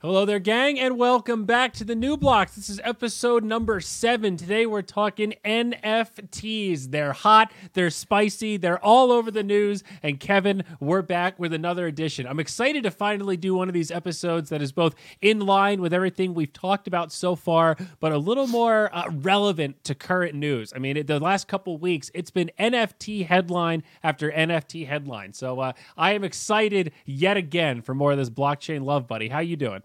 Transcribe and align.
Hello 0.00 0.24
there, 0.24 0.38
gang, 0.38 0.78
and 0.78 0.96
welcome 0.96 1.44
back 1.44 1.72
to 1.72 1.84
the 1.84 1.96
New 1.96 2.16
Blocks. 2.16 2.54
This 2.54 2.70
is 2.70 2.80
episode 2.84 3.42
number 3.42 3.80
seven. 3.80 4.36
Today 4.36 4.64
we're 4.64 4.80
talking 4.80 5.34
NFTs. 5.44 6.92
They're 6.92 7.12
hot, 7.12 7.50
they're 7.72 7.90
spicy, 7.90 8.58
they're 8.58 8.78
all 8.78 9.10
over 9.10 9.32
the 9.32 9.42
news. 9.42 9.82
And 10.04 10.20
Kevin, 10.20 10.62
we're 10.78 11.02
back 11.02 11.36
with 11.40 11.52
another 11.52 11.88
edition. 11.88 12.28
I'm 12.28 12.38
excited 12.38 12.84
to 12.84 12.92
finally 12.92 13.36
do 13.36 13.56
one 13.56 13.66
of 13.66 13.74
these 13.74 13.90
episodes 13.90 14.50
that 14.50 14.62
is 14.62 14.70
both 14.70 14.94
in 15.20 15.40
line 15.40 15.80
with 15.80 15.92
everything 15.92 16.32
we've 16.32 16.52
talked 16.52 16.86
about 16.86 17.10
so 17.10 17.34
far, 17.34 17.76
but 17.98 18.12
a 18.12 18.18
little 18.18 18.46
more 18.46 18.94
uh, 18.94 19.10
relevant 19.10 19.82
to 19.82 19.96
current 19.96 20.36
news. 20.36 20.72
I 20.76 20.78
mean, 20.78 20.96
it, 20.96 21.08
the 21.08 21.18
last 21.18 21.48
couple 21.48 21.76
weeks, 21.76 22.08
it's 22.14 22.30
been 22.30 22.52
NFT 22.56 23.26
headline 23.26 23.82
after 24.04 24.30
NFT 24.30 24.86
headline. 24.86 25.32
So 25.32 25.58
uh, 25.58 25.72
I 25.96 26.12
am 26.12 26.22
excited 26.22 26.92
yet 27.04 27.36
again 27.36 27.82
for 27.82 27.96
more 27.96 28.12
of 28.12 28.18
this 28.18 28.30
blockchain 28.30 28.84
love, 28.84 29.08
buddy. 29.08 29.26
How 29.26 29.40
you 29.40 29.56
doing? 29.56 29.82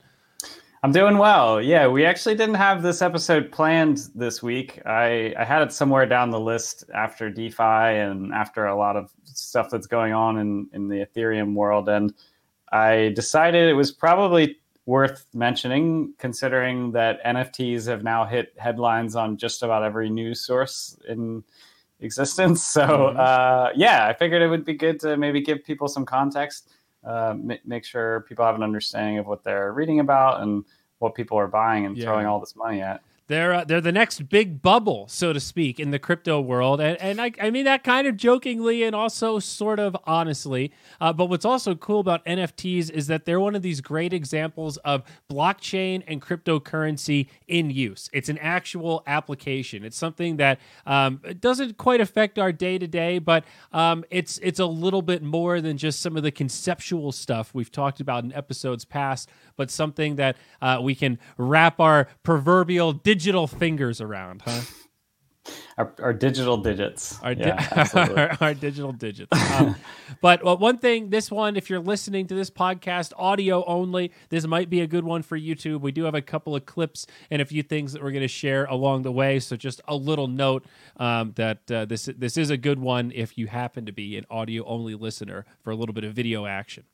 I'm 0.83 0.91
doing 0.91 1.17
well. 1.17 1.61
Yeah, 1.61 1.87
we 1.87 2.03
actually 2.03 2.35
didn't 2.35 2.55
have 2.55 2.83
this 2.83 3.01
episode 3.01 3.53
planned 3.53 4.09
this 4.15 4.43
week. 4.43 4.81
I, 4.85 5.33
I 5.39 5.45
had 5.45 5.61
it 5.61 5.71
somewhere 5.71 6.05
down 6.05 6.29
the 6.29 6.41
list 6.41 6.83
after 6.93 7.29
DeFi 7.29 7.63
and 7.63 8.33
after 8.33 8.65
a 8.65 8.75
lot 8.75 8.97
of 8.97 9.09
stuff 9.23 9.69
that's 9.69 9.87
going 9.87 10.11
on 10.11 10.39
in, 10.39 10.67
in 10.73 10.89
the 10.89 11.05
Ethereum 11.05 11.53
world. 11.53 11.87
And 11.87 12.13
I 12.73 13.13
decided 13.15 13.69
it 13.69 13.75
was 13.75 13.93
probably 13.93 14.57
worth 14.85 15.25
mentioning 15.33 16.15
considering 16.17 16.91
that 16.91 17.23
NFTs 17.23 17.87
have 17.87 18.03
now 18.03 18.25
hit 18.25 18.53
headlines 18.57 19.15
on 19.15 19.37
just 19.37 19.63
about 19.63 19.83
every 19.83 20.09
news 20.09 20.41
source 20.41 20.97
in 21.07 21.45
existence. 22.01 22.61
So, 22.73 22.85
mm-hmm. 22.85 23.19
uh, 23.21 23.69
yeah, 23.73 24.07
I 24.07 24.11
figured 24.11 24.41
it 24.41 24.49
would 24.49 24.65
be 24.65 24.73
good 24.73 24.99
to 24.99 25.15
maybe 25.15 25.39
give 25.39 25.63
people 25.63 25.87
some 25.87 26.03
context 26.03 26.71
uh, 27.05 27.35
make 27.65 27.85
sure 27.85 28.21
people 28.21 28.45
have 28.45 28.55
an 28.55 28.63
understanding 28.63 29.17
of 29.17 29.27
what 29.27 29.43
they're 29.43 29.73
reading 29.73 29.99
about 29.99 30.41
and 30.41 30.63
what 30.99 31.15
people 31.15 31.37
are 31.37 31.47
buying 31.47 31.85
and 31.85 31.97
yeah. 31.97 32.05
throwing 32.05 32.25
all 32.25 32.39
this 32.39 32.55
money 32.55 32.81
at. 32.81 33.01
They're 33.27 33.53
uh, 33.53 33.63
they're 33.63 33.79
the 33.79 33.91
next 33.91 34.27
big 34.27 34.61
bubble, 34.61 35.07
so 35.07 35.31
to 35.31 35.39
speak, 35.39 35.79
in 35.79 35.91
the 35.91 35.99
crypto 35.99 36.41
world, 36.41 36.81
and 36.81 36.99
and 37.01 37.21
I, 37.21 37.31
I 37.41 37.51
mean 37.51 37.63
that 37.65 37.83
kind 37.83 38.05
of 38.05 38.17
jokingly 38.17 38.83
and 38.83 38.93
also 38.93 39.39
sort 39.39 39.79
of 39.79 39.95
honestly. 40.03 40.73
Uh, 40.99 41.13
but 41.13 41.27
what's 41.27 41.45
also 41.45 41.73
cool 41.73 42.01
about 42.01 42.25
NFTs 42.25 42.89
is 42.89 43.07
that 43.07 43.23
they're 43.23 43.39
one 43.39 43.55
of 43.55 43.61
these 43.61 43.79
great 43.79 44.11
examples 44.11 44.75
of 44.77 45.03
blockchain 45.31 46.03
and 46.05 46.21
cryptocurrency 46.21 47.27
in 47.47 47.69
use. 47.69 48.09
It's 48.11 48.27
an 48.27 48.37
actual 48.39 49.03
application. 49.07 49.85
It's 49.85 49.97
something 49.97 50.37
that 50.37 50.59
um, 50.85 51.21
doesn't 51.39 51.77
quite 51.77 52.01
affect 52.01 52.37
our 52.37 52.51
day 52.51 52.77
to 52.77 52.87
day, 52.87 53.19
but 53.19 53.45
um, 53.71 54.03
it's 54.09 54.37
it's 54.39 54.59
a 54.59 54.65
little 54.65 55.01
bit 55.01 55.23
more 55.23 55.61
than 55.61 55.77
just 55.77 56.01
some 56.01 56.17
of 56.17 56.23
the 56.23 56.31
conceptual 56.31 57.13
stuff 57.13 57.53
we've 57.53 57.71
talked 57.71 58.01
about 58.01 58.25
in 58.25 58.33
episodes 58.33 58.83
past, 58.83 59.29
but 59.55 59.71
something 59.71 60.17
that 60.17 60.35
uh, 60.61 60.79
we 60.81 60.93
can 60.93 61.19
wrap 61.37 61.79
our 61.79 62.09
proverbial 62.23 62.91
digital 63.13 63.45
fingers 63.45 64.01
around, 64.01 64.41
huh? 64.43 64.61
Our, 65.77 65.93
our, 65.99 66.13
digital 66.13 66.55
digits. 66.55 67.19
Our, 67.21 67.35
di- 67.35 67.47
yeah, 67.47 67.87
our, 67.95 68.37
our, 68.39 68.53
digital 68.53 68.93
digits. 68.93 69.29
Um, 69.51 69.75
but 70.21 70.41
well, 70.43 70.57
one 70.57 70.77
thing, 70.77 71.09
this 71.09 71.31
one, 71.31 71.57
if 71.57 71.69
you're 71.69 71.81
listening 71.81 72.27
to 72.27 72.35
this 72.35 72.49
podcast 72.49 73.11
audio 73.17 73.65
only, 73.65 74.11
this 74.29 74.45
might 74.45 74.69
be 74.69 74.81
a 74.81 74.87
good 74.87 75.03
one 75.03 75.21
for 75.23 75.37
YouTube. 75.37 75.81
We 75.81 75.91
do 75.91 76.03
have 76.03 76.13
a 76.13 76.21
couple 76.21 76.55
of 76.55 76.65
clips 76.65 77.07
and 77.29 77.41
a 77.41 77.45
few 77.45 77.61
things 77.63 77.91
that 77.91 78.03
we're 78.03 78.11
going 78.11 78.21
to 78.21 78.27
share 78.29 78.65
along 78.65 79.01
the 79.01 79.11
way. 79.11 79.39
So 79.39 79.57
just 79.57 79.81
a 79.87 79.95
little 79.95 80.27
note 80.27 80.63
um, 80.95 81.33
that 81.35 81.69
uh, 81.69 81.85
this 81.85 82.07
this 82.17 82.37
is 82.37 82.49
a 82.51 82.57
good 82.57 82.79
one 82.79 83.11
if 83.13 83.37
you 83.37 83.47
happen 83.47 83.85
to 83.87 83.91
be 83.91 84.15
an 84.15 84.25
audio 84.29 84.63
only 84.65 84.95
listener 84.95 85.43
for 85.61 85.71
a 85.71 85.75
little 85.75 85.93
bit 85.93 86.05
of 86.05 86.13
video 86.13 86.45
action. 86.45 86.85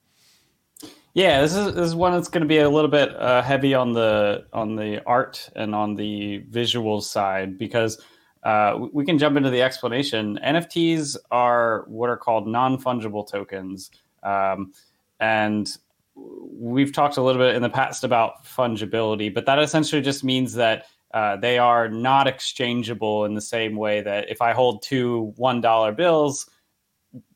Yeah, 1.13 1.41
this 1.41 1.55
is, 1.55 1.73
this 1.73 1.87
is 1.87 1.95
one 1.95 2.11
that's 2.11 2.27
going 2.27 2.43
to 2.43 2.47
be 2.47 2.59
a 2.59 2.69
little 2.69 2.89
bit 2.89 3.15
uh, 3.15 3.41
heavy 3.41 3.73
on 3.73 3.93
the 3.93 4.45
on 4.53 4.75
the 4.75 5.03
art 5.05 5.49
and 5.55 5.73
on 5.73 5.95
the 5.95 6.37
visual 6.49 7.01
side 7.01 7.57
because 7.57 7.99
uh, 8.43 8.87
we 8.93 9.05
can 9.05 9.17
jump 9.17 9.35
into 9.35 9.49
the 9.49 9.61
explanation. 9.61 10.39
NFTs 10.45 11.17
are 11.31 11.85
what 11.87 12.09
are 12.09 12.17
called 12.17 12.47
non 12.47 12.77
fungible 12.77 13.27
tokens, 13.27 13.89
um, 14.21 14.71
and 15.19 15.77
we've 16.15 16.93
talked 16.93 17.17
a 17.17 17.21
little 17.21 17.41
bit 17.41 17.55
in 17.55 17.61
the 17.63 17.69
past 17.69 18.03
about 18.03 18.45
fungibility, 18.45 19.33
but 19.33 19.45
that 19.47 19.57
essentially 19.59 20.01
just 20.01 20.23
means 20.23 20.53
that 20.53 20.85
uh, 21.15 21.35
they 21.37 21.57
are 21.57 21.89
not 21.89 22.27
exchangeable 22.27 23.25
in 23.25 23.33
the 23.33 23.41
same 23.41 23.75
way 23.75 24.01
that 24.01 24.29
if 24.29 24.43
I 24.43 24.53
hold 24.53 24.83
two 24.83 25.33
one 25.37 25.59
dollar 25.59 25.91
bills 25.91 26.47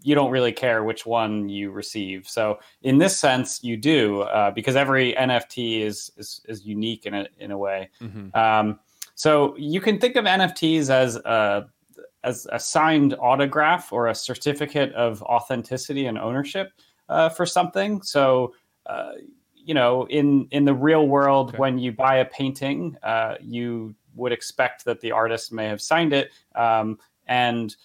you 0.02 0.14
don't 0.14 0.32
really 0.32 0.52
care 0.52 0.84
which 0.84 1.06
one 1.06 1.50
you 1.50 1.72
receive. 1.72 2.28
So 2.28 2.60
in 2.84 2.98
this 2.98 3.18
sense, 3.18 3.64
you 3.64 3.78
do 3.78 4.22
uh, 4.22 4.52
because 4.52 4.76
every 4.76 5.14
NFT 5.14 5.82
is, 5.82 6.12
is, 6.18 6.42
is 6.48 6.66
unique 6.66 7.06
in 7.06 7.14
a 7.14 7.28
in 7.40 7.52
a 7.52 7.58
way. 7.58 7.90
Mm-hmm. 8.02 8.38
Um, 8.38 8.80
so 9.16 9.56
you 9.58 9.82
can 9.82 10.00
think 10.00 10.16
of 10.16 10.26
NFTs 10.26 10.90
as 10.90 11.16
a 11.18 11.68
as 12.24 12.48
a 12.52 12.60
signed 12.60 13.16
autograph 13.20 13.92
or 13.92 14.08
a 14.08 14.16
certificate 14.16 14.94
of 14.94 15.22
authenticity 15.24 16.06
and 16.06 16.18
ownership 16.18 16.72
uh, 17.10 17.30
for 17.30 17.46
something. 17.46 18.02
So 18.02 18.54
uh, 18.86 19.14
you 19.56 19.74
know, 19.74 20.06
in 20.08 20.48
in 20.52 20.66
the 20.66 20.74
real 20.74 21.08
world, 21.08 21.50
okay. 21.50 21.58
when 21.58 21.78
you 21.78 21.92
buy 21.92 22.18
a 22.18 22.26
painting, 22.26 22.98
uh, 23.04 23.36
you 23.42 23.96
would 24.16 24.32
expect 24.32 24.86
that 24.86 25.02
the 25.02 25.12
artist 25.12 25.52
may 25.52 25.66
have 25.66 25.82
signed 25.82 26.14
it. 26.14 26.32
Um, 26.56 27.00
and 27.28 27.76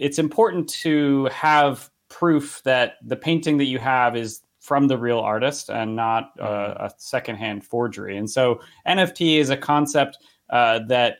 it's 0.00 0.18
important 0.18 0.68
to 0.68 1.26
have 1.26 1.90
proof 2.08 2.62
that 2.64 2.94
the 3.04 3.16
painting 3.16 3.58
that 3.58 3.66
you 3.66 3.78
have 3.78 4.16
is 4.16 4.40
from 4.58 4.88
the 4.88 4.96
real 4.96 5.20
artist 5.20 5.70
and 5.70 5.94
not 5.94 6.32
uh, 6.40 6.48
mm-hmm. 6.48 6.84
a 6.84 6.90
secondhand 6.96 7.64
forgery. 7.64 8.16
And 8.16 8.28
so 8.28 8.60
NFT 8.86 9.38
is 9.38 9.50
a 9.50 9.56
concept 9.56 10.18
uh, 10.48 10.80
that 10.88 11.18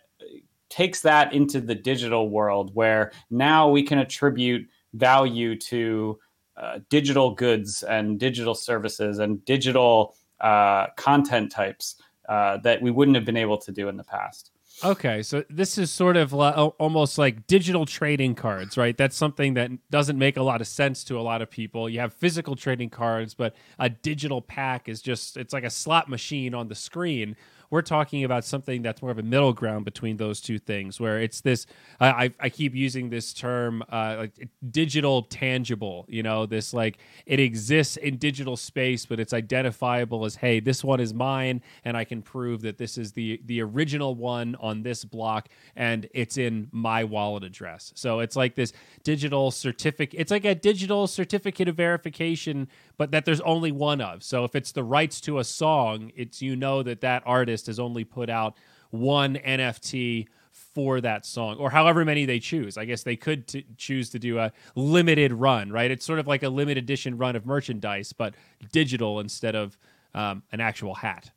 takes 0.70 1.00
that 1.02 1.32
into 1.32 1.60
the 1.60 1.74
digital 1.74 2.30
world 2.30 2.74
where 2.74 3.12
now 3.30 3.68
we 3.68 3.82
can 3.82 3.98
attribute 3.98 4.66
value 4.94 5.56
to 5.56 6.18
uh, 6.56 6.78
digital 6.88 7.34
goods 7.34 7.82
and 7.82 8.18
digital 8.18 8.54
services 8.54 9.18
and 9.18 9.44
digital 9.44 10.14
uh, 10.40 10.86
content 10.96 11.52
types 11.52 11.96
uh, 12.28 12.56
that 12.58 12.80
we 12.80 12.90
wouldn't 12.90 13.14
have 13.16 13.24
been 13.24 13.36
able 13.36 13.58
to 13.58 13.72
do 13.72 13.88
in 13.88 13.96
the 13.96 14.04
past. 14.04 14.52
Okay, 14.82 15.22
so 15.22 15.44
this 15.50 15.76
is 15.76 15.90
sort 15.90 16.16
of 16.16 16.32
almost 16.32 17.18
like 17.18 17.46
digital 17.46 17.84
trading 17.84 18.34
cards, 18.34 18.78
right? 18.78 18.96
That's 18.96 19.14
something 19.14 19.54
that 19.54 19.70
doesn't 19.90 20.18
make 20.18 20.38
a 20.38 20.42
lot 20.42 20.62
of 20.62 20.66
sense 20.66 21.04
to 21.04 21.18
a 21.18 21.20
lot 21.20 21.42
of 21.42 21.50
people. 21.50 21.88
You 21.88 22.00
have 22.00 22.14
physical 22.14 22.56
trading 22.56 22.88
cards, 22.88 23.34
but 23.34 23.54
a 23.78 23.90
digital 23.90 24.40
pack 24.40 24.88
is 24.88 25.02
just 25.02 25.36
it's 25.36 25.52
like 25.52 25.64
a 25.64 25.70
slot 25.70 26.08
machine 26.08 26.54
on 26.54 26.68
the 26.68 26.74
screen 26.74 27.36
we're 27.70 27.82
talking 27.82 28.24
about 28.24 28.44
something 28.44 28.82
that's 28.82 29.00
more 29.00 29.10
of 29.12 29.18
a 29.18 29.22
middle 29.22 29.52
ground 29.52 29.84
between 29.84 30.16
those 30.16 30.40
two 30.40 30.58
things, 30.58 31.00
where 31.00 31.20
it's 31.20 31.40
this. 31.40 31.66
I 32.00 32.32
I 32.40 32.48
keep 32.48 32.74
using 32.74 33.10
this 33.10 33.32
term 33.32 33.82
uh, 33.90 34.16
like 34.18 34.48
digital 34.70 35.22
tangible. 35.22 36.04
You 36.08 36.22
know, 36.22 36.46
this 36.46 36.74
like 36.74 36.98
it 37.26 37.38
exists 37.40 37.96
in 37.96 38.16
digital 38.16 38.56
space, 38.56 39.06
but 39.06 39.20
it's 39.20 39.32
identifiable 39.32 40.24
as 40.24 40.36
hey, 40.36 40.60
this 40.60 40.82
one 40.82 41.00
is 41.00 41.14
mine, 41.14 41.62
and 41.84 41.96
I 41.96 42.04
can 42.04 42.22
prove 42.22 42.62
that 42.62 42.76
this 42.76 42.98
is 42.98 43.12
the 43.12 43.40
the 43.46 43.62
original 43.62 44.14
one 44.14 44.56
on 44.60 44.82
this 44.82 45.04
block, 45.04 45.48
and 45.76 46.08
it's 46.12 46.36
in 46.36 46.68
my 46.72 47.04
wallet 47.04 47.44
address. 47.44 47.92
So 47.94 48.20
it's 48.20 48.36
like 48.36 48.56
this 48.56 48.72
digital 49.04 49.50
certificate. 49.50 50.18
It's 50.18 50.30
like 50.30 50.44
a 50.44 50.54
digital 50.54 51.06
certificate 51.06 51.68
of 51.68 51.76
verification, 51.76 52.68
but 53.00 53.12
that 53.12 53.24
there's 53.24 53.40
only 53.40 53.72
one 53.72 54.02
of. 54.02 54.22
So 54.22 54.44
if 54.44 54.54
it's 54.54 54.72
the 54.72 54.84
rights 54.84 55.22
to 55.22 55.38
a 55.38 55.44
song, 55.44 56.12
it's 56.14 56.42
you 56.42 56.54
know 56.54 56.82
that 56.82 57.00
that 57.00 57.22
artist 57.24 57.66
has 57.68 57.80
only 57.80 58.04
put 58.04 58.28
out 58.28 58.58
one 58.90 59.36
NFT 59.36 60.26
for 60.52 61.00
that 61.00 61.24
song 61.24 61.56
or 61.56 61.70
however 61.70 62.04
many 62.04 62.26
they 62.26 62.38
choose. 62.38 62.76
I 62.76 62.84
guess 62.84 63.02
they 63.02 63.16
could 63.16 63.46
t- 63.46 63.64
choose 63.78 64.10
to 64.10 64.18
do 64.18 64.38
a 64.38 64.52
limited 64.74 65.32
run, 65.32 65.72
right? 65.72 65.90
It's 65.90 66.04
sort 66.04 66.18
of 66.18 66.26
like 66.26 66.42
a 66.42 66.50
limited 66.50 66.84
edition 66.84 67.16
run 67.16 67.36
of 67.36 67.46
merchandise, 67.46 68.12
but 68.12 68.34
digital 68.70 69.20
instead 69.20 69.56
of 69.56 69.78
um, 70.14 70.42
an 70.52 70.60
actual 70.60 70.94
hat. 70.94 71.30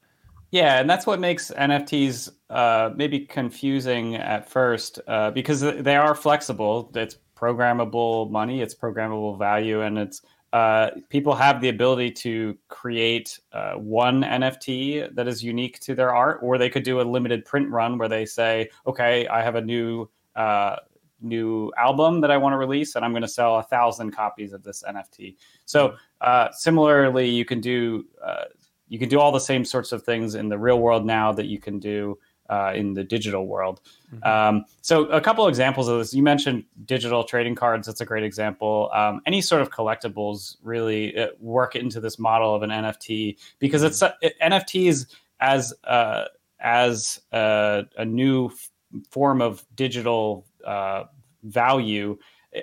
Yeah, 0.51 0.81
and 0.81 0.89
that's 0.89 1.07
what 1.07 1.21
makes 1.21 1.49
NFTs 1.49 2.29
uh, 2.49 2.89
maybe 2.93 3.21
confusing 3.21 4.15
at 4.15 4.49
first 4.49 4.99
uh, 5.07 5.31
because 5.31 5.61
they 5.61 5.95
are 5.95 6.13
flexible. 6.13 6.91
It's 6.93 7.15
programmable 7.37 8.29
money, 8.29 8.61
it's 8.61 8.75
programmable 8.75 9.39
value, 9.39 9.81
and 9.83 9.97
it's 9.97 10.23
uh, 10.53 10.91
people 11.09 11.33
have 11.33 11.59
the 11.61 11.69
ability 11.69 12.11
to 12.11 12.55
create 12.67 13.39
uh, 13.53 13.73
one 13.73 14.21
NFT 14.21 15.13
that 15.15 15.27
is 15.27 15.43
unique 15.43 15.79
to 15.79 15.95
their 15.95 16.13
art, 16.13 16.41
or 16.43 16.59
they 16.59 16.69
could 16.69 16.83
do 16.83 17.01
a 17.01 17.03
limited 17.03 17.43
print 17.43 17.67
run 17.71 17.97
where 17.97 18.07
they 18.07 18.23
say, 18.23 18.69
"Okay, 18.85 19.27
I 19.27 19.41
have 19.41 19.55
a 19.55 19.61
new 19.61 20.07
uh, 20.35 20.75
new 21.21 21.73
album 21.75 22.21
that 22.21 22.29
I 22.29 22.37
want 22.37 22.53
to 22.53 22.57
release, 22.57 22.95
and 22.95 23.03
I'm 23.03 23.13
going 23.13 23.23
to 23.23 23.27
sell 23.27 23.57
a 23.57 23.63
thousand 23.63 24.11
copies 24.11 24.53
of 24.53 24.61
this 24.61 24.83
NFT." 24.87 25.37
So, 25.65 25.95
uh, 26.21 26.49
similarly, 26.51 27.27
you 27.27 27.45
can 27.45 27.59
do 27.59 28.05
uh, 28.23 28.45
you 28.87 28.99
can 28.99 29.09
do 29.09 29.19
all 29.19 29.31
the 29.31 29.39
same 29.39 29.65
sorts 29.65 29.91
of 29.91 30.03
things 30.03 30.35
in 30.35 30.49
the 30.49 30.59
real 30.59 30.79
world 30.79 31.03
now 31.03 31.31
that 31.33 31.47
you 31.47 31.59
can 31.59 31.79
do 31.79 32.19
uh, 32.53 32.71
in 32.75 32.93
the 32.93 33.03
digital 33.03 33.47
world. 33.47 33.81
Mm-hmm. 34.13 34.23
Um, 34.57 34.65
so, 34.81 35.05
a 35.05 35.19
couple 35.19 35.47
examples 35.47 35.87
of 35.87 35.97
this. 35.97 36.13
You 36.13 36.21
mentioned 36.21 36.65
digital 36.85 37.23
trading 37.23 37.55
cards. 37.55 37.87
That's 37.87 38.01
a 38.01 38.05
great 38.05 38.23
example. 38.23 38.91
Um, 38.93 39.21
any 39.25 39.41
sort 39.41 39.63
of 39.63 39.71
collectibles 39.71 40.57
really 40.61 41.17
uh, 41.17 41.27
work 41.39 41.75
into 41.75 41.99
this 41.99 42.19
model 42.19 42.53
of 42.53 42.61
an 42.61 42.69
NFT 42.69 43.37
because 43.57 43.81
it's 43.81 44.03
uh, 44.03 44.13
it, 44.21 44.35
NFTs 44.39 45.07
as 45.39 45.73
uh, 45.85 46.25
as 46.59 47.19
a, 47.31 47.85
a 47.97 48.05
new 48.05 48.47
f- 48.47 48.69
form 49.09 49.41
of 49.41 49.65
digital 49.73 50.45
uh, 50.63 51.05
value 51.43 52.17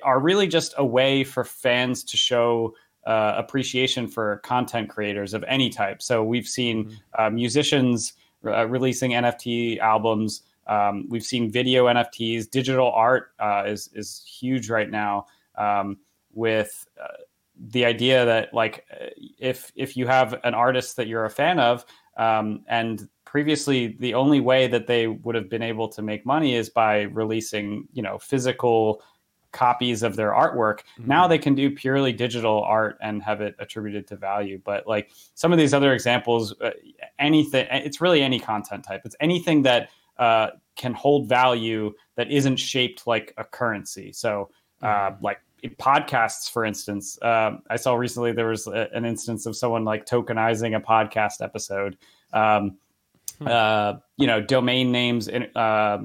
are 0.05 0.21
really 0.21 0.47
just 0.47 0.73
a 0.79 0.85
way 0.85 1.25
for 1.25 1.43
fans 1.43 2.05
to 2.05 2.17
show 2.17 2.75
uh, 3.07 3.35
appreciation 3.37 4.07
for 4.07 4.37
content 4.45 4.89
creators 4.89 5.35
of 5.35 5.45
any 5.49 5.69
type. 5.69 6.01
So 6.01 6.23
we've 6.23 6.47
seen 6.47 6.85
mm-hmm. 6.85 6.95
uh, 7.19 7.31
musicians 7.31 8.13
uh, 8.47 8.67
releasing 8.67 9.13
NFT 9.13 9.79
albums. 9.79 10.43
Um, 10.67 11.07
we've 11.09 11.25
seen 11.25 11.51
video 11.51 11.87
NFTs. 11.87 12.51
Digital 12.51 12.91
art 12.93 13.33
uh, 13.39 13.65
is 13.67 13.91
is 13.95 14.25
huge 14.25 14.71
right 14.71 14.91
now. 14.91 15.27
Um, 15.57 15.99
with 16.33 16.87
uh, 17.03 17.09
the 17.69 17.85
idea 17.85 18.25
that 18.25 18.55
like 18.55 18.87
if 19.39 19.73
if 19.75 19.97
you 19.97 20.07
have 20.07 20.39
an 20.45 20.55
artist 20.55 20.97
that 20.97 21.07
you're 21.07 21.25
a 21.25 21.31
fan 21.31 21.59
of, 21.59 21.85
um, 22.17 22.65
and 22.69 23.09
previously 23.25 23.97
the 24.01 24.15
only 24.15 24.41
way 24.41 24.67
that 24.67 24.87
they 24.87 25.07
would 25.07 25.35
have 25.35 25.49
been 25.49 25.63
able 25.63 25.89
to 25.89 26.03
make 26.03 26.27
money 26.27 26.55
is 26.57 26.69
by 26.69 27.03
releasing 27.03 27.87
you 27.93 28.03
know 28.03 28.19
physical 28.19 29.03
copies 29.53 30.03
of 30.03 30.17
their 30.17 30.31
artwork. 30.31 30.81
Mm-hmm. 30.99 31.09
Now 31.09 31.27
they 31.27 31.39
can 31.39 31.55
do 31.55 31.71
purely 31.71 32.13
digital 32.13 32.63
art 32.63 32.99
and 33.01 33.23
have 33.23 33.41
it 33.41 33.55
attributed 33.59 34.07
to 34.09 34.17
value. 34.17 34.61
But 34.65 34.87
like 34.87 35.11
some 35.35 35.53
of 35.53 35.59
these 35.59 35.75
other 35.75 35.93
examples, 35.93 36.55
uh, 36.61 36.71
anything, 37.19 37.67
it's 37.71 38.01
really 38.01 38.23
any 38.23 38.39
content 38.39 38.85
type. 38.85 39.03
It's 39.05 39.17
anything 39.21 39.63
that 39.63 39.91
uh, 40.19 40.51
can 40.77 40.93
hold 40.93 41.29
value 41.29 41.93
that 42.17 42.31
isn't 42.31 42.57
shaped 42.57 43.07
like 43.07 43.35
a 43.39 43.45
currency. 43.45 44.13
So, 44.13 44.51
uh, 44.83 44.87
mm-hmm. 44.87 45.25
like 45.25 45.41
podcasts, 45.79 46.51
for 46.51 46.65
instance, 46.65 47.19
um, 47.23 47.63
I 47.69 47.77
saw 47.77 47.95
recently 47.95 48.33
there 48.33 48.49
was 48.49 48.67
a, 48.67 48.89
an 48.93 49.05
instance 49.05 49.47
of 49.47 49.57
someone 49.57 49.85
like 49.85 50.07
tokenizing 50.07 50.77
a 50.77 50.81
podcast 50.81 51.43
episode. 51.43 51.97
Um, 52.33 52.79
hmm. 53.39 53.49
uh, 53.49 53.95
you 54.17 54.27
know, 54.27 54.41
domain 54.41 54.93
names, 54.93 55.29
uh, 55.29 55.99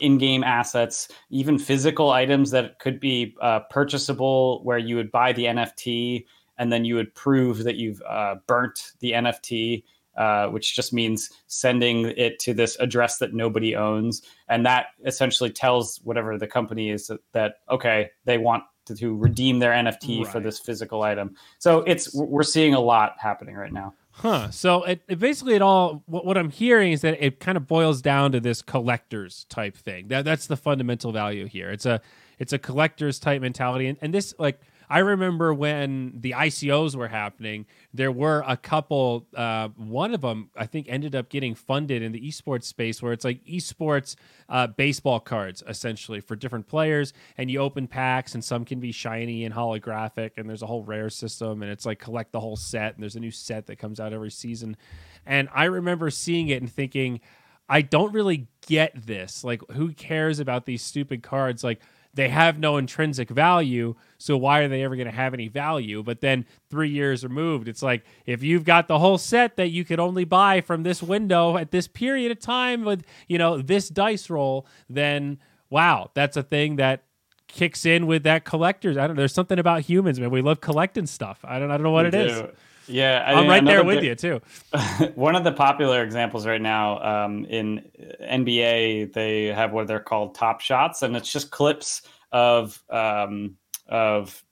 in-game 0.00 0.44
assets, 0.44 1.08
even 1.30 1.58
physical 1.58 2.10
items 2.10 2.50
that 2.50 2.78
could 2.78 3.00
be 3.00 3.34
uh, 3.40 3.60
purchasable, 3.70 4.62
where 4.64 4.78
you 4.78 4.96
would 4.96 5.10
buy 5.10 5.32
the 5.32 5.44
NFT 5.44 6.24
and 6.60 6.70
then 6.70 6.84
you 6.84 6.94
would 6.94 7.14
prove 7.14 7.64
that 7.64 7.76
you've 7.76 8.02
uh, 8.02 8.34
burnt 8.46 8.92
the 9.00 9.12
NFT, 9.12 9.82
uh, 10.16 10.48
which 10.48 10.76
just 10.76 10.92
means 10.92 11.30
sending 11.46 12.06
it 12.18 12.38
to 12.40 12.52
this 12.52 12.76
address 12.80 13.16
that 13.16 13.32
nobody 13.32 13.74
owns, 13.74 14.20
and 14.48 14.66
that 14.66 14.88
essentially 15.06 15.50
tells 15.50 16.00
whatever 16.04 16.36
the 16.36 16.46
company 16.46 16.90
is 16.90 17.06
that, 17.06 17.20
that 17.32 17.54
okay, 17.70 18.10
they 18.26 18.36
want 18.36 18.62
to, 18.84 18.94
to 18.94 19.16
redeem 19.16 19.58
their 19.58 19.72
NFT 19.72 20.24
right. 20.24 20.30
for 20.30 20.38
this 20.38 20.58
physical 20.58 21.02
item. 21.02 21.34
So 21.58 21.78
it's 21.86 22.14
we're 22.14 22.42
seeing 22.42 22.74
a 22.74 22.80
lot 22.80 23.14
happening 23.18 23.54
right 23.54 23.72
now. 23.72 23.94
Huh. 24.20 24.50
So 24.50 24.84
it, 24.84 25.00
it, 25.08 25.18
basically 25.18 25.54
it 25.54 25.62
all 25.62 26.02
what, 26.04 26.26
what, 26.26 26.36
I'm 26.36 26.50
hearing 26.50 26.92
is 26.92 27.00
that 27.00 27.24
it 27.24 27.40
kind 27.40 27.56
of 27.56 27.66
boils 27.66 28.02
down 28.02 28.32
to 28.32 28.40
this 28.40 28.60
collectors 28.60 29.46
type 29.48 29.74
thing. 29.74 30.08
That 30.08 30.26
that's 30.26 30.46
the 30.46 30.58
fundamental 30.58 31.10
value 31.10 31.46
here. 31.46 31.70
It's 31.70 31.86
a 31.86 32.02
it's 32.38 32.52
a 32.52 32.58
collectors 32.58 33.18
type 33.18 33.40
mentality, 33.40 33.86
and, 33.86 33.96
and 34.02 34.12
this 34.12 34.34
like 34.38 34.60
I 34.90 34.98
remember 34.98 35.54
when 35.54 36.14
the 36.16 36.32
ICOs 36.32 36.96
were 36.96 37.06
happening, 37.06 37.66
there 37.94 38.10
were 38.10 38.42
a 38.44 38.56
couple. 38.56 39.28
Uh, 39.32 39.68
one 39.76 40.12
of 40.12 40.22
them, 40.22 40.50
I 40.56 40.66
think, 40.66 40.86
ended 40.88 41.14
up 41.14 41.28
getting 41.28 41.54
funded 41.54 42.02
in 42.02 42.10
the 42.10 42.20
esports 42.20 42.64
space, 42.64 43.00
where 43.00 43.12
it's 43.12 43.24
like 43.24 43.44
esports 43.44 44.16
uh, 44.48 44.66
baseball 44.66 45.20
cards 45.20 45.62
essentially 45.68 46.18
for 46.20 46.34
different 46.34 46.66
players, 46.66 47.12
and 47.38 47.48
you 47.48 47.60
open 47.60 47.86
packs, 47.86 48.34
and 48.34 48.44
some 48.44 48.64
can 48.64 48.80
be 48.80 48.90
shiny 48.90 49.44
and 49.44 49.54
holographic, 49.54 50.32
and 50.36 50.48
there's 50.48 50.62
a 50.62 50.66
whole 50.66 50.82
rare 50.82 51.08
system, 51.08 51.62
and 51.62 51.70
it's 51.70 51.86
like 51.86 52.00
collect 52.00 52.32
the 52.32 52.40
whole 52.40 52.56
set, 52.56 52.94
and 52.94 53.02
there's 53.02 53.14
a 53.14 53.20
new 53.20 53.30
set 53.30 53.66
that 53.66 53.76
comes 53.76 54.00
out 54.00 54.12
every 54.12 54.32
season. 54.32 54.76
And 55.24 55.48
I 55.54 55.66
remember 55.66 56.10
seeing 56.10 56.48
it 56.48 56.60
and 56.60 56.70
thinking, 56.70 57.20
I 57.68 57.82
don't 57.82 58.12
really 58.12 58.48
get 58.66 59.06
this. 59.06 59.44
Like, 59.44 59.62
who 59.70 59.92
cares 59.92 60.40
about 60.40 60.66
these 60.66 60.82
stupid 60.82 61.22
cards? 61.22 61.62
Like 61.62 61.80
they 62.14 62.28
have 62.28 62.58
no 62.58 62.76
intrinsic 62.76 63.30
value. 63.30 63.94
So 64.18 64.36
why 64.36 64.60
are 64.60 64.68
they 64.68 64.82
ever 64.82 64.96
going 64.96 65.06
to 65.08 65.14
have 65.14 65.32
any 65.34 65.48
value? 65.48 66.02
But 66.02 66.20
then 66.20 66.44
three 66.68 66.90
years 66.90 67.22
removed, 67.22 67.68
it's 67.68 67.82
like 67.82 68.04
if 68.26 68.42
you've 68.42 68.64
got 68.64 68.88
the 68.88 68.98
whole 68.98 69.18
set 69.18 69.56
that 69.56 69.68
you 69.68 69.84
could 69.84 70.00
only 70.00 70.24
buy 70.24 70.60
from 70.60 70.82
this 70.82 71.02
window 71.02 71.56
at 71.56 71.70
this 71.70 71.86
period 71.86 72.32
of 72.32 72.40
time 72.40 72.84
with, 72.84 73.04
you 73.28 73.38
know, 73.38 73.62
this 73.62 73.88
dice 73.88 74.28
roll, 74.28 74.66
then 74.88 75.38
wow, 75.70 76.10
that's 76.14 76.36
a 76.36 76.42
thing 76.42 76.76
that 76.76 77.04
kicks 77.46 77.86
in 77.86 78.06
with 78.06 78.24
that 78.24 78.44
collectors. 78.44 78.96
I 78.96 79.06
don't 79.06 79.16
know. 79.16 79.20
There's 79.22 79.34
something 79.34 79.58
about 79.58 79.82
humans, 79.82 80.20
man. 80.20 80.30
We 80.30 80.42
love 80.42 80.60
collecting 80.60 81.06
stuff. 81.06 81.38
I 81.44 81.58
don't 81.58 81.70
I 81.70 81.74
don't 81.74 81.84
know 81.84 81.90
what 81.90 82.12
we 82.12 82.18
it 82.18 82.28
do. 82.28 82.34
is. 82.34 82.42
Yeah, 82.86 83.22
I 83.26 83.40
am 83.40 83.48
right 83.48 83.64
there 83.64 83.84
with 83.84 84.02
you 84.02 84.14
too. 84.14 84.40
one 85.14 85.36
of 85.36 85.44
the 85.44 85.52
popular 85.52 86.02
examples 86.02 86.46
right 86.46 86.60
now 86.60 87.24
um, 87.24 87.44
in 87.44 87.88
NBA, 88.22 89.12
they 89.12 89.46
have 89.46 89.72
what 89.72 89.86
they're 89.86 90.00
called 90.00 90.34
top 90.34 90.60
shots, 90.60 91.02
and 91.02 91.16
it's 91.16 91.32
just 91.32 91.50
clips 91.50 92.02
of 92.32 92.82
um, 92.90 93.56
of 93.88 94.42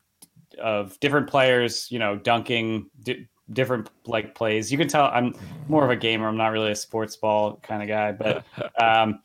of 0.60 0.98
different 1.00 1.28
players, 1.28 1.90
you 1.90 1.98
know, 1.98 2.16
dunking 2.16 2.90
di- 3.02 3.28
different 3.52 3.90
like 4.06 4.34
plays. 4.34 4.70
You 4.70 4.78
can 4.78 4.88
tell 4.88 5.06
I'm 5.06 5.34
more 5.68 5.84
of 5.84 5.90
a 5.90 5.96
gamer. 5.96 6.28
I'm 6.28 6.36
not 6.36 6.48
really 6.48 6.72
a 6.72 6.76
sports 6.76 7.16
ball 7.16 7.58
kind 7.62 7.82
of 7.82 7.88
guy, 7.88 8.12
but 8.12 8.44
um, 8.82 9.20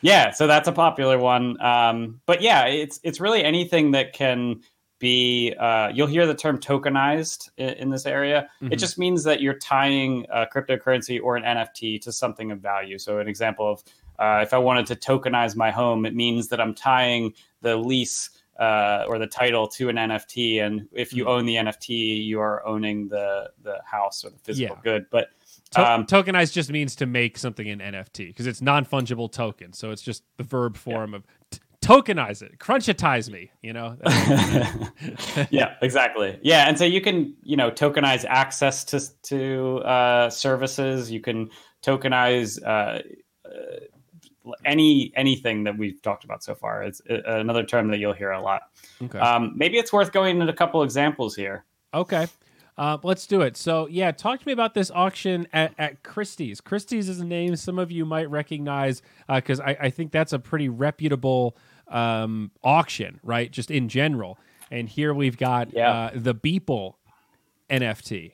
yeah. 0.00 0.30
So 0.30 0.46
that's 0.46 0.68
a 0.68 0.72
popular 0.72 1.18
one. 1.18 1.60
Um, 1.60 2.20
but 2.26 2.42
yeah, 2.42 2.66
it's 2.66 3.00
it's 3.02 3.20
really 3.20 3.44
anything 3.44 3.92
that 3.92 4.12
can 4.12 4.62
be 4.98 5.54
uh, 5.58 5.88
you'll 5.88 6.06
hear 6.06 6.26
the 6.26 6.34
term 6.34 6.58
tokenized 6.58 7.50
in, 7.56 7.68
in 7.70 7.90
this 7.90 8.06
area. 8.06 8.48
Mm-hmm. 8.62 8.72
It 8.72 8.76
just 8.76 8.98
means 8.98 9.24
that 9.24 9.40
you're 9.40 9.58
tying 9.58 10.26
a 10.30 10.46
cryptocurrency 10.46 11.20
or 11.22 11.36
an 11.36 11.42
NFT 11.42 12.00
to 12.02 12.12
something 12.12 12.50
of 12.50 12.60
value. 12.60 12.98
So, 12.98 13.18
an 13.18 13.28
example 13.28 13.70
of 13.70 13.84
uh, 14.18 14.40
if 14.42 14.54
I 14.54 14.58
wanted 14.58 14.86
to 14.86 14.96
tokenize 14.96 15.56
my 15.56 15.70
home, 15.70 16.06
it 16.06 16.14
means 16.14 16.48
that 16.48 16.60
I'm 16.60 16.74
tying 16.74 17.34
the 17.60 17.76
lease 17.76 18.30
uh, 18.58 19.04
or 19.06 19.18
the 19.18 19.26
title 19.26 19.68
to 19.68 19.88
an 19.88 19.96
NFT. 19.96 20.64
And 20.64 20.88
if 20.92 21.12
you 21.12 21.24
mm-hmm. 21.24 21.32
own 21.32 21.46
the 21.46 21.56
NFT, 21.56 22.24
you 22.24 22.40
are 22.40 22.66
owning 22.66 23.08
the 23.08 23.50
the 23.62 23.80
house 23.84 24.24
or 24.24 24.30
the 24.30 24.38
physical 24.38 24.76
yeah. 24.76 24.82
good. 24.82 25.06
But 25.10 25.28
um, 25.76 26.06
to- 26.06 26.22
tokenize 26.22 26.52
just 26.52 26.70
means 26.70 26.96
to 26.96 27.06
make 27.06 27.38
something 27.38 27.68
an 27.68 27.80
NFT 27.80 28.28
because 28.28 28.46
it's 28.46 28.62
non 28.62 28.84
fungible 28.84 29.30
token. 29.30 29.72
So 29.72 29.90
it's 29.90 30.02
just 30.02 30.22
the 30.36 30.44
verb 30.44 30.76
form 30.76 31.10
yeah. 31.10 31.16
of 31.16 31.24
tokenize 31.86 32.42
it, 32.42 32.58
crunchitize 32.58 33.30
me, 33.30 33.50
you 33.62 33.72
know? 33.72 33.96
yeah, 35.50 35.74
exactly. 35.82 36.38
Yeah. 36.42 36.68
And 36.68 36.78
so 36.78 36.84
you 36.84 37.00
can, 37.00 37.34
you 37.42 37.56
know, 37.56 37.70
tokenize 37.70 38.24
access 38.28 38.84
to, 38.84 39.00
to 39.24 39.78
uh, 39.78 40.30
services. 40.30 41.10
You 41.10 41.20
can 41.20 41.50
tokenize 41.84 42.62
uh, 42.64 43.00
uh, 43.46 44.50
any 44.64 45.12
anything 45.16 45.64
that 45.64 45.76
we've 45.76 46.00
talked 46.02 46.24
about 46.24 46.42
so 46.42 46.54
far. 46.54 46.82
It's 46.82 47.00
uh, 47.10 47.20
another 47.26 47.64
term 47.64 47.88
that 47.88 47.98
you'll 47.98 48.12
hear 48.12 48.30
a 48.30 48.40
lot. 48.40 48.62
Okay. 49.02 49.18
Um, 49.18 49.52
maybe 49.56 49.78
it's 49.78 49.92
worth 49.92 50.12
going 50.12 50.40
into 50.40 50.52
a 50.52 50.56
couple 50.56 50.82
examples 50.82 51.34
here. 51.34 51.64
Okay. 51.94 52.26
Uh, 52.78 52.98
let's 53.02 53.26
do 53.26 53.40
it. 53.40 53.56
So, 53.56 53.86
yeah, 53.86 54.12
talk 54.12 54.38
to 54.40 54.46
me 54.46 54.52
about 54.52 54.74
this 54.74 54.90
auction 54.90 55.48
at, 55.52 55.72
at 55.78 56.02
Christie's. 56.02 56.60
Christie's 56.60 57.08
is 57.08 57.20
a 57.20 57.24
name 57.24 57.56
some 57.56 57.78
of 57.78 57.90
you 57.90 58.04
might 58.04 58.28
recognize 58.28 59.00
because 59.34 59.60
uh, 59.60 59.64
I, 59.64 59.76
I, 59.80 59.90
think 59.90 60.12
that's 60.12 60.34
a 60.34 60.38
pretty 60.38 60.68
reputable 60.68 61.56
um, 61.88 62.50
auction, 62.62 63.20
right? 63.22 63.50
Just 63.50 63.70
in 63.70 63.88
general. 63.88 64.38
And 64.70 64.88
here 64.88 65.14
we've 65.14 65.36
got 65.36 65.72
yeah. 65.72 65.90
uh, 65.90 66.10
the 66.14 66.34
Beeple 66.34 66.94
NFT. 67.70 68.32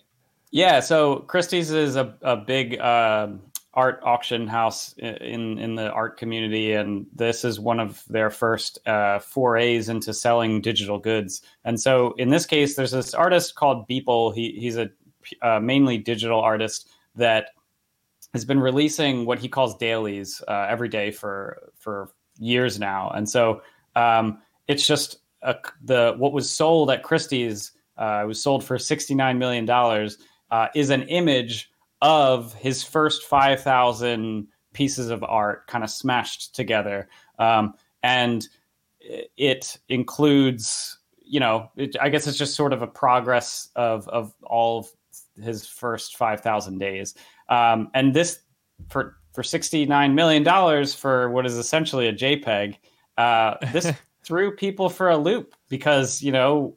Yeah, 0.50 0.80
so 0.80 1.20
Christie's 1.20 1.70
is 1.70 1.96
a, 1.96 2.14
a 2.20 2.36
big 2.36 2.78
uh, 2.78 3.28
art 3.74 4.00
auction 4.02 4.46
house 4.46 4.94
in 4.98 5.58
in 5.58 5.74
the 5.76 5.90
art 5.90 6.18
community, 6.18 6.72
and 6.72 7.06
this 7.14 7.44
is 7.44 7.58
one 7.58 7.80
of 7.80 8.02
their 8.08 8.28
first 8.28 8.78
uh, 8.86 9.18
forays 9.18 9.88
into 9.88 10.12
selling 10.12 10.60
digital 10.60 10.98
goods. 10.98 11.40
And 11.64 11.80
so, 11.80 12.12
in 12.18 12.28
this 12.28 12.44
case, 12.44 12.76
there's 12.76 12.90
this 12.90 13.14
artist 13.14 13.54
called 13.54 13.88
Beeple. 13.88 14.34
He 14.34 14.52
he's 14.52 14.76
a 14.76 14.90
uh, 15.40 15.60
mainly 15.60 15.96
digital 15.98 16.40
artist 16.40 16.90
that 17.16 17.50
has 18.34 18.44
been 18.44 18.60
releasing 18.60 19.24
what 19.24 19.38
he 19.38 19.48
calls 19.48 19.76
dailies 19.76 20.42
uh, 20.48 20.66
every 20.68 20.88
day 20.88 21.10
for 21.10 21.70
for 21.78 22.10
years 22.38 22.78
now, 22.78 23.10
and 23.10 23.28
so 23.28 23.62
um, 23.96 24.38
it's 24.68 24.86
just 24.86 25.18
a, 25.42 25.56
the 25.82 26.14
what 26.16 26.32
was 26.32 26.48
sold 26.50 26.90
at 26.90 27.02
Christie's 27.02 27.72
uh, 27.96 28.24
was 28.26 28.42
sold 28.42 28.64
for 28.64 28.78
sixty 28.78 29.14
nine 29.14 29.38
million 29.38 29.64
dollars 29.64 30.18
uh, 30.50 30.68
is 30.74 30.90
an 30.90 31.02
image 31.04 31.70
of 32.00 32.54
his 32.54 32.82
first 32.82 33.24
five 33.24 33.62
thousand 33.62 34.48
pieces 34.72 35.10
of 35.10 35.22
art, 35.22 35.66
kind 35.66 35.84
of 35.84 35.90
smashed 35.90 36.54
together, 36.54 37.08
um, 37.38 37.74
and 38.02 38.48
it 39.36 39.78
includes 39.88 40.98
you 41.18 41.40
know 41.40 41.70
it, 41.76 41.96
I 42.00 42.08
guess 42.08 42.26
it's 42.26 42.38
just 42.38 42.54
sort 42.54 42.72
of 42.72 42.82
a 42.82 42.86
progress 42.86 43.68
of 43.76 44.08
of 44.08 44.34
all 44.42 44.80
of 44.80 44.86
his 45.42 45.66
first 45.66 46.16
five 46.16 46.40
thousand 46.40 46.78
days, 46.78 47.14
um, 47.48 47.90
and 47.94 48.14
this 48.14 48.40
for 48.88 49.16
for 49.32 49.42
sixty 49.42 49.86
nine 49.86 50.14
million 50.14 50.42
dollars 50.42 50.94
for 50.94 51.30
what 51.30 51.46
is 51.46 51.56
essentially 51.56 52.08
a 52.08 52.12
JPEG. 52.12 52.76
Uh, 53.18 53.56
this 53.72 53.92
threw 54.24 54.54
people 54.54 54.88
for 54.88 55.10
a 55.10 55.16
loop 55.16 55.54
because 55.68 56.22
you 56.22 56.32
know 56.32 56.74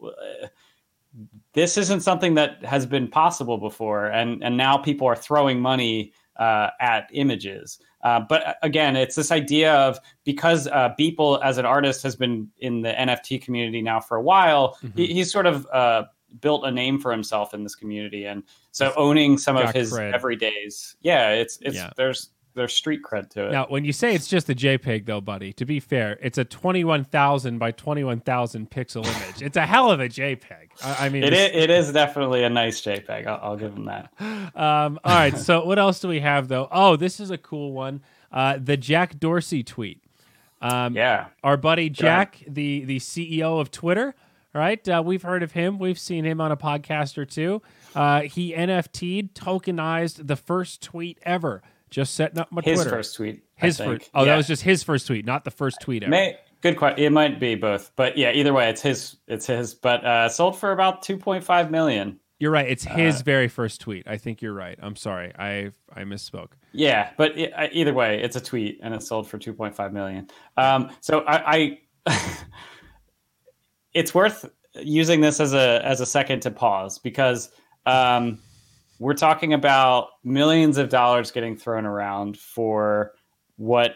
this 1.53 1.77
isn't 1.77 2.01
something 2.01 2.35
that 2.35 2.63
has 2.65 2.85
been 2.85 3.07
possible 3.07 3.57
before, 3.57 4.07
and 4.07 4.43
and 4.43 4.57
now 4.57 4.77
people 4.77 5.07
are 5.07 5.15
throwing 5.15 5.59
money 5.59 6.13
uh, 6.37 6.69
at 6.79 7.09
images. 7.13 7.79
Uh, 8.03 8.19
but 8.19 8.45
uh, 8.45 8.53
again, 8.61 8.95
it's 8.95 9.15
this 9.15 9.31
idea 9.31 9.73
of 9.73 9.99
because 10.25 10.67
uh, 10.67 10.93
Beeple 10.99 11.41
as 11.43 11.57
an 11.57 11.65
artist 11.65 12.03
has 12.03 12.15
been 12.15 12.49
in 12.59 12.81
the 12.81 12.91
NFT 12.91 13.41
community 13.41 13.81
now 13.81 13.99
for 13.99 14.17
a 14.17 14.21
while, 14.21 14.75
mm-hmm. 14.75 14.97
he, 14.97 15.07
he's 15.07 15.31
sort 15.31 15.45
of 15.47 15.65
uh, 15.73 16.03
built 16.41 16.65
a 16.65 16.71
name 16.71 16.99
for 16.99 17.11
himself 17.11 17.53
in 17.53 17.63
this 17.63 17.73
community, 17.73 18.25
and 18.25 18.43
so 18.71 18.93
owning 18.97 19.37
some 19.37 19.55
of 19.55 19.71
his 19.71 19.93
cred. 19.93 20.13
everydays, 20.13 20.95
yeah, 21.01 21.29
it's 21.29 21.57
it's 21.61 21.75
yeah. 21.75 21.91
there's 21.95 22.29
there's 22.55 22.73
street 22.73 23.01
cred 23.03 23.29
to 23.31 23.47
it. 23.47 23.51
Now, 23.51 23.65
when 23.67 23.85
you 23.85 23.93
say 23.93 24.15
it's 24.15 24.27
just 24.27 24.49
a 24.49 24.55
JPEG, 24.55 25.05
though, 25.05 25.21
buddy, 25.21 25.53
to 25.53 25.65
be 25.65 25.79
fair, 25.79 26.17
it's 26.21 26.37
a 26.37 26.45
twenty-one 26.45 27.03
thousand 27.03 27.59
by 27.59 27.71
twenty-one 27.71 28.21
thousand 28.21 28.71
pixel 28.71 29.05
image. 29.05 29.41
it's 29.41 29.57
a 29.57 29.65
hell 29.65 29.91
of 29.91 29.99
a 29.99 30.07
JPEG. 30.07 30.69
I, 30.83 31.05
I 31.05 31.09
mean, 31.09 31.23
it 31.23 31.33
is, 31.33 31.51
it 31.53 31.69
is 31.69 31.91
definitely 31.91 32.43
a 32.43 32.49
nice 32.49 32.81
JPEG. 32.81 33.27
I'll, 33.27 33.39
I'll 33.41 33.57
give 33.57 33.73
him 33.73 33.85
that. 33.85 34.11
Um, 34.55 34.99
all 35.03 35.15
right. 35.15 35.37
So, 35.37 35.65
what 35.65 35.77
else 35.77 35.99
do 35.99 36.07
we 36.07 36.21
have, 36.21 36.47
though? 36.47 36.67
Oh, 36.71 36.95
this 36.95 37.19
is 37.19 37.29
a 37.29 37.37
cool 37.37 37.73
one. 37.73 38.01
Uh, 38.31 38.57
the 38.61 38.77
Jack 38.77 39.19
Dorsey 39.19 39.63
tweet. 39.63 40.01
Um, 40.61 40.95
yeah, 40.95 41.27
our 41.43 41.57
buddy 41.57 41.89
Jack, 41.89 42.43
the 42.47 42.85
the 42.85 42.99
CEO 42.99 43.59
of 43.59 43.71
Twitter. 43.71 44.15
Right, 44.53 44.87
uh, 44.87 45.03
we've 45.05 45.21
heard 45.21 45.43
of 45.43 45.51
him. 45.51 45.79
We've 45.79 45.99
seen 45.99 46.23
him 46.23 46.39
on 46.39 46.49
a 46.49 46.55
podcast 46.55 47.17
or 47.17 47.25
two. 47.25 47.61
Uh, 47.93 48.21
he 48.21 48.53
NFT'd, 48.53 49.35
tokenized 49.35 50.27
the 50.27 50.37
first 50.37 50.81
tweet 50.81 51.19
ever 51.23 51.61
just 51.89 52.15
setting 52.15 52.39
up 52.39 52.51
my 52.51 52.61
his 52.61 52.79
Twitter. 52.79 52.89
first 52.89 53.15
tweet. 53.15 53.43
His 53.55 53.77
first. 53.77 54.09
Oh, 54.13 54.21
yeah. 54.21 54.31
that 54.31 54.37
was 54.37 54.47
just 54.47 54.63
his 54.63 54.83
first 54.83 55.07
tweet, 55.07 55.25
not 55.25 55.43
the 55.43 55.51
first 55.51 55.79
tweet 55.81 56.03
ever. 56.03 56.09
May, 56.09 56.37
good 56.61 56.77
question. 56.77 57.03
It 57.03 57.11
might 57.11 57.39
be 57.39 57.55
both, 57.55 57.91
but 57.95 58.17
yeah, 58.17 58.31
either 58.31 58.53
way, 58.53 58.69
it's 58.69 58.81
his. 58.81 59.17
It's 59.27 59.47
his. 59.47 59.73
But 59.73 60.05
uh, 60.05 60.29
sold 60.29 60.57
for 60.57 60.71
about 60.71 61.01
two 61.01 61.17
point 61.17 61.43
five 61.43 61.71
million. 61.71 62.19
You're 62.37 62.51
right. 62.51 62.67
It's 62.67 62.83
his 62.83 63.21
uh, 63.21 63.23
very 63.23 63.47
first 63.47 63.79
tweet. 63.79 64.07
I 64.07 64.17
think 64.17 64.41
you're 64.41 64.53
right. 64.53 64.77
I'm 64.81 64.97
sorry. 64.97 65.31
I 65.39 65.71
I 65.93 66.03
misspoke. 66.03 66.49
Yeah, 66.73 67.11
but 67.17 67.37
it, 67.37 67.53
either 67.71 67.93
way, 67.93 68.21
it's 68.21 68.35
a 68.35 68.41
tweet 68.41 68.79
and 68.83 68.93
it 68.93 69.01
sold 69.01 69.29
for 69.29 69.37
2.5 69.37 69.93
million. 69.93 70.27
Um, 70.57 70.91
so 70.99 71.21
I, 71.21 71.79
I 72.05 72.17
it's 73.93 74.13
worth 74.13 74.49
using 74.75 75.21
this 75.21 75.39
as 75.39 75.53
a 75.53 75.81
as 75.85 76.01
a 76.01 76.05
second 76.05 76.41
to 76.41 76.51
pause 76.51 76.99
because 76.99 77.51
um, 77.85 78.39
we're 78.99 79.13
talking 79.13 79.53
about 79.53 80.09
millions 80.23 80.77
of 80.77 80.89
dollars 80.89 81.31
getting 81.31 81.57
thrown 81.57 81.85
around 81.85 82.37
for 82.37 83.13
what 83.57 83.95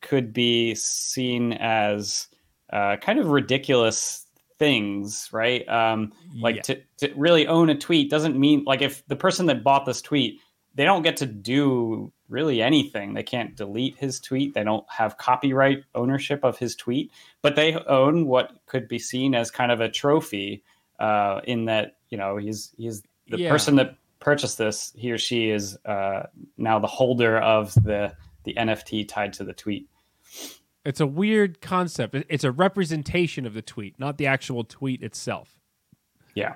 could 0.00 0.32
be 0.32 0.74
seen 0.74 1.52
as 1.54 2.28
uh, 2.72 2.96
kind 2.96 3.18
of 3.18 3.28
ridiculous 3.28 4.26
things, 4.58 5.28
right? 5.32 5.66
Um, 5.68 6.12
like 6.40 6.56
yeah. 6.56 6.62
to, 6.62 6.82
to 6.98 7.12
really 7.16 7.46
own 7.46 7.70
a 7.70 7.76
tweet 7.76 8.10
doesn't 8.10 8.38
mean 8.38 8.64
like 8.64 8.82
if 8.82 9.06
the 9.08 9.16
person 9.16 9.46
that 9.46 9.64
bought 9.64 9.86
this 9.86 10.02
tweet, 10.02 10.40
they 10.74 10.84
don't 10.84 11.02
get 11.02 11.16
to 11.18 11.26
do 11.26 12.12
really 12.28 12.60
anything. 12.62 13.14
They 13.14 13.22
can't 13.22 13.56
delete 13.56 13.96
his 13.96 14.20
tweet. 14.20 14.54
They 14.54 14.64
don't 14.64 14.84
have 14.88 15.16
copyright 15.16 15.84
ownership 15.94 16.44
of 16.44 16.58
his 16.58 16.76
tweet, 16.76 17.10
but 17.42 17.56
they 17.56 17.74
own 17.74 18.26
what 18.26 18.52
could 18.66 18.88
be 18.88 18.98
seen 18.98 19.34
as 19.34 19.50
kind 19.50 19.72
of 19.72 19.80
a 19.80 19.88
trophy. 19.88 20.62
Uh, 20.98 21.40
in 21.44 21.66
that 21.66 21.96
you 22.10 22.18
know 22.18 22.38
he's 22.38 22.74
he's 22.76 23.04
the 23.28 23.38
yeah. 23.38 23.50
person 23.50 23.76
that 23.76 23.96
purchased 24.20 24.58
this, 24.58 24.92
he 24.96 25.12
or 25.12 25.18
she 25.18 25.50
is 25.50 25.76
uh, 25.84 26.24
now 26.56 26.78
the 26.78 26.86
holder 26.86 27.38
of 27.38 27.74
the 27.74 28.14
the 28.44 28.54
NFT 28.54 29.08
tied 29.08 29.32
to 29.34 29.44
the 29.44 29.52
tweet. 29.52 29.88
It's 30.84 31.00
a 31.00 31.06
weird 31.06 31.60
concept. 31.60 32.14
It's 32.28 32.44
a 32.44 32.52
representation 32.52 33.46
of 33.46 33.54
the 33.54 33.62
tweet, 33.62 33.98
not 33.98 34.16
the 34.16 34.26
actual 34.26 34.64
tweet 34.64 35.02
itself. 35.02 35.58
Yeah, 36.34 36.54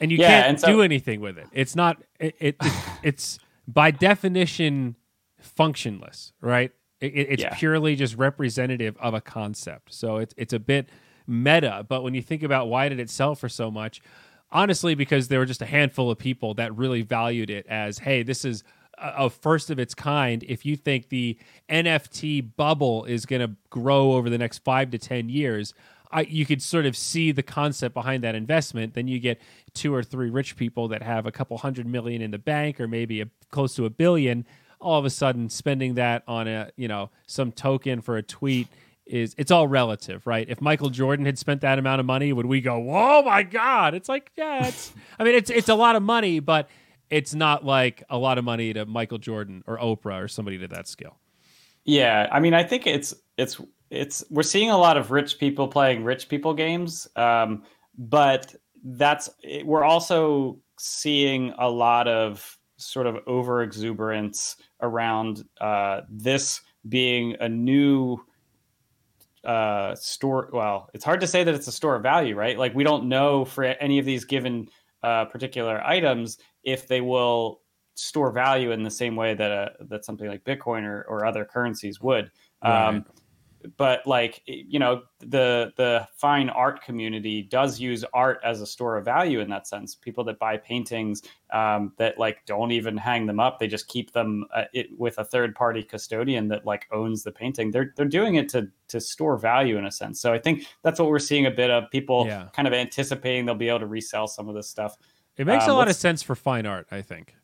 and 0.00 0.10
you 0.10 0.18
yeah, 0.18 0.28
can't 0.28 0.48
and 0.48 0.60
so, 0.60 0.66
do 0.68 0.82
anything 0.82 1.20
with 1.20 1.38
it. 1.38 1.46
It's 1.52 1.76
not. 1.76 2.02
It, 2.18 2.34
it, 2.40 2.56
it 2.60 2.72
it's 3.02 3.38
by 3.66 3.90
definition 3.90 4.96
functionless, 5.40 6.32
right? 6.40 6.72
it's 7.02 7.42
yeah. 7.42 7.52
purely 7.54 7.96
just 7.96 8.16
representative 8.16 8.96
of 9.00 9.12
a 9.12 9.20
concept. 9.20 9.92
So 9.92 10.18
it's 10.18 10.34
it's 10.36 10.52
a 10.52 10.60
bit 10.60 10.88
meta. 11.26 11.84
But 11.88 12.02
when 12.02 12.14
you 12.14 12.22
think 12.22 12.42
about 12.42 12.68
why 12.68 12.88
did 12.88 13.00
it 13.00 13.10
sell 13.10 13.34
for 13.34 13.48
so 13.48 13.70
much, 13.70 14.00
honestly 14.52 14.94
because 14.94 15.28
there 15.28 15.38
were 15.38 15.46
just 15.46 15.62
a 15.62 15.66
handful 15.66 16.10
of 16.10 16.18
people 16.18 16.54
that 16.54 16.76
really 16.76 17.02
valued 17.02 17.50
it 17.50 17.66
as 17.66 17.98
hey 17.98 18.22
this 18.22 18.44
is 18.44 18.62
a, 18.98 19.28
first 19.28 19.70
of 19.70 19.80
its 19.80 19.94
kind. 19.94 20.44
If 20.46 20.64
you 20.64 20.76
think 20.76 21.08
the 21.08 21.36
nft 21.68 22.50
bubble 22.56 23.04
is 23.04 23.26
going 23.26 23.42
to 23.42 23.56
grow 23.70 24.12
over 24.12 24.30
the 24.30 24.38
next 24.38 24.58
five 24.58 24.90
to 24.90 24.98
ten 24.98 25.28
years 25.28 25.74
I, 26.12 26.22
you 26.22 26.44
could 26.44 26.60
sort 26.60 26.84
of 26.84 26.94
see 26.94 27.32
the 27.32 27.42
concept 27.42 27.94
behind 27.94 28.22
that 28.22 28.34
investment. 28.34 28.92
Then 28.92 29.08
you 29.08 29.18
get 29.18 29.40
two 29.72 29.94
or 29.94 30.02
three 30.02 30.28
rich 30.28 30.56
people 30.56 30.88
that 30.88 31.02
have 31.02 31.24
a 31.24 31.32
couple 31.32 31.56
hundred 31.56 31.86
million 31.86 32.20
in 32.20 32.30
the 32.30 32.38
bank 32.38 32.80
or 32.80 32.86
maybe 32.86 33.22
a, 33.22 33.30
close 33.50 33.74
to 33.76 33.86
a 33.86 33.90
billion 33.90 34.44
all 34.82 34.98
of 34.98 35.04
a 35.04 35.10
sudden 35.10 35.48
spending 35.48 35.94
that 35.94 36.22
on 36.26 36.48
a 36.48 36.70
you 36.76 36.88
know 36.88 37.08
some 37.26 37.52
token 37.52 38.00
for 38.00 38.16
a 38.16 38.22
tweet 38.22 38.66
is 39.12 39.34
it's 39.36 39.50
all 39.50 39.68
relative, 39.68 40.26
right? 40.26 40.48
If 40.48 40.60
Michael 40.60 40.88
Jordan 40.88 41.26
had 41.26 41.38
spent 41.38 41.60
that 41.60 41.78
amount 41.78 42.00
of 42.00 42.06
money, 42.06 42.32
would 42.32 42.46
we 42.46 42.60
go, 42.60 42.88
"Oh 42.90 43.22
my 43.22 43.42
god!" 43.42 43.94
It's 43.94 44.08
like, 44.08 44.32
yeah, 44.36 44.66
it's. 44.66 44.92
I 45.18 45.24
mean, 45.24 45.34
it's 45.34 45.50
it's 45.50 45.68
a 45.68 45.74
lot 45.74 45.96
of 45.96 46.02
money, 46.02 46.40
but 46.40 46.68
it's 47.10 47.34
not 47.34 47.64
like 47.64 48.02
a 48.08 48.16
lot 48.16 48.38
of 48.38 48.44
money 48.44 48.72
to 48.72 48.86
Michael 48.86 49.18
Jordan 49.18 49.62
or 49.66 49.78
Oprah 49.78 50.24
or 50.24 50.28
somebody 50.28 50.58
to 50.58 50.68
that 50.68 50.88
scale. 50.88 51.18
Yeah, 51.84 52.26
I 52.32 52.40
mean, 52.40 52.54
I 52.54 52.64
think 52.64 52.86
it's 52.86 53.14
it's 53.36 53.60
it's 53.90 54.24
we're 54.30 54.42
seeing 54.42 54.70
a 54.70 54.78
lot 54.78 54.96
of 54.96 55.10
rich 55.10 55.38
people 55.38 55.68
playing 55.68 56.04
rich 56.04 56.28
people 56.28 56.54
games, 56.54 57.06
um, 57.14 57.64
but 57.98 58.54
that's 58.82 59.28
we're 59.64 59.84
also 59.84 60.58
seeing 60.78 61.52
a 61.58 61.68
lot 61.68 62.08
of 62.08 62.58
sort 62.78 63.06
of 63.06 63.18
over 63.26 63.62
exuberance 63.62 64.56
around 64.80 65.44
uh, 65.60 66.00
this 66.08 66.62
being 66.88 67.36
a 67.40 67.48
new 67.48 68.18
uh, 69.44 69.94
store. 69.94 70.50
Well, 70.52 70.90
it's 70.94 71.04
hard 71.04 71.20
to 71.20 71.26
say 71.26 71.44
that 71.44 71.54
it's 71.54 71.68
a 71.68 71.72
store 71.72 71.96
of 71.96 72.02
value, 72.02 72.34
right? 72.34 72.58
Like 72.58 72.74
we 72.74 72.84
don't 72.84 73.08
know 73.08 73.44
for 73.44 73.64
any 73.64 73.98
of 73.98 74.04
these 74.04 74.24
given 74.24 74.68
uh, 75.02 75.24
particular 75.26 75.82
items 75.84 76.38
if 76.64 76.86
they 76.86 77.00
will 77.00 77.60
store 77.94 78.32
value 78.32 78.70
in 78.70 78.82
the 78.82 78.90
same 78.90 79.16
way 79.16 79.34
that 79.34 79.50
a, 79.50 79.72
that 79.80 80.04
something 80.04 80.28
like 80.28 80.44
Bitcoin 80.44 80.84
or, 80.84 81.04
or 81.08 81.26
other 81.26 81.44
currencies 81.44 82.00
would. 82.00 82.30
Right. 82.62 82.88
Um, 82.88 83.04
but 83.76 84.06
like 84.06 84.42
you 84.46 84.78
know 84.78 85.02
the 85.20 85.72
the 85.76 86.06
fine 86.14 86.48
art 86.48 86.82
community 86.82 87.42
does 87.42 87.78
use 87.80 88.04
art 88.12 88.40
as 88.44 88.60
a 88.60 88.66
store 88.66 88.96
of 88.96 89.04
value 89.04 89.40
in 89.40 89.48
that 89.50 89.66
sense. 89.66 89.94
People 89.94 90.24
that 90.24 90.38
buy 90.38 90.56
paintings 90.56 91.22
um, 91.52 91.92
that 91.96 92.18
like 92.18 92.44
don't 92.46 92.72
even 92.72 92.96
hang 92.96 93.26
them 93.26 93.40
up 93.40 93.58
they 93.58 93.66
just 93.66 93.88
keep 93.88 94.12
them 94.12 94.44
uh, 94.54 94.64
it, 94.72 94.88
with 94.98 95.18
a 95.18 95.24
third 95.24 95.54
party 95.54 95.82
custodian 95.82 96.48
that 96.48 96.64
like 96.66 96.86
owns 96.92 97.22
the 97.22 97.32
painting. 97.32 97.70
They're 97.70 97.92
they're 97.96 98.06
doing 98.06 98.36
it 98.36 98.48
to 98.50 98.68
to 98.88 99.00
store 99.00 99.36
value 99.36 99.78
in 99.78 99.86
a 99.86 99.92
sense. 99.92 100.20
So 100.20 100.32
i 100.32 100.38
think 100.38 100.66
that's 100.82 101.00
what 101.00 101.08
we're 101.08 101.18
seeing 101.18 101.46
a 101.46 101.50
bit 101.50 101.70
of 101.70 101.90
people 101.90 102.26
yeah. 102.26 102.48
kind 102.52 102.68
of 102.68 102.74
anticipating 102.74 103.46
they'll 103.46 103.54
be 103.54 103.68
able 103.68 103.80
to 103.80 103.86
resell 103.86 104.26
some 104.26 104.48
of 104.48 104.54
this 104.54 104.68
stuff. 104.68 104.96
It 105.36 105.46
makes 105.46 105.64
um, 105.64 105.70
a 105.70 105.74
lot 105.74 105.88
of 105.88 105.96
sense 105.96 106.22
for 106.22 106.34
fine 106.34 106.66
art 106.66 106.88
i 106.90 107.02
think. 107.02 107.34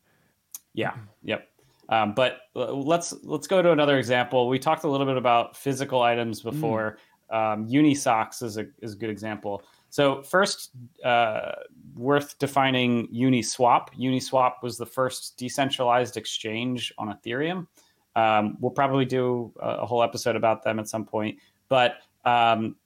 Yeah. 0.74 0.94
Yep 1.22 1.48
um, 1.88 2.14
but 2.14 2.40
let's 2.54 3.14
let's 3.22 3.46
go 3.46 3.62
to 3.62 3.72
another 3.72 3.98
example. 3.98 4.48
We 4.48 4.58
talked 4.58 4.84
a 4.84 4.88
little 4.88 5.06
bit 5.06 5.16
about 5.16 5.56
physical 5.56 6.02
items 6.02 6.42
mm. 6.42 6.50
before. 6.50 6.98
Mm. 6.98 7.04
Um, 7.30 7.68
Unisocks 7.68 8.42
is 8.42 8.56
a 8.56 8.66
is 8.82 8.94
a 8.94 8.96
good 8.96 9.10
example. 9.10 9.62
So 9.90 10.22
first, 10.22 10.70
uh, 11.02 11.52
worth 11.96 12.38
defining 12.38 13.08
Uniswap. 13.08 13.88
Uniswap 13.98 14.62
was 14.62 14.76
the 14.76 14.86
first 14.86 15.38
decentralized 15.38 16.16
exchange 16.16 16.92
on 16.98 17.08
Ethereum. 17.08 17.66
Um, 18.14 18.56
we'll 18.60 18.72
probably 18.72 19.04
do 19.04 19.52
a, 19.62 19.68
a, 19.68 19.86
whole 19.86 20.02
episode 20.02 20.36
about 20.36 20.62
them 20.62 20.78
at 20.78 20.88
some 20.88 21.04
point. 21.04 21.38
But 21.68 21.98
um, 22.24 22.76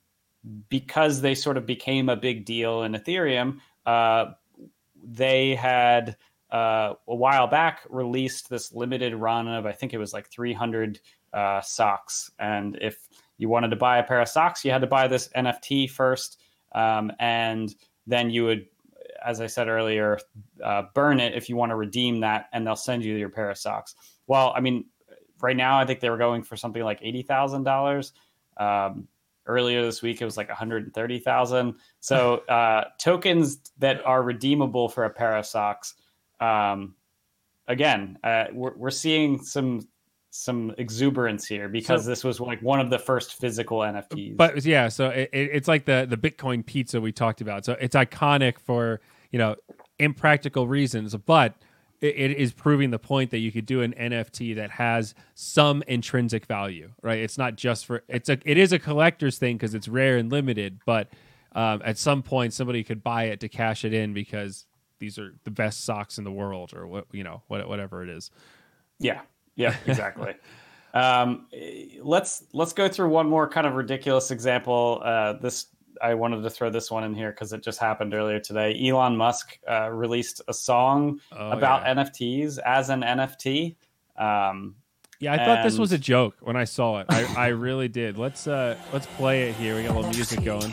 because 0.68 1.20
they 1.20 1.34
sort 1.34 1.56
of 1.56 1.64
became 1.66 2.08
a 2.08 2.16
big 2.16 2.44
deal 2.44 2.82
in 2.82 2.92
Ethereum, 2.92 3.58
uh, 3.86 4.32
they 5.02 5.54
had 5.54 6.16
uh, 6.52 6.94
a 7.08 7.14
while 7.14 7.46
back 7.46 7.80
released 7.88 8.50
this 8.50 8.72
limited 8.74 9.14
run 9.14 9.48
of 9.48 9.64
I 9.64 9.72
think 9.72 9.94
it 9.94 9.98
was 9.98 10.12
like 10.12 10.28
300 10.28 11.00
uh, 11.32 11.62
socks, 11.62 12.30
and 12.38 12.78
if 12.80 13.08
you 13.38 13.48
wanted 13.48 13.70
to 13.70 13.76
buy 13.76 13.98
a 13.98 14.02
pair 14.02 14.20
of 14.20 14.28
socks, 14.28 14.62
you 14.62 14.70
had 14.70 14.82
to 14.82 14.86
buy 14.86 15.08
this 15.08 15.28
NFT 15.34 15.90
first, 15.90 16.42
um, 16.72 17.10
and 17.18 17.74
then 18.06 18.28
you 18.28 18.44
would, 18.44 18.66
as 19.24 19.40
I 19.40 19.46
said 19.46 19.68
earlier, 19.68 20.18
uh, 20.62 20.82
burn 20.94 21.20
it 21.20 21.34
if 21.34 21.48
you 21.48 21.56
want 21.56 21.70
to 21.70 21.76
redeem 21.76 22.20
that, 22.20 22.50
and 22.52 22.66
they'll 22.66 22.76
send 22.76 23.02
you 23.02 23.16
your 23.16 23.30
pair 23.30 23.48
of 23.48 23.56
socks. 23.56 23.94
Well, 24.26 24.52
I 24.54 24.60
mean, 24.60 24.84
right 25.40 25.56
now 25.56 25.78
I 25.78 25.86
think 25.86 26.00
they 26.00 26.10
were 26.10 26.18
going 26.18 26.42
for 26.42 26.56
something 26.56 26.82
like 26.82 26.98
eighty 27.00 27.22
thousand 27.22 27.60
um, 27.60 27.64
dollars. 27.64 28.12
Earlier 29.44 29.82
this 29.82 30.02
week, 30.02 30.20
it 30.20 30.24
was 30.24 30.36
like 30.36 30.48
one 30.48 30.56
hundred 30.56 30.92
thirty 30.92 31.18
thousand. 31.18 31.76
So 32.00 32.44
uh, 32.48 32.84
tokens 32.98 33.58
that 33.78 34.04
are 34.04 34.22
redeemable 34.22 34.90
for 34.90 35.04
a 35.04 35.10
pair 35.10 35.34
of 35.34 35.46
socks 35.46 35.94
um, 36.42 36.94
again, 37.68 38.18
uh, 38.24 38.46
we're, 38.52 38.74
we're 38.76 38.90
seeing 38.90 39.42
some 39.42 39.88
some 40.34 40.74
exuberance 40.78 41.46
here 41.46 41.68
because 41.68 42.04
So- 42.04 42.08
this 42.10 42.24
was 42.24 42.40
like 42.40 42.62
one 42.62 42.80
of 42.80 42.88
the 42.88 42.98
first 42.98 43.34
physical 43.34 43.78
NFTs. 43.80 44.36
But 44.36 44.64
yeah, 44.64 44.88
so 44.88 45.10
it, 45.10 45.28
it, 45.32 45.50
it's 45.52 45.68
like 45.68 45.84
the 45.84 46.06
the 46.08 46.16
Bitcoin 46.16 46.64
pizza 46.64 47.00
we 47.00 47.12
talked 47.12 47.40
about. 47.40 47.64
So 47.64 47.76
it's 47.80 47.94
iconic 47.94 48.58
for 48.58 49.00
you 49.30 49.38
know 49.38 49.56
impractical 49.98 50.66
reasons, 50.66 51.14
but 51.14 51.54
it, 52.00 52.16
it 52.16 52.30
is 52.32 52.52
proving 52.52 52.90
the 52.90 52.98
point 52.98 53.30
that 53.30 53.38
you 53.38 53.52
could 53.52 53.66
do 53.66 53.82
an 53.82 53.92
NFT 53.92 54.56
that 54.56 54.70
has 54.72 55.14
some 55.34 55.82
intrinsic 55.86 56.46
value, 56.46 56.90
right? 57.02 57.18
It's 57.18 57.38
not 57.38 57.56
just 57.56 57.86
for 57.86 58.02
it's 58.08 58.28
a 58.30 58.38
it 58.44 58.56
is 58.56 58.72
a 58.72 58.78
collector's 58.78 59.38
thing 59.38 59.56
because 59.56 59.74
it's 59.74 59.86
rare 59.88 60.16
and 60.16 60.32
limited, 60.32 60.80
but 60.86 61.08
um, 61.54 61.82
at 61.84 61.98
some 61.98 62.22
point 62.22 62.54
somebody 62.54 62.82
could 62.82 63.02
buy 63.02 63.24
it 63.24 63.40
to 63.40 63.48
cash 63.48 63.84
it 63.84 63.92
in 63.92 64.14
because 64.14 64.64
these 65.02 65.18
are 65.18 65.34
the 65.42 65.50
best 65.50 65.84
socks 65.84 66.16
in 66.16 66.22
the 66.22 66.30
world 66.30 66.72
or 66.76 66.86
what 66.86 67.06
you 67.10 67.24
know 67.24 67.42
what, 67.48 67.68
whatever 67.68 68.04
it 68.04 68.08
is. 68.08 68.30
Yeah, 69.00 69.22
yeah, 69.56 69.74
exactly. 69.86 70.34
um, 70.94 71.46
let's 72.00 72.44
let's 72.52 72.72
go 72.72 72.86
through 72.88 73.08
one 73.08 73.28
more 73.28 73.48
kind 73.48 73.66
of 73.66 73.74
ridiculous 73.74 74.30
example. 74.30 75.02
Uh, 75.04 75.32
this 75.34 75.66
I 76.00 76.14
wanted 76.14 76.42
to 76.42 76.50
throw 76.50 76.70
this 76.70 76.88
one 76.88 77.02
in 77.02 77.14
here 77.14 77.32
because 77.32 77.52
it 77.52 77.64
just 77.64 77.80
happened 77.80 78.14
earlier 78.14 78.38
today. 78.38 78.80
Elon 78.88 79.16
Musk 79.16 79.58
uh, 79.68 79.90
released 79.90 80.40
a 80.46 80.54
song 80.54 81.20
Oh, 81.32 81.50
about 81.50 81.82
yeah. 81.82 81.94
NFTs 81.94 82.58
as 82.64 82.88
an 82.88 83.02
NFT. 83.02 83.74
Um, 84.16 84.76
Yeah, 85.18 85.32
I 85.32 85.44
thought 85.44 85.64
this 85.64 85.78
was 85.78 85.90
a 85.90 85.98
joke 85.98 86.36
when 86.40 86.56
I 86.56 86.64
saw 86.64 87.00
it. 87.00 87.06
I, 87.08 87.46
I 87.46 87.46
really 87.48 87.88
did. 87.88 88.18
Let's 88.18 88.46
uh 88.46 88.76
let's 88.92 89.06
play 89.18 89.48
it 89.50 89.56
here. 89.56 89.74
We 89.76 89.82
got 89.82 89.94
a 89.94 89.98
little 89.98 90.10
music 90.12 90.44
going. 90.44 90.70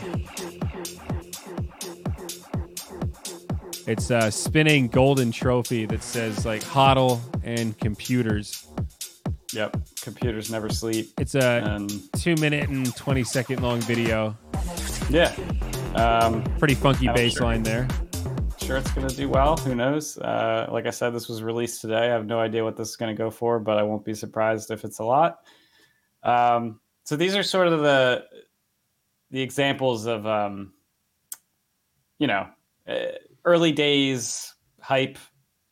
It's 3.86 4.10
a 4.10 4.30
spinning 4.30 4.88
golden 4.88 5.32
trophy 5.32 5.86
that 5.86 6.02
says 6.02 6.44
like 6.46 6.62
hodl 6.62 7.20
and 7.42 7.76
computers. 7.78 8.66
yep, 9.52 9.76
computers 10.02 10.50
never 10.50 10.68
sleep. 10.68 11.10
It's 11.18 11.34
a 11.34 11.86
two 12.16 12.34
minute 12.36 12.68
and 12.68 12.94
twenty 12.96 13.24
second 13.24 13.62
long 13.62 13.80
video. 13.80 14.36
yeah, 15.08 15.34
um, 15.94 16.44
Pretty 16.58 16.74
funky 16.74 17.08
bass 17.08 17.34
sure. 17.34 17.42
line 17.46 17.62
there. 17.62 17.88
sure 18.58 18.76
it's 18.76 18.90
going 18.92 19.08
to 19.08 19.16
do 19.16 19.28
well. 19.28 19.56
Who 19.56 19.74
knows? 19.74 20.18
Uh, 20.18 20.68
like 20.70 20.86
I 20.86 20.90
said, 20.90 21.10
this 21.10 21.28
was 21.28 21.42
released 21.42 21.80
today. 21.80 21.98
I 22.08 22.12
have 22.12 22.26
no 22.26 22.38
idea 22.38 22.62
what 22.62 22.76
this 22.76 22.90
is 22.90 22.96
going 22.96 23.14
to 23.14 23.18
go 23.18 23.30
for, 23.30 23.58
but 23.58 23.78
I 23.78 23.82
won't 23.82 24.04
be 24.04 24.14
surprised 24.14 24.70
if 24.70 24.84
it's 24.84 24.98
a 24.98 25.04
lot. 25.04 25.40
Um, 26.22 26.80
so 27.04 27.16
these 27.16 27.34
are 27.34 27.42
sort 27.42 27.66
of 27.66 27.80
the 27.80 28.24
the 29.30 29.40
examples 29.40 30.06
of 30.06 30.26
um, 30.26 30.72
you 32.18 32.26
know 32.26 32.46
uh, 32.86 32.94
early 33.44 33.72
days 33.72 34.54
hype, 34.80 35.18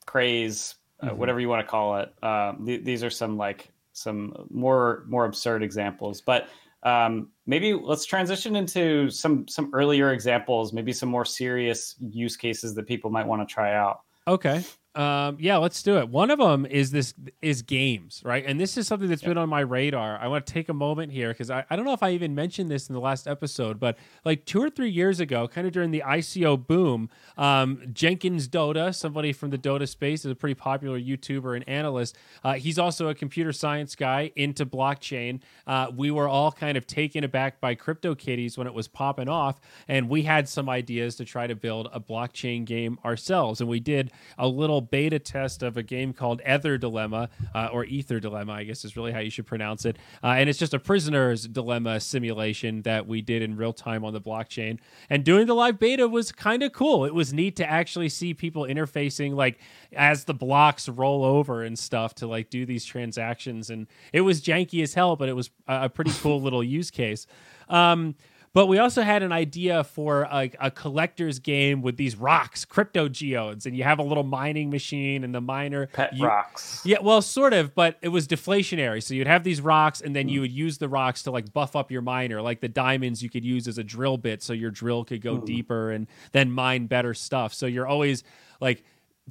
craze, 0.07 0.77
uh, 1.01 1.09
Mhm. 1.11 1.17
whatever 1.17 1.41
you 1.41 1.49
want 1.49 1.65
to 1.67 1.71
call 1.71 1.99
it. 1.99 2.13
Um, 2.23 2.65
th- 2.67 2.85
these 2.85 3.03
are 3.05 3.11
some 3.11 3.37
like 3.37 3.71
some 3.93 4.47
more 4.51 5.05
more 5.09 5.25
absurd 5.25 5.63
examples, 5.63 6.21
but 6.21 6.49
um, 6.85 7.31
maybe 7.47 7.75
let's 7.75 8.05
transition 8.05 8.55
into 8.55 9.11
some 9.11 9.49
some 9.49 9.71
earlier 9.73 10.13
examples, 10.13 10.73
maybe 10.73 10.93
some 10.93 11.09
more 11.09 11.25
serious 11.25 11.97
use 12.01 12.37
cases 12.37 12.75
that 12.75 12.87
people 12.87 13.11
might 13.11 13.27
want 13.27 13.47
to 13.47 13.53
try 13.53 13.75
out. 13.75 14.01
Okay. 14.29 14.63
Um, 14.99 15.37
yeah, 15.39 15.59
let's 15.59 15.81
do 15.85 15.99
it. 15.99 16.09
One 16.09 16.29
of 16.29 16.41
them 16.41 16.67
is 16.67 16.91
this 16.91 17.15
is 17.41 17.63
games, 17.63 18.21
right? 18.25 18.45
And 18.45 18.59
this 18.59 18.77
is 18.77 18.89
something 18.89 19.09
that's 19.09 19.23
been 19.23 19.39
on 19.39 19.49
my 19.49 19.61
radar. 19.61 20.19
I 20.19 20.27
want 20.27 20.45
to 20.45 20.53
take 20.53 20.69
a 20.69 20.75
moment 20.75 21.13
here 21.13 21.29
because 21.29 21.51
I, 21.51 21.65
I 21.71 21.77
don't 21.77 21.85
know 21.85 21.93
if 21.93 22.03
I 22.03 22.11
even 22.11 22.35
mentioned 22.35 22.69
this 22.69 22.89
in 22.89 22.95
the 22.95 23.01
last 23.01 23.29
episode, 23.29 23.79
but 23.79 23.97
like 24.25 24.45
two 24.45 24.61
or 24.61 24.69
three 24.69 24.91
years 24.91 25.21
ago, 25.21 25.47
kind 25.47 25.69
of 25.69 25.73
during 25.73 25.93
the 25.93 26.03
ICO 26.05 26.67
boom, 26.67 27.11
um, 27.37 27.81
Jenkins 27.93 28.49
Dota, 28.49 28.93
somebody 28.93 29.33
from 29.33 29.51
the 29.51 29.59
Dota 29.59 29.87
space, 29.87 30.25
is 30.25 30.33
a 30.33 30.35
pretty 30.35 30.55
popular 30.55 30.99
YouTuber 30.99 31.55
and 31.55 31.69
analyst. 31.69 32.17
Uh, 32.43 32.55
he's 32.55 32.77
also 32.77 33.09
a 33.09 33.15
computer 33.15 33.53
science 33.53 33.95
guy 33.95 34.33
into 34.35 34.67
blockchain. 34.67 35.43
Uh, 35.65 35.93
we 35.95 36.11
were 36.11 36.27
all 36.27 36.51
kind 36.51 36.77
of 36.77 36.89
taken 36.89 37.23
aback 37.23 37.61
by 37.61 37.77
CryptoKitties 37.77 38.59
when 38.59 38.67
it 38.67 38.75
was 38.75 38.89
popping 38.89 39.29
off, 39.29 39.61
and 39.87 40.09
we 40.09 40.23
had 40.23 40.49
some 40.49 40.69
ideas 40.69 41.15
to 41.15 41.25
try 41.25 41.47
to 41.47 41.55
build 41.55 41.89
a 41.93 42.01
blockchain 42.01 42.65
game 42.65 42.99
ourselves. 43.05 43.61
And 43.61 43.71
we 43.71 43.79
did 43.79 44.11
a 44.37 44.49
little 44.49 44.88
beta 44.91 45.19
test 45.19 45.63
of 45.63 45.77
a 45.77 45.83
game 45.83 46.13
called 46.13 46.41
Ether 46.49 46.79
Dilemma, 46.79 47.29
uh, 47.55 47.69
or 47.73 47.85
Ether 47.85 48.21
Dilemma, 48.21 48.53
I 48.53 48.65
guess 48.65 48.85
is 48.85 48.97
really 48.97 49.13
how 49.13 49.21
you 49.21 49.31
should 49.31 49.47
pronounce 49.47 49.85
it. 49.85 49.97
Uh, 50.23 50.29
and 50.29 50.49
it's 50.49 50.59
just 50.59 50.75
a 50.75 50.79
prisoner's 50.79 51.47
dilemma 51.47 52.01
simulation 52.01 52.83
that 52.83 53.07
we 53.07 53.23
did 53.23 53.43
in 53.43 53.57
real 53.57 53.73
time 53.73 54.05
on 54.05 54.13
the 54.13 54.21
blockchain. 54.21 54.79
And 55.11 55.25
doing 55.25 55.47
the 55.47 55.55
live 55.55 55.79
beta 55.79 56.09
was 56.09 56.33
kind 56.33 56.63
of 56.63 56.73
cool. 56.73 57.05
It 57.05 57.15
was 57.15 57.33
neat 57.33 57.57
to 57.57 57.69
actually 57.69 58.09
see 58.09 58.35
people 58.35 58.63
interfacing, 58.63 59.35
like 59.35 59.59
as 59.93 60.25
the 60.25 60.35
blocks 60.35 60.89
roll 60.89 61.25
over 61.25 61.63
and 61.63 61.79
stuff, 61.79 62.15
to 62.17 62.27
like 62.27 62.51
do 62.51 62.67
these 62.67 62.85
transactions. 62.85 63.71
And 63.71 63.87
it 64.13 64.23
was 64.23 64.43
janky 64.43 64.83
as 64.83 64.95
hell, 64.95 65.17
but 65.17 65.29
it 65.29 65.35
was 65.35 65.51
a, 65.67 65.85
a 65.85 65.89
pretty 65.89 66.13
cool 66.21 66.41
little 66.49 66.63
use 66.63 66.91
case. 66.91 67.27
Um, 67.69 68.15
but 68.53 68.67
we 68.67 68.79
also 68.79 69.03
had 69.03 69.23
an 69.23 69.33
idea 69.33 69.85
for 69.85 70.23
a, 70.23 70.51
a 70.61 70.71
collector's 70.71 71.39
game 71.39 71.83
with 71.83 71.97
these 71.97 72.17
rocks, 72.17 72.65
crypto 72.65 73.09
geodes, 73.09 73.67
and 73.67 73.77
you 73.77 73.85
have 73.85 73.99
a 73.99 74.03
little 74.03 74.25
mining 74.25 74.71
machine, 74.71 75.25
and 75.25 75.35
the 75.35 75.41
miner 75.41 75.87
Pet 75.87 76.17
you- 76.17 76.27
rocks. 76.27 76.83
yeah, 76.85 76.99
well, 77.03 77.23
sort 77.23 77.53
of, 77.53 77.75
but 77.75 77.99
it 78.03 78.09
was 78.09 78.27
deflationary. 78.27 79.03
So 79.03 79.15
you'd 79.15 79.27
have 79.27 79.45
these 79.45 79.61
rocks, 79.61 80.01
and 80.01 80.15
then 80.15 80.27
hmm. 80.27 80.35
you 80.35 80.41
would 80.43 80.53
use 80.53 80.79
the 80.79 80.89
rocks 80.89 81.23
to 81.25 81.31
like 81.31 81.53
buff 81.53 81.77
up 81.77 81.91
your 81.91 82.03
miner, 82.03 82.41
like 82.43 82.61
the 82.61 82.69
diamonds 82.69 83.23
you 83.23 83.31
could 83.31 83.45
use 83.45 83.69
as 83.69 83.79
a 83.79 83.85
drill 83.85 84.17
bit, 84.17 84.43
so 84.43 84.53
your 84.53 84.71
drill 84.71 85.05
could 85.05 85.21
go 85.21 85.37
hmm. 85.37 85.45
deeper 85.45 85.91
and 85.91 86.07
then 86.33 86.51
mine 86.51 86.87
better 86.87 87.15
stuff. 87.15 87.55
So 87.55 87.67
you're 87.67 87.87
always 87.87 88.25
like 88.61 88.85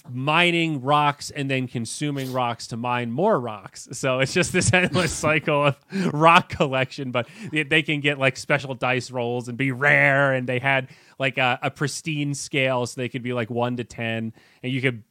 mining 0.10 0.82
rocks 0.82 1.30
and 1.30 1.50
then 1.50 1.68
consuming 1.68 2.32
rocks 2.34 2.68
to 2.68 2.78
mine 2.78 3.12
more 3.12 3.40
rocks. 3.40 3.88
So 3.94 4.20
it's 4.20 4.34
just 4.34 4.54
this 4.54 4.74
endless 4.74 5.12
cycle 5.12 5.68
of 5.68 5.78
rock 6.14 6.50
collection, 6.50 7.12
but 7.12 7.28
they- 7.52 7.78
can 7.88 8.02
get 8.02 8.18
like 8.20 8.36
special 8.38 8.74
dice 8.76 9.12
rolls 9.12 9.48
and 9.48 9.58
be 9.58 9.72
rare. 9.72 10.34
And 10.34 10.48
they 10.48 10.60
had 10.60 10.90
like 11.20 11.38
a, 11.38 11.60
a 11.62 11.72
pristine 11.72 12.34
scale, 12.34 12.86
so 12.86 13.00
they 13.00 13.10
could 13.10 13.24
be 13.24 13.34
like 13.34 13.50
one 13.50 13.78
to 13.78 13.84
10, 13.84 14.34
and 14.64 14.72
you 14.72 14.82
could 14.82 15.04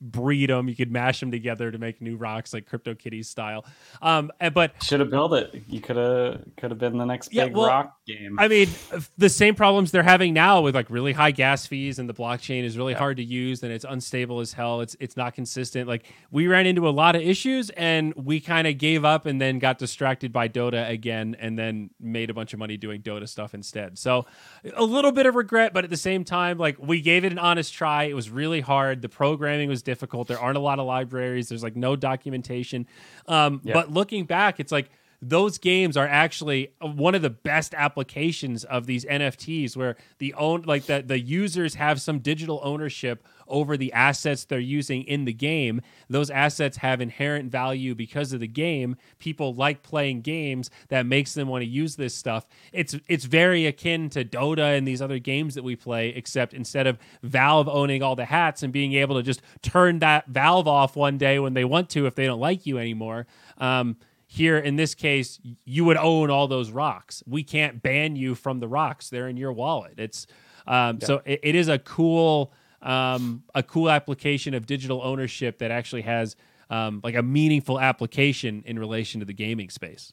breed 0.00 0.50
them. 0.50 0.68
You 0.68 0.76
could 0.76 0.92
mash 0.92 1.20
them 1.20 1.30
together 1.30 1.70
to 1.70 1.78
make 1.78 2.00
new 2.00 2.16
rocks, 2.16 2.52
like 2.52 2.66
Crypto 2.66 2.92
CryptoKitties 2.92 3.26
style. 3.26 3.64
Um, 4.00 4.30
but 4.52 4.82
Should 4.82 5.00
have 5.00 5.10
built 5.10 5.32
it. 5.34 5.62
You 5.68 5.80
could 5.80 5.96
have 5.96 6.42
could 6.56 6.70
have 6.70 6.78
been 6.78 6.98
the 6.98 7.04
next 7.04 7.32
Yeah, 7.32 7.44
big 7.44 7.56
well, 7.56 7.68
rock 7.68 7.96
game. 8.06 8.38
I 8.38 8.48
mean, 8.48 8.68
the 9.16 9.28
same 9.28 9.54
problems 9.54 9.90
they're 9.90 10.02
having 10.02 10.34
now 10.34 10.60
with 10.60 10.74
like 10.74 10.90
really 10.90 11.12
high 11.12 11.30
gas 11.30 11.66
fees 11.66 11.98
and 11.98 12.08
the 12.08 12.14
blockchain 12.14 12.64
is 12.64 12.76
really 12.76 12.94
hard 12.94 13.16
to 13.18 13.24
use 13.24 13.62
and 13.62 13.72
it's 13.72 13.84
unstable 13.88 14.40
as 14.40 14.52
hell. 14.52 14.80
It's 14.80 14.96
it's 15.00 15.16
not 15.16 15.34
consistent. 15.34 15.88
Like 15.88 16.06
we 16.30 16.46
ran 16.46 16.66
into 16.66 16.88
a 16.88 16.90
lot 16.90 17.16
of 17.16 17.22
issues 17.22 17.70
and 17.70 18.14
we 18.14 18.40
kind 18.40 18.66
of 18.66 18.78
gave 18.78 19.04
up 19.04 19.26
and 19.26 19.40
then 19.40 19.58
got 19.58 19.78
distracted 19.78 20.32
by 20.32 20.48
Dota 20.48 20.88
again 20.88 21.36
and 21.38 21.58
then 21.58 21.90
made 22.00 22.30
a 22.30 22.34
bunch 22.34 22.52
of 22.52 22.58
money 22.58 22.76
doing 22.76 23.02
Dota 23.02 23.28
stuff 23.28 23.54
instead. 23.54 23.98
So 23.98 24.26
a 24.74 24.84
little 24.84 25.12
bit 25.12 25.26
of 25.26 25.34
regret, 25.34 25.72
but 25.72 25.84
at 25.84 25.90
the 25.90 25.96
same 25.96 26.24
time, 26.24 26.58
like 26.58 26.76
we 26.78 27.00
gave 27.00 27.24
it 27.24 27.32
an 27.32 27.38
honest 27.38 27.72
try. 27.72 28.04
It 28.04 28.14
was 28.14 28.30
really 28.30 28.60
hard. 28.60 29.02
The 29.02 29.08
programming 29.08 29.68
was 29.72 29.82
difficult. 29.82 30.28
There 30.28 30.38
aren't 30.38 30.58
a 30.58 30.60
lot 30.60 30.78
of 30.78 30.86
libraries. 30.86 31.48
There's 31.48 31.62
like 31.62 31.76
no 31.76 31.96
documentation. 31.96 32.86
Um, 33.26 33.60
Yeah. 33.64 33.74
But 33.74 33.90
looking 33.90 34.24
back, 34.26 34.60
it's 34.60 34.70
like 34.70 34.90
those 35.20 35.56
games 35.58 35.96
are 35.96 36.06
actually 36.06 36.72
one 36.80 37.14
of 37.14 37.22
the 37.22 37.30
best 37.30 37.74
applications 37.74 38.64
of 38.64 38.86
these 38.86 39.04
NFTs 39.04 39.76
where 39.76 39.96
the 40.18 40.34
own 40.34 40.62
like 40.62 40.86
the 40.86 41.02
the 41.02 41.18
users 41.18 41.76
have 41.76 42.00
some 42.00 42.18
digital 42.18 42.60
ownership 42.62 43.24
over 43.48 43.76
the 43.76 43.92
assets 43.92 44.44
they're 44.44 44.58
using 44.58 45.02
in 45.02 45.24
the 45.24 45.32
game. 45.32 45.80
Those 46.08 46.30
assets 46.30 46.78
have 46.78 47.00
inherent 47.00 47.50
value 47.50 47.94
because 47.94 48.32
of 48.32 48.40
the 48.40 48.46
game. 48.46 48.96
People 49.18 49.54
like 49.54 49.82
playing 49.82 50.22
games 50.22 50.70
that 50.88 51.06
makes 51.06 51.34
them 51.34 51.48
want 51.48 51.62
to 51.62 51.68
use 51.68 51.96
this 51.96 52.14
stuff. 52.14 52.46
It's 52.72 52.96
it's 53.08 53.24
very 53.24 53.66
akin 53.66 54.10
to 54.10 54.24
Dota 54.24 54.76
and 54.76 54.86
these 54.86 55.02
other 55.02 55.18
games 55.18 55.54
that 55.54 55.64
we 55.64 55.76
play 55.76 56.08
except 56.08 56.54
instead 56.54 56.86
of 56.86 56.98
Valve 57.22 57.68
owning 57.68 58.02
all 58.02 58.16
the 58.16 58.24
hats 58.24 58.62
and 58.62 58.72
being 58.72 58.94
able 58.94 59.16
to 59.16 59.22
just 59.22 59.42
turn 59.62 59.98
that 60.00 60.26
Valve 60.26 60.68
off 60.68 60.96
one 60.96 61.18
day 61.18 61.38
when 61.38 61.54
they 61.54 61.64
want 61.64 61.90
to 61.90 62.06
if 62.06 62.14
they 62.14 62.26
don't 62.26 62.40
like 62.40 62.66
you 62.66 62.78
anymore. 62.78 63.26
Um, 63.58 63.96
here 64.32 64.56
in 64.56 64.76
this 64.76 64.94
case 64.94 65.38
you 65.66 65.84
would 65.84 65.98
own 65.98 66.30
all 66.30 66.48
those 66.48 66.70
rocks 66.70 67.22
we 67.26 67.42
can't 67.42 67.82
ban 67.82 68.16
you 68.16 68.34
from 68.34 68.60
the 68.60 68.66
rocks 68.66 69.10
they're 69.10 69.28
in 69.28 69.36
your 69.36 69.52
wallet 69.52 69.92
it's 69.98 70.26
um, 70.66 71.00
so 71.02 71.20
it, 71.26 71.40
it 71.42 71.54
is 71.54 71.68
a 71.68 71.78
cool 71.78 72.50
um, 72.82 73.42
a 73.54 73.62
cool 73.62 73.90
application 73.90 74.54
of 74.54 74.66
digital 74.66 75.00
ownership 75.02 75.58
that 75.58 75.70
actually 75.70 76.02
has 76.02 76.36
um, 76.70 77.00
like 77.04 77.14
a 77.14 77.22
meaningful 77.22 77.78
application 77.78 78.62
in 78.66 78.78
relation 78.78 79.20
to 79.20 79.26
the 79.26 79.34
gaming 79.34 79.70
space 79.70 80.12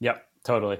Yep, 0.00 0.26
totally. 0.44 0.78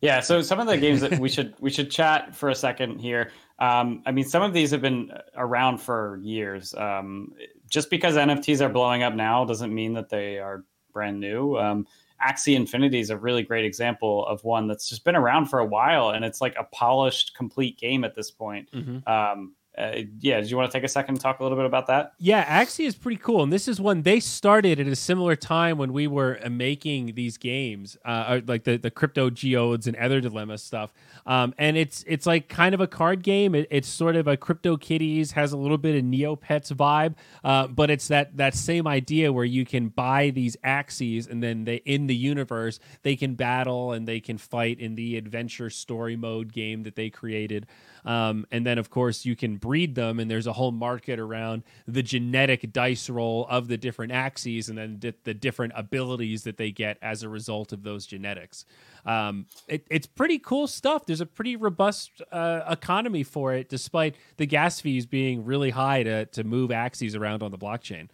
Yeah, 0.00 0.20
so 0.20 0.42
some 0.42 0.60
of 0.60 0.66
the 0.66 0.76
games 0.76 1.00
that 1.00 1.18
we 1.18 1.28
should 1.34 1.54
we 1.60 1.70
should 1.70 1.90
chat 1.90 2.34
for 2.34 2.50
a 2.50 2.54
second 2.54 2.98
here. 2.98 3.32
Um, 3.58 4.02
I 4.06 4.12
mean, 4.12 4.24
some 4.24 4.42
of 4.42 4.52
these 4.52 4.70
have 4.70 4.80
been 4.80 5.10
around 5.36 5.78
for 5.78 6.20
years. 6.22 6.74
Um, 6.74 7.32
just 7.68 7.90
because 7.90 8.14
NFTs 8.14 8.60
are 8.60 8.68
blowing 8.68 9.02
up 9.02 9.14
now 9.14 9.44
doesn't 9.44 9.74
mean 9.74 9.94
that 9.94 10.08
they 10.08 10.38
are 10.38 10.64
brand 10.92 11.18
new. 11.18 11.56
Um, 11.58 11.86
Axie 12.24 12.56
Infinity 12.56 13.00
is 13.00 13.10
a 13.10 13.16
really 13.16 13.42
great 13.42 13.64
example 13.64 14.26
of 14.26 14.42
one 14.44 14.66
that's 14.66 14.88
just 14.88 15.04
been 15.04 15.16
around 15.16 15.46
for 15.46 15.60
a 15.60 15.64
while, 15.64 16.10
and 16.10 16.24
it's 16.24 16.40
like 16.40 16.54
a 16.58 16.64
polished, 16.64 17.36
complete 17.36 17.78
game 17.78 18.04
at 18.04 18.14
this 18.14 18.30
point. 18.30 18.68
Um, 19.06 19.54
uh, 19.78 20.02
yeah, 20.20 20.40
do 20.40 20.46
you 20.48 20.56
want 20.56 20.70
to 20.70 20.76
take 20.76 20.84
a 20.84 20.88
second 20.88 21.14
and 21.14 21.20
talk 21.20 21.38
a 21.38 21.42
little 21.42 21.56
bit 21.56 21.64
about 21.64 21.86
that? 21.86 22.12
Yeah, 22.18 22.44
Axie 22.64 22.84
is 22.84 22.96
pretty 22.96 23.18
cool, 23.18 23.44
and 23.44 23.52
this 23.52 23.68
is 23.68 23.80
one 23.80 24.02
they 24.02 24.18
started 24.18 24.80
at 24.80 24.86
a 24.88 24.96
similar 24.96 25.36
time 25.36 25.78
when 25.78 25.92
we 25.92 26.08
were 26.08 26.40
uh, 26.44 26.48
making 26.48 27.14
these 27.14 27.36
games, 27.36 27.96
uh, 28.04 28.40
like 28.46 28.64
the 28.64 28.76
the 28.76 28.90
crypto 28.90 29.30
geodes 29.30 29.86
and 29.86 29.96
Ether 29.96 30.20
Dilemma 30.20 30.58
stuff. 30.58 30.92
Um, 31.26 31.54
and 31.58 31.76
it's 31.76 32.04
it's 32.08 32.26
like 32.26 32.48
kind 32.48 32.74
of 32.74 32.80
a 32.80 32.88
card 32.88 33.22
game. 33.22 33.54
It, 33.54 33.68
it's 33.70 33.88
sort 33.88 34.16
of 34.16 34.26
a 34.26 34.36
CryptoKitties 34.36 35.32
has 35.32 35.52
a 35.52 35.56
little 35.56 35.78
bit 35.78 35.94
of 35.94 36.02
Neopets 36.02 36.72
vibe, 36.72 37.14
uh, 37.44 37.68
but 37.68 37.90
it's 37.90 38.08
that 38.08 38.36
that 38.36 38.54
same 38.54 38.88
idea 38.88 39.32
where 39.32 39.44
you 39.44 39.64
can 39.64 39.88
buy 39.88 40.30
these 40.30 40.56
Axies 40.64 41.30
and 41.30 41.40
then 41.42 41.64
they 41.64 41.76
in 41.76 42.08
the 42.08 42.16
universe 42.16 42.80
they 43.02 43.14
can 43.14 43.34
battle 43.34 43.92
and 43.92 44.08
they 44.08 44.18
can 44.18 44.38
fight 44.38 44.80
in 44.80 44.96
the 44.96 45.16
adventure 45.16 45.70
story 45.70 46.16
mode 46.16 46.52
game 46.52 46.82
that 46.82 46.96
they 46.96 47.10
created. 47.10 47.66
Um, 48.08 48.46
and 48.50 48.64
then, 48.64 48.78
of 48.78 48.88
course, 48.88 49.26
you 49.26 49.36
can 49.36 49.58
breed 49.58 49.94
them, 49.94 50.18
and 50.18 50.30
there's 50.30 50.46
a 50.46 50.54
whole 50.54 50.72
market 50.72 51.18
around 51.20 51.62
the 51.86 52.02
genetic 52.02 52.72
dice 52.72 53.10
roll 53.10 53.46
of 53.50 53.68
the 53.68 53.76
different 53.76 54.12
Axies 54.12 54.70
and 54.70 54.78
then 54.78 55.14
the 55.24 55.34
different 55.34 55.74
abilities 55.76 56.44
that 56.44 56.56
they 56.56 56.70
get 56.70 56.96
as 57.02 57.22
a 57.22 57.28
result 57.28 57.70
of 57.70 57.82
those 57.82 58.06
genetics. 58.06 58.64
Um, 59.04 59.44
it, 59.68 59.86
it's 59.90 60.06
pretty 60.06 60.38
cool 60.38 60.66
stuff. 60.66 61.04
There's 61.04 61.20
a 61.20 61.26
pretty 61.26 61.56
robust 61.56 62.22
uh, 62.32 62.62
economy 62.70 63.24
for 63.24 63.52
it, 63.52 63.68
despite 63.68 64.14
the 64.38 64.46
gas 64.46 64.80
fees 64.80 65.04
being 65.04 65.44
really 65.44 65.70
high 65.70 66.02
to, 66.02 66.24
to 66.24 66.44
move 66.44 66.70
Axies 66.70 67.14
around 67.14 67.42
on 67.42 67.50
the 67.50 67.58
blockchain. 67.58 68.08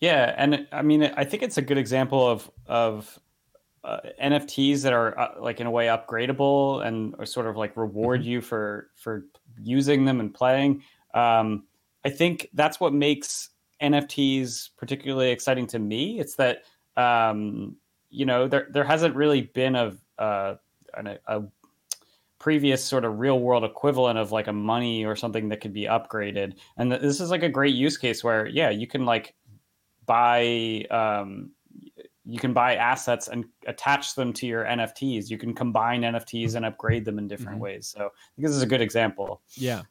Yeah, 0.00 0.34
and 0.36 0.66
I 0.72 0.82
mean, 0.82 1.04
I 1.04 1.22
think 1.22 1.44
it's 1.44 1.56
a 1.56 1.62
good 1.62 1.78
example 1.78 2.28
of 2.28 2.50
of 2.66 3.18
uh, 3.84 4.00
NFTs 4.22 4.82
that 4.82 4.92
are 4.92 5.18
uh, 5.18 5.34
like 5.38 5.60
in 5.60 5.66
a 5.66 5.70
way 5.70 5.86
upgradable 5.86 6.84
and 6.84 7.14
sort 7.28 7.46
of 7.46 7.56
like 7.56 7.76
reward 7.76 8.20
mm-hmm. 8.20 8.30
you 8.30 8.40
for 8.40 8.90
for 8.94 9.26
using 9.62 10.04
them 10.04 10.20
and 10.20 10.32
playing. 10.32 10.82
Um, 11.12 11.64
I 12.04 12.10
think 12.10 12.48
that's 12.54 12.80
what 12.80 12.92
makes 12.92 13.50
NFTs 13.82 14.70
particularly 14.76 15.30
exciting 15.30 15.66
to 15.68 15.78
me. 15.78 16.18
It's 16.18 16.36
that 16.36 16.64
um, 16.96 17.76
you 18.10 18.24
know 18.24 18.48
there 18.48 18.68
there 18.70 18.84
hasn't 18.84 19.14
really 19.14 19.42
been 19.42 19.76
a, 19.76 19.94
uh, 20.18 20.54
a, 20.94 21.18
a 21.26 21.42
previous 22.38 22.82
sort 22.82 23.04
of 23.04 23.18
real 23.18 23.40
world 23.40 23.64
equivalent 23.64 24.18
of 24.18 24.32
like 24.32 24.46
a 24.46 24.52
money 24.52 25.04
or 25.04 25.16
something 25.16 25.48
that 25.50 25.60
could 25.60 25.72
be 25.72 25.84
upgraded, 25.84 26.54
and 26.76 26.90
this 26.90 27.20
is 27.20 27.30
like 27.30 27.42
a 27.42 27.48
great 27.48 27.74
use 27.74 27.96
case 27.96 28.24
where 28.24 28.46
yeah 28.46 28.70
you 28.70 28.86
can 28.86 29.04
like 29.04 29.34
buy 30.06 30.84
um, 30.90 31.50
you 32.26 32.38
can 32.38 32.52
buy 32.52 32.76
assets 32.76 33.28
and 33.28 33.44
attach 33.66 34.14
them 34.14 34.32
to 34.32 34.46
your 34.46 34.64
NFTs. 34.64 35.28
You 35.28 35.38
can 35.38 35.54
combine 35.54 36.02
NFTs 36.02 36.54
and 36.54 36.64
upgrade 36.64 37.04
them 37.04 37.18
in 37.18 37.28
different 37.28 37.56
mm-hmm. 37.56 37.64
ways. 37.64 37.92
So 37.94 38.06
I 38.06 38.28
think 38.36 38.46
this 38.46 38.52
is 38.52 38.62
a 38.62 38.66
good 38.66 38.80
example. 38.80 39.42
Yeah. 39.54 39.82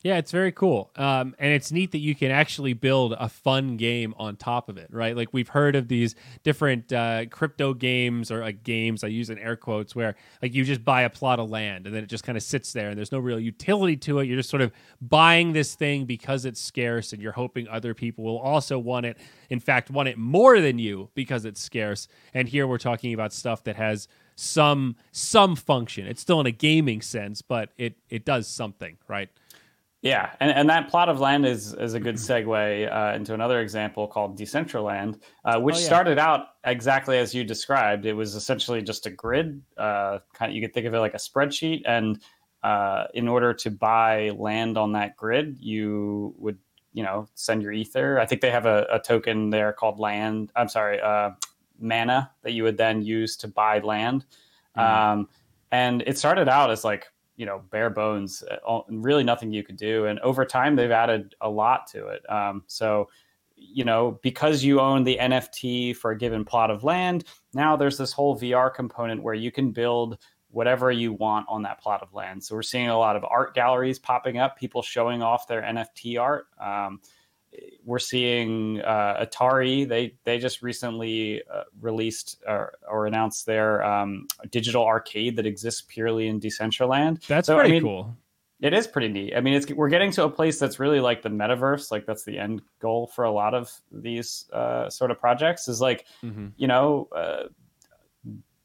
Yeah, 0.00 0.18
it's 0.18 0.30
very 0.30 0.52
cool. 0.52 0.92
Um, 0.94 1.34
and 1.40 1.52
it's 1.52 1.72
neat 1.72 1.90
that 1.90 1.98
you 1.98 2.14
can 2.14 2.30
actually 2.30 2.72
build 2.72 3.14
a 3.18 3.28
fun 3.28 3.76
game 3.76 4.14
on 4.16 4.36
top 4.36 4.68
of 4.68 4.76
it, 4.78 4.86
right? 4.92 5.16
Like 5.16 5.30
we've 5.32 5.48
heard 5.48 5.74
of 5.74 5.88
these 5.88 6.14
different 6.44 6.92
uh, 6.92 7.26
crypto 7.26 7.74
games 7.74 8.30
or 8.30 8.40
like 8.40 8.62
games, 8.62 9.02
I 9.02 9.08
use 9.08 9.28
in 9.28 9.38
air 9.38 9.56
quotes, 9.56 9.96
where 9.96 10.14
like 10.40 10.54
you 10.54 10.64
just 10.64 10.84
buy 10.84 11.02
a 11.02 11.10
plot 11.10 11.40
of 11.40 11.50
land 11.50 11.86
and 11.86 11.94
then 11.94 12.04
it 12.04 12.08
just 12.08 12.22
kind 12.22 12.38
of 12.38 12.44
sits 12.44 12.72
there 12.72 12.90
and 12.90 12.96
there's 12.96 13.10
no 13.10 13.18
real 13.18 13.40
utility 13.40 13.96
to 13.96 14.20
it. 14.20 14.26
You're 14.26 14.36
just 14.36 14.50
sort 14.50 14.62
of 14.62 14.70
buying 15.02 15.52
this 15.52 15.74
thing 15.74 16.04
because 16.04 16.44
it's 16.44 16.60
scarce 16.60 17.12
and 17.12 17.20
you're 17.20 17.32
hoping 17.32 17.66
other 17.66 17.92
people 17.92 18.22
will 18.22 18.38
also 18.38 18.78
want 18.78 19.04
it. 19.04 19.18
In 19.50 19.58
fact, 19.58 19.90
want 19.90 20.08
it 20.08 20.16
more 20.16 20.60
than 20.60 20.78
you 20.78 21.10
because 21.16 21.44
it's 21.44 21.60
scarce. 21.60 22.06
And 22.32 22.48
here 22.48 22.68
we're 22.68 22.78
talking 22.78 23.14
about 23.14 23.32
stuff 23.32 23.64
that 23.64 23.74
has 23.74 24.06
some 24.36 24.94
some 25.10 25.56
function. 25.56 26.06
It's 26.06 26.20
still 26.20 26.38
in 26.38 26.46
a 26.46 26.52
gaming 26.52 27.02
sense, 27.02 27.42
but 27.42 27.70
it 27.76 27.96
it 28.08 28.24
does 28.24 28.46
something, 28.46 28.96
right? 29.08 29.28
Yeah, 30.08 30.30
and, 30.40 30.50
and 30.50 30.70
that 30.70 30.88
plot 30.88 31.10
of 31.10 31.20
land 31.20 31.44
is 31.44 31.74
is 31.74 31.92
a 31.92 32.00
good 32.00 32.14
segue 32.14 32.90
uh, 32.90 33.14
into 33.14 33.34
another 33.34 33.60
example 33.60 34.08
called 34.08 34.38
Decentraland, 34.38 35.20
uh, 35.44 35.60
which 35.60 35.76
oh, 35.76 35.78
yeah. 35.78 35.84
started 35.84 36.18
out 36.18 36.46
exactly 36.64 37.18
as 37.18 37.34
you 37.34 37.44
described. 37.44 38.06
It 38.06 38.14
was 38.14 38.34
essentially 38.34 38.80
just 38.80 39.04
a 39.04 39.10
grid. 39.10 39.60
Uh, 39.76 40.20
kind 40.32 40.50
of, 40.50 40.56
you 40.56 40.62
could 40.62 40.72
think 40.72 40.86
of 40.86 40.94
it 40.94 41.00
like 41.00 41.12
a 41.12 41.18
spreadsheet, 41.18 41.82
and 41.84 42.22
uh, 42.62 43.04
in 43.12 43.28
order 43.28 43.52
to 43.52 43.70
buy 43.70 44.30
land 44.30 44.78
on 44.78 44.92
that 44.92 45.14
grid, 45.14 45.58
you 45.60 46.34
would 46.38 46.58
you 46.94 47.02
know 47.02 47.28
send 47.34 47.62
your 47.62 47.72
ether. 47.72 48.18
I 48.18 48.24
think 48.24 48.40
they 48.40 48.50
have 48.50 48.64
a, 48.64 48.86
a 48.90 48.98
token 48.98 49.50
there 49.50 49.74
called 49.74 49.98
land. 49.98 50.52
I'm 50.56 50.68
sorry, 50.68 51.02
uh, 51.02 51.32
mana 51.78 52.30
that 52.44 52.52
you 52.52 52.62
would 52.62 52.78
then 52.78 53.02
use 53.02 53.36
to 53.38 53.48
buy 53.48 53.80
land. 53.80 54.24
Mm-hmm. 54.74 55.10
Um, 55.10 55.28
and 55.70 56.02
it 56.06 56.16
started 56.16 56.48
out 56.48 56.70
as 56.70 56.82
like 56.82 57.08
you 57.38 57.46
know 57.46 57.62
bare 57.70 57.88
bones 57.88 58.44
uh, 58.68 58.80
really 58.90 59.24
nothing 59.24 59.52
you 59.52 59.62
could 59.62 59.76
do. 59.76 60.04
And 60.04 60.18
over 60.20 60.44
time 60.44 60.76
they've 60.76 60.90
added 60.90 61.34
a 61.40 61.48
lot 61.48 61.86
to 61.92 62.08
it. 62.08 62.30
Um, 62.30 62.64
so 62.66 63.08
you 63.56 63.84
know 63.84 64.20
because 64.22 64.62
you 64.62 64.78
own 64.78 65.02
the 65.02 65.18
nft 65.20 65.96
for 65.96 66.12
a 66.12 66.16
given 66.16 66.44
plot 66.44 66.70
of 66.70 66.84
land 66.84 67.24
now 67.54 67.74
there's 67.74 67.98
this 67.98 68.12
whole 68.12 68.38
vr 68.38 68.72
component 68.72 69.20
where 69.20 69.34
you 69.34 69.50
can 69.50 69.72
build 69.72 70.16
whatever 70.50 70.90
you 70.90 71.12
want 71.12 71.46
on 71.48 71.62
that 71.62 71.80
plot 71.80 72.02
of 72.02 72.14
land. 72.14 72.42
So 72.42 72.54
we're 72.54 72.62
seeing 72.62 72.88
a 72.88 72.98
lot 72.98 73.16
of 73.16 73.24
art 73.24 73.54
galleries 73.54 73.98
popping 73.98 74.38
up 74.38 74.56
people 74.56 74.82
showing 74.82 75.22
off 75.22 75.46
their 75.46 75.62
nft 75.62 76.20
art. 76.20 76.46
Um, 76.60 77.00
we're 77.84 77.98
seeing 77.98 78.80
uh, 78.82 79.24
Atari. 79.24 79.88
They 79.88 80.14
they 80.24 80.38
just 80.38 80.62
recently 80.62 81.42
uh, 81.52 81.64
released 81.80 82.42
or, 82.46 82.74
or, 82.88 83.06
announced 83.06 83.46
their 83.46 83.82
um, 83.82 84.28
digital 84.50 84.84
arcade 84.84 85.36
that 85.36 85.46
exists 85.46 85.82
purely 85.88 86.28
in 86.28 86.40
Decentraland. 86.40 87.26
That's 87.26 87.46
so, 87.46 87.56
pretty 87.56 87.70
I 87.70 87.72
mean, 87.72 87.82
cool. 87.82 88.16
It 88.60 88.74
is 88.74 88.86
pretty 88.86 89.08
neat. 89.08 89.34
I 89.36 89.40
mean, 89.40 89.54
it's 89.54 89.70
we're 89.70 89.88
getting 89.88 90.10
to 90.12 90.24
a 90.24 90.30
place 90.30 90.58
that's 90.58 90.78
really 90.78 91.00
like 91.00 91.22
the 91.22 91.28
metaverse. 91.30 91.90
Like 91.90 92.06
that's 92.06 92.24
the 92.24 92.38
end 92.38 92.60
goal 92.80 93.06
for 93.06 93.24
a 93.24 93.30
lot 93.30 93.54
of 93.54 93.72
these 93.90 94.46
uh, 94.52 94.90
sort 94.90 95.10
of 95.10 95.18
projects. 95.18 95.68
Is 95.68 95.80
like, 95.80 96.06
mm-hmm. 96.22 96.48
you 96.56 96.66
know, 96.66 97.08
uh, 97.14 97.44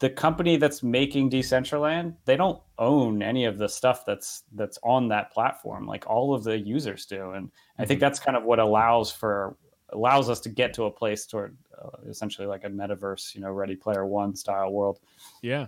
the 0.03 0.09
company 0.09 0.57
that's 0.57 0.83
making 0.83 1.31
Decentraland, 1.31 2.15
they 2.25 2.35
don't 2.35 2.61
own 2.77 3.23
any 3.23 3.45
of 3.45 3.57
the 3.57 3.69
stuff 3.69 4.05
that's 4.05 4.43
that's 4.53 4.77
on 4.83 5.07
that 5.07 5.31
platform. 5.31 5.87
Like 5.87 6.05
all 6.07 6.33
of 6.35 6.43
the 6.43 6.59
users 6.59 7.05
do, 7.05 7.31
and. 7.31 7.49
I 7.79 7.85
think 7.85 7.97
mm-hmm. 7.97 8.05
that's 8.05 8.19
kind 8.19 8.37
of 8.37 8.43
what 8.43 8.59
allows 8.59 9.11
for 9.11 9.57
allows 9.89 10.29
us 10.29 10.39
to 10.41 10.49
get 10.49 10.73
to 10.75 10.83
a 10.83 10.91
place 10.91 11.25
toward 11.25 11.57
uh, 11.79 11.89
essentially 12.07 12.47
like 12.47 12.63
a 12.63 12.69
metaverse, 12.69 13.33
you 13.33 13.41
know, 13.41 13.51
Ready 13.51 13.75
Player 13.75 14.05
One 14.05 14.35
style 14.35 14.71
world. 14.71 14.99
Yeah, 15.41 15.67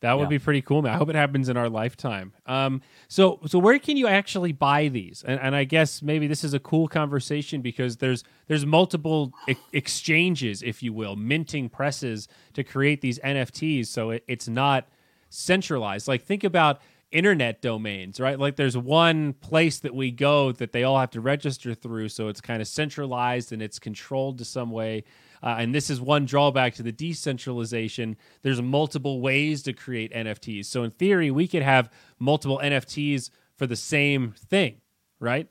that 0.00 0.18
would 0.18 0.24
yeah. 0.24 0.28
be 0.28 0.38
pretty 0.38 0.60
cool, 0.60 0.82
man. 0.82 0.92
I 0.92 0.96
hope 0.96 1.08
it 1.08 1.14
happens 1.14 1.48
in 1.48 1.56
our 1.56 1.70
lifetime. 1.70 2.34
Um, 2.44 2.82
so, 3.08 3.40
so 3.46 3.58
where 3.58 3.78
can 3.78 3.96
you 3.96 4.06
actually 4.06 4.52
buy 4.52 4.88
these? 4.88 5.24
And, 5.26 5.40
and 5.40 5.56
I 5.56 5.64
guess 5.64 6.02
maybe 6.02 6.26
this 6.26 6.44
is 6.44 6.52
a 6.52 6.58
cool 6.58 6.88
conversation 6.88 7.62
because 7.62 7.96
there's 7.96 8.22
there's 8.46 8.66
multiple 8.66 9.32
e- 9.48 9.56
exchanges, 9.72 10.62
if 10.62 10.82
you 10.82 10.92
will, 10.92 11.16
minting 11.16 11.70
presses 11.70 12.28
to 12.52 12.62
create 12.62 13.00
these 13.00 13.18
NFTs. 13.20 13.86
So 13.86 14.10
it, 14.10 14.24
it's 14.28 14.48
not 14.48 14.88
centralized. 15.30 16.06
Like 16.06 16.22
think 16.22 16.44
about 16.44 16.80
internet 17.14 17.62
domains, 17.62 18.18
right? 18.18 18.38
Like 18.38 18.56
there's 18.56 18.76
one 18.76 19.32
place 19.34 19.78
that 19.78 19.94
we 19.94 20.10
go 20.10 20.52
that 20.52 20.72
they 20.72 20.82
all 20.82 20.98
have 20.98 21.10
to 21.12 21.20
register 21.20 21.72
through, 21.72 22.08
so 22.10 22.28
it's 22.28 22.40
kind 22.40 22.60
of 22.60 22.68
centralized 22.68 23.52
and 23.52 23.62
it's 23.62 23.78
controlled 23.78 24.38
to 24.38 24.44
some 24.44 24.70
way. 24.70 25.04
Uh, 25.42 25.56
and 25.58 25.74
this 25.74 25.90
is 25.90 26.00
one 26.00 26.26
drawback 26.26 26.74
to 26.74 26.82
the 26.82 26.90
decentralization. 26.90 28.16
There's 28.42 28.60
multiple 28.60 29.20
ways 29.20 29.62
to 29.62 29.72
create 29.72 30.12
NFTs. 30.12 30.66
So 30.66 30.82
in 30.82 30.90
theory, 30.90 31.30
we 31.30 31.46
could 31.46 31.62
have 31.62 31.90
multiple 32.18 32.60
NFTs 32.62 33.30
for 33.56 33.66
the 33.66 33.76
same 33.76 34.32
thing, 34.32 34.80
right? 35.20 35.46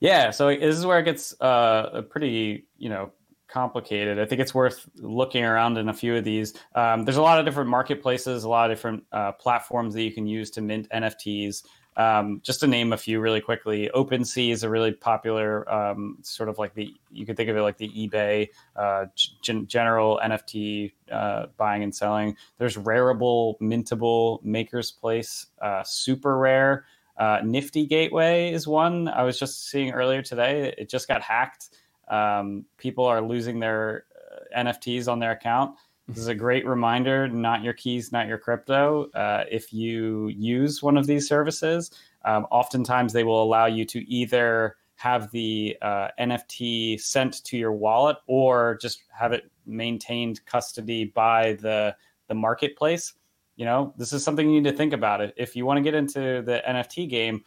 Yeah. 0.00 0.30
So 0.30 0.48
this 0.48 0.76
is 0.76 0.86
where 0.86 1.00
it 1.00 1.04
gets 1.04 1.34
uh, 1.40 2.02
pretty, 2.08 2.66
you 2.78 2.88
know, 2.88 3.12
complicated. 3.54 4.18
I 4.18 4.26
think 4.26 4.40
it's 4.40 4.52
worth 4.52 4.84
looking 4.96 5.44
around 5.44 5.78
in 5.78 5.88
a 5.88 5.92
few 5.92 6.16
of 6.16 6.24
these. 6.24 6.54
Um, 6.74 7.04
there's 7.04 7.18
a 7.18 7.22
lot 7.22 7.38
of 7.38 7.46
different 7.46 7.70
marketplaces, 7.70 8.42
a 8.42 8.48
lot 8.48 8.68
of 8.68 8.76
different 8.76 9.04
uh, 9.12 9.30
platforms 9.30 9.94
that 9.94 10.02
you 10.02 10.10
can 10.10 10.26
use 10.26 10.50
to 10.50 10.60
mint 10.60 10.88
NFTs. 10.92 11.62
Um, 11.96 12.40
just 12.42 12.58
to 12.60 12.66
name 12.66 12.92
a 12.92 12.96
few 12.96 13.20
really 13.20 13.40
quickly, 13.40 13.88
OpenSea 13.94 14.50
is 14.50 14.64
a 14.64 14.68
really 14.68 14.90
popular 14.90 15.72
um, 15.72 16.18
sort 16.22 16.48
of 16.48 16.58
like 16.58 16.74
the 16.74 16.92
you 17.12 17.24
could 17.24 17.36
think 17.36 17.48
of 17.48 17.56
it 17.56 17.62
like 17.62 17.78
the 17.78 17.88
eBay 17.90 18.48
uh, 18.74 19.06
g- 19.14 19.64
general 19.66 20.20
NFT 20.24 20.92
uh, 21.12 21.46
buying 21.56 21.84
and 21.84 21.94
selling. 21.94 22.36
There's 22.58 22.76
Rarible, 22.76 23.60
Mintable, 23.60 24.42
Maker's 24.42 24.90
Place, 24.90 25.46
uh, 25.62 25.82
SuperRare. 25.82 26.82
Uh, 27.16 27.38
Nifty 27.44 27.86
Gateway 27.86 28.52
is 28.52 28.66
one 28.66 29.06
I 29.06 29.22
was 29.22 29.38
just 29.38 29.70
seeing 29.70 29.92
earlier 29.92 30.22
today. 30.22 30.74
It 30.76 30.90
just 30.90 31.06
got 31.06 31.22
hacked. 31.22 31.68
Um, 32.08 32.64
people 32.78 33.04
are 33.04 33.20
losing 33.20 33.58
their 33.58 34.04
uh, 34.32 34.60
NFTs 34.62 35.08
on 35.08 35.18
their 35.18 35.32
account. 35.32 35.76
This 36.08 36.18
is 36.18 36.28
a 36.28 36.34
great 36.34 36.66
reminder 36.66 37.28
not 37.28 37.62
your 37.62 37.72
keys, 37.72 38.12
not 38.12 38.28
your 38.28 38.36
crypto. 38.36 39.10
Uh, 39.12 39.44
if 39.50 39.72
you 39.72 40.28
use 40.28 40.82
one 40.82 40.98
of 40.98 41.06
these 41.06 41.26
services, 41.26 41.90
um, 42.24 42.46
oftentimes 42.50 43.12
they 43.12 43.24
will 43.24 43.42
allow 43.42 43.66
you 43.66 43.84
to 43.86 44.06
either 44.10 44.76
have 44.96 45.30
the 45.32 45.76
uh, 45.82 46.08
NFT 46.20 47.00
sent 47.00 47.42
to 47.44 47.56
your 47.56 47.72
wallet 47.72 48.18
or 48.26 48.78
just 48.80 49.04
have 49.12 49.32
it 49.32 49.50
maintained 49.66 50.44
custody 50.46 51.06
by 51.06 51.54
the, 51.54 51.96
the 52.28 52.34
marketplace. 52.34 53.14
You 53.56 53.64
know, 53.64 53.94
this 53.96 54.12
is 54.12 54.22
something 54.22 54.48
you 54.48 54.60
need 54.60 54.70
to 54.70 54.76
think 54.76 54.92
about. 54.92 55.20
If 55.36 55.56
you 55.56 55.64
want 55.64 55.78
to 55.78 55.82
get 55.82 55.94
into 55.94 56.42
the 56.42 56.62
NFT 56.68 57.08
game, 57.08 57.44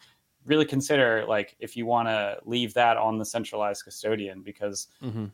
really 0.48 0.64
consider 0.64 1.24
like 1.26 1.54
if 1.60 1.76
you 1.76 1.86
want 1.86 2.08
to 2.08 2.38
leave 2.44 2.74
that 2.74 2.96
on 2.96 3.18
the 3.18 3.24
centralized 3.24 3.84
custodian 3.84 4.42
because 4.42 4.88
Mm-hmm. 5.02 5.26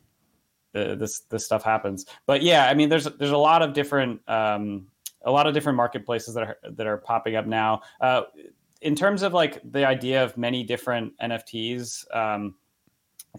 the, 0.73 0.95
this 0.95 1.21
this 1.29 1.45
stuff 1.45 1.63
happens. 1.63 2.05
But 2.25 2.41
yeah, 2.43 2.67
I 2.67 2.73
mean, 2.73 2.89
there's 2.89 3.05
there's 3.05 3.31
a 3.31 3.37
lot 3.37 3.61
of 3.61 3.73
different 3.73 4.21
um, 4.29 4.87
a 5.23 5.31
lot 5.31 5.47
of 5.47 5.53
different 5.53 5.77
marketplaces 5.77 6.33
that 6.35 6.43
are 6.43 6.57
that 6.71 6.85
are 6.85 6.97
popping 6.97 7.35
up 7.35 7.45
now. 7.47 7.81
Uh, 7.99 8.23
in 8.81 8.95
terms 8.95 9.23
of 9.23 9.33
like 9.33 9.61
the 9.71 9.85
idea 9.85 10.23
of 10.23 10.37
many 10.37 10.63
different 10.63 11.13
NFTs 11.19 12.05
um, 12.15 12.55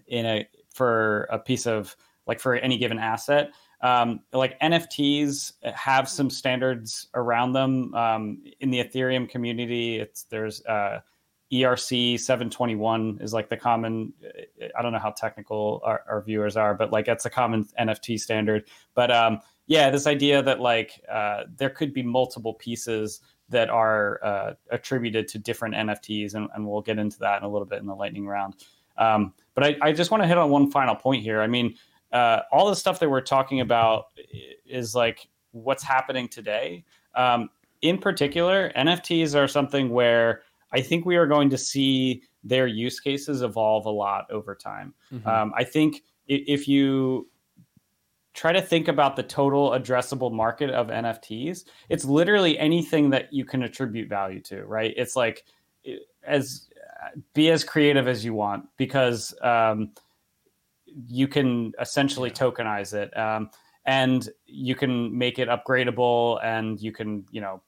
in 0.07 0.25
a 0.25 0.47
for 0.73 1.23
a 1.31 1.39
piece 1.39 1.65
of 1.65 1.95
like 2.27 2.39
for 2.39 2.55
any 2.55 2.77
given 2.77 2.99
asset. 2.99 3.51
Um, 3.81 4.21
like 4.33 4.59
NFTs 4.59 5.53
have 5.73 6.09
some 6.09 6.29
standards 6.31 7.07
around 7.13 7.53
them 7.53 7.93
um, 7.93 8.41
in 8.59 8.71
the 8.71 8.83
Ethereum 8.83 9.29
community. 9.29 9.97
It's 9.99 10.23
there's 10.23 10.65
uh, 10.65 11.01
ERC 11.51 12.19
721 12.19 13.19
is 13.21 13.33
like 13.33 13.49
the 13.49 13.57
common. 13.57 14.13
I 14.77 14.81
don't 14.81 14.91
know 14.91 14.99
how 14.99 15.11
technical 15.11 15.81
our, 15.83 16.03
our 16.07 16.21
viewers 16.21 16.57
are, 16.57 16.73
but 16.73 16.91
like 16.91 17.05
that's 17.05 17.25
a 17.25 17.29
common 17.29 17.65
NFT 17.79 18.19
standard. 18.19 18.67
But 18.95 19.11
um, 19.11 19.39
yeah, 19.65 19.89
this 19.89 20.07
idea 20.07 20.41
that 20.43 20.59
like 20.59 21.01
uh, 21.09 21.43
there 21.55 21.69
could 21.69 21.93
be 21.93 22.03
multiple 22.03 22.53
pieces 22.53 23.21
that 23.49 23.69
are 23.69 24.19
uh, 24.23 24.53
attributed 24.71 25.27
to 25.29 25.39
different 25.39 25.75
NFTs, 25.75 26.33
and, 26.33 26.49
and, 26.53 26.67
we'll 26.67 26.81
get 26.81 26.99
into 26.99 27.17
that 27.19 27.37
in 27.37 27.45
a 27.45 27.49
little 27.49 27.65
bit 27.65 27.79
in 27.79 27.85
the 27.85 27.95
lightning 27.95 28.27
round. 28.27 28.55
Um, 28.97 29.33
but 29.55 29.63
I, 29.63 29.77
I 29.81 29.91
just 29.93 30.11
want 30.11 30.21
to 30.23 30.27
hit 30.27 30.37
on 30.37 30.49
one 30.49 30.69
final 30.69 30.95
point 30.95 31.23
here. 31.23 31.41
I 31.41 31.47
mean, 31.47 31.75
uh, 32.11 32.41
all 32.51 32.67
the 32.69 32.75
stuff 32.75 32.99
that 32.99 33.09
we're 33.09 33.21
talking 33.21 33.61
about 33.61 34.07
is 34.65 34.95
like 34.95 35.29
what's 35.51 35.83
happening 35.83 36.27
today. 36.27 36.83
Um, 37.15 37.49
in 37.81 37.97
particular, 37.99 38.71
NFTs 38.75 39.35
are 39.35 39.47
something 39.47 39.89
where 39.89 40.41
I 40.71 40.81
think 40.81 41.05
we 41.05 41.15
are 41.15 41.27
going 41.27 41.49
to 41.49 41.57
see 41.57 42.23
their 42.43 42.67
use 42.67 42.99
cases 42.99 43.41
evolve 43.41 43.85
a 43.85 43.91
lot 43.91 44.25
over 44.31 44.55
time. 44.55 44.93
Mm-hmm. 45.13 45.27
Um, 45.27 45.53
I 45.55 45.63
think 45.63 46.03
if 46.27 46.67
you 46.67 47.29
try 48.33 48.51
to 48.51 48.61
think 48.61 48.87
about 48.87 49.15
the 49.15 49.23
total 49.23 49.71
addressable 49.71 50.31
market 50.31 50.69
of 50.69 50.87
NFTs, 50.87 51.65
it's 51.89 52.05
literally 52.05 52.57
anything 52.59 53.09
that 53.09 53.33
you 53.33 53.45
can 53.45 53.63
attribute 53.63 54.09
value 54.09 54.41
to, 54.41 54.63
right? 54.65 54.93
It's 54.95 55.15
like 55.15 55.45
as 56.23 56.67
be 57.33 57.49
as 57.49 57.63
creative 57.63 58.07
as 58.07 58.23
you 58.23 58.33
want 58.33 58.65
because 58.77 59.33
um, 59.41 59.91
you 61.07 61.27
can 61.27 61.73
essentially 61.79 62.29
yeah. 62.29 62.35
tokenize 62.35 62.93
it 62.93 63.15
um, 63.17 63.49
and 63.85 64.29
you 64.45 64.75
can 64.75 65.15
make 65.17 65.39
it 65.39 65.47
upgradable 65.47 66.43
and 66.43 66.81
you 66.81 66.91
can 66.91 67.25
you 67.31 67.41
know 67.41 67.61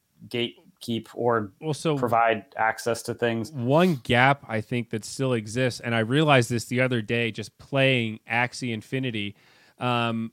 gatekeep 0.81 1.07
or 1.13 1.51
also 1.61 1.97
provide 1.97 2.45
access 2.57 3.01
to 3.01 3.13
things 3.13 3.51
one 3.51 3.95
gap 4.03 4.43
i 4.47 4.61
think 4.61 4.89
that 4.89 5.05
still 5.05 5.33
exists 5.33 5.79
and 5.79 5.93
i 5.95 5.99
realized 5.99 6.49
this 6.49 6.65
the 6.65 6.81
other 6.81 7.01
day 7.01 7.31
just 7.31 7.57
playing 7.57 8.19
axie 8.29 8.73
infinity 8.73 9.35
um, 9.79 10.31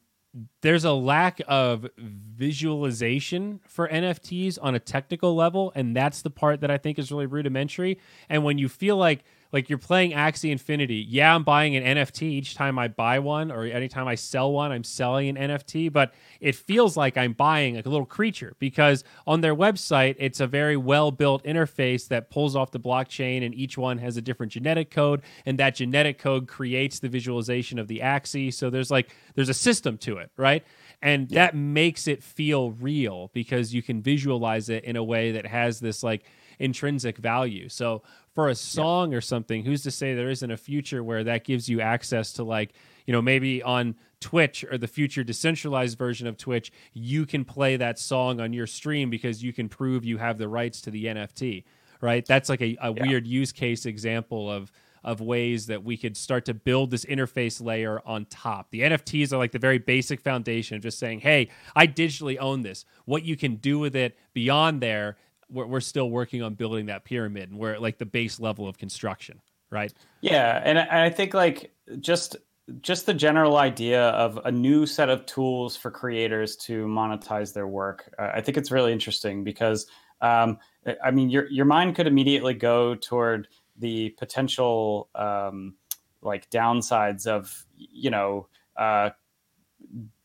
there's 0.61 0.85
a 0.85 0.93
lack 0.93 1.41
of 1.49 1.89
visualization 1.97 3.61
for 3.67 3.89
NFTs 3.89 4.59
on 4.61 4.75
a 4.75 4.79
technical 4.79 5.35
level, 5.35 5.73
and 5.75 5.97
that's 5.97 6.23
the 6.23 6.31
part 6.31 6.61
that 6.61 6.71
I 6.71 6.79
think 6.79 6.99
is 6.99 7.11
really 7.11 7.27
rudimentary. 7.27 7.99
And 8.29 8.45
when 8.45 8.59
you 8.59 8.69
feel 8.69 8.97
like 8.97 9.25
like 9.57 9.71
you're 9.71 9.79
playing 9.79 10.13
Axie 10.13 10.51
Infinity. 10.51 11.07
Yeah, 11.09 11.35
I'm 11.35 11.43
buying 11.43 11.77
an 11.77 11.97
NFT 11.97 12.25
each 12.25 12.55
time 12.55 12.79
I 12.79 12.89
buy 12.89 13.21
one, 13.21 13.51
or 13.51 13.65
anytime 13.65 14.07
I 14.07 14.15
sell 14.15 14.53
one, 14.53 14.71
I'm 14.71 14.85
selling 14.85 15.35
an 15.35 15.49
NFT. 15.51 15.91
But 15.91 16.13
it 16.41 16.55
feels 16.55 16.95
like 16.95 17.17
I'm 17.17 17.33
buying 17.33 17.77
like 17.77 17.87
a 17.87 17.89
little 17.89 18.05
creature 18.05 18.55
because 18.59 19.03
on 19.27 19.41
their 19.41 19.57
website, 19.57 20.17
it's 20.19 20.41
a 20.41 20.47
very 20.47 20.77
well 20.77 21.11
built 21.11 21.43
interface 21.45 22.07
that 22.09 22.29
pulls 22.29 22.55
off 22.55 22.71
the 22.71 22.79
blockchain, 22.79 23.47
and 23.47 23.55
each 23.55 23.79
one 23.79 23.97
has 23.97 24.19
a 24.19 24.21
different 24.21 24.53
genetic 24.53 24.91
code, 24.91 25.23
and 25.47 25.59
that 25.59 25.75
genetic 25.75 26.19
code 26.19 26.47
creates 26.47 26.99
the 26.99 27.09
visualization 27.09 27.79
of 27.79 27.89
the 27.89 28.01
Axie. 28.01 28.53
So 28.53 28.69
there's 28.69 28.91
like 28.91 29.11
there's 29.37 29.49
a 29.49 29.55
system 29.55 29.97
to 29.99 30.19
it, 30.19 30.31
right? 30.37 30.67
And 31.01 31.33
yeah. 31.33 31.47
that 31.47 31.57
makes 31.57 32.07
it 32.07 32.23
feel 32.23 32.73
real 32.73 33.31
because 33.33 33.73
you 33.73 33.83
can 33.83 34.03
visualize 34.03 34.69
it 34.69 34.85
in 34.85 34.97
a 34.97 35.05
way 35.05 35.33
that 35.33 35.47
has 35.47 35.81
this 35.81 36.03
like 36.03 36.25
intrinsic 36.59 37.17
value. 37.19 37.69
So 37.71 38.03
for 38.37 38.51
a 38.51 38.55
song 38.55 39.13
yeah. 39.13 39.17
or 39.17 39.21
something, 39.23 39.65
who's 39.65 39.83
to 39.83 39.91
say 39.91 40.15
there 40.15 40.29
isn't 40.29 40.51
a 40.51 40.59
future 40.59 41.03
where 41.03 41.25
that 41.25 41.43
gives 41.43 41.71
you 41.71 41.81
access 41.81 42.35
to 42.35 42.45
like, 42.45 42.75
you 43.07 43.13
know, 43.13 43.23
maybe 43.23 43.63
on 43.63 43.97
Twitch 44.21 44.63
or 44.71 44.77
the 44.77 44.87
future 44.87 45.25
decentralized 45.25 45.97
version 45.97 46.27
of 46.27 46.37
Twitch, 46.37 46.71
you 46.93 47.25
can 47.25 47.47
play 47.47 47.79
that 47.79 47.99
song 47.99 48.39
on 48.39 48.53
your 48.53 48.67
stream 48.67 49.09
because 49.09 49.43
you 49.43 49.55
can 49.55 49.71
prove 49.71 50.05
you 50.05 50.19
have 50.19 50.37
the 50.37 50.49
rights 50.49 50.83
to 50.83 50.91
the 50.91 51.07
NFT, 51.07 51.65
right? 52.03 52.27
That's 52.27 52.51
like 52.51 52.61
a, 52.61 52.77
a 52.83 52.93
yeah. 52.93 53.07
weird 53.07 53.27
use 53.27 53.53
case 53.53 53.87
example 53.87 54.53
of 54.53 54.71
of 55.03 55.21
ways 55.21 55.67
that 55.67 55.85
we 55.85 55.97
could 55.97 56.17
start 56.17 56.45
to 56.45 56.53
build 56.53 56.91
this 56.91 57.05
interface 57.05 57.63
layer 57.63 58.03
on 58.05 58.25
top. 58.27 58.71
The 58.71 58.81
NFTs 58.81 59.33
are 59.33 59.39
like 59.39 59.53
the 59.53 59.59
very 59.59 59.79
basic 59.79 60.21
foundation 60.21 60.77
of 60.77 60.83
just 60.83 60.99
saying, 60.99 61.21
hey, 61.21 61.49
I 61.77 61.87
digitally 61.87 62.37
own 62.41 62.63
this. 62.63 62.85
What 63.05 63.23
you 63.23 63.37
can 63.37 63.55
do 63.55 63.79
with 63.79 63.95
it 63.95 64.19
beyond 64.35 64.83
there 64.83 65.17
we're, 65.51 65.67
we're 65.67 65.81
still 65.81 66.11
working 66.11 66.43
on 66.43 66.55
building 66.55 66.87
that 66.87 67.05
pyramid 67.05 67.51
and 67.51 67.59
we're 67.59 67.79
like 67.79 67.99
the 67.99 68.07
base 68.07 68.41
level 68.41 68.69
of 68.69 68.79
construction 68.79 69.41
right? 69.71 69.93
Yeah 70.21 70.63
and 70.65 70.79
I, 70.79 71.07
I 71.07 71.11
think 71.11 71.35
like 71.35 71.73
just 72.01 72.37
just 72.81 73.07
the 73.07 73.15
general 73.15 73.57
idea 73.59 74.09
of 74.11 74.41
a 74.45 74.51
new 74.51 74.87
set 74.87 75.09
of 75.09 75.25
tools 75.27 75.77
for 75.77 75.91
creators 75.91 76.57
to 76.57 76.87
monetize 76.87 77.53
their 77.53 77.69
work 77.69 78.13
uh, 78.19 78.31
i 78.35 78.41
think 78.41 78.59
it's 78.59 78.73
really 78.73 78.93
interesting 78.93 79.45
because 79.45 79.87
um, 80.21 80.59
i 81.05 81.11
mean 81.13 81.31
your, 81.31 81.47
your 81.49 81.65
mind 81.65 81.95
could 81.95 82.09
immediately 82.09 82.55
go 82.55 82.97
toward 82.97 83.47
the 83.79 84.11
potential 84.11 85.09
um, 85.15 85.75
like 86.23 86.51
downsides 86.51 87.27
of 87.27 87.67
you 87.77 88.11
know 88.11 88.49
uh, 88.77 89.11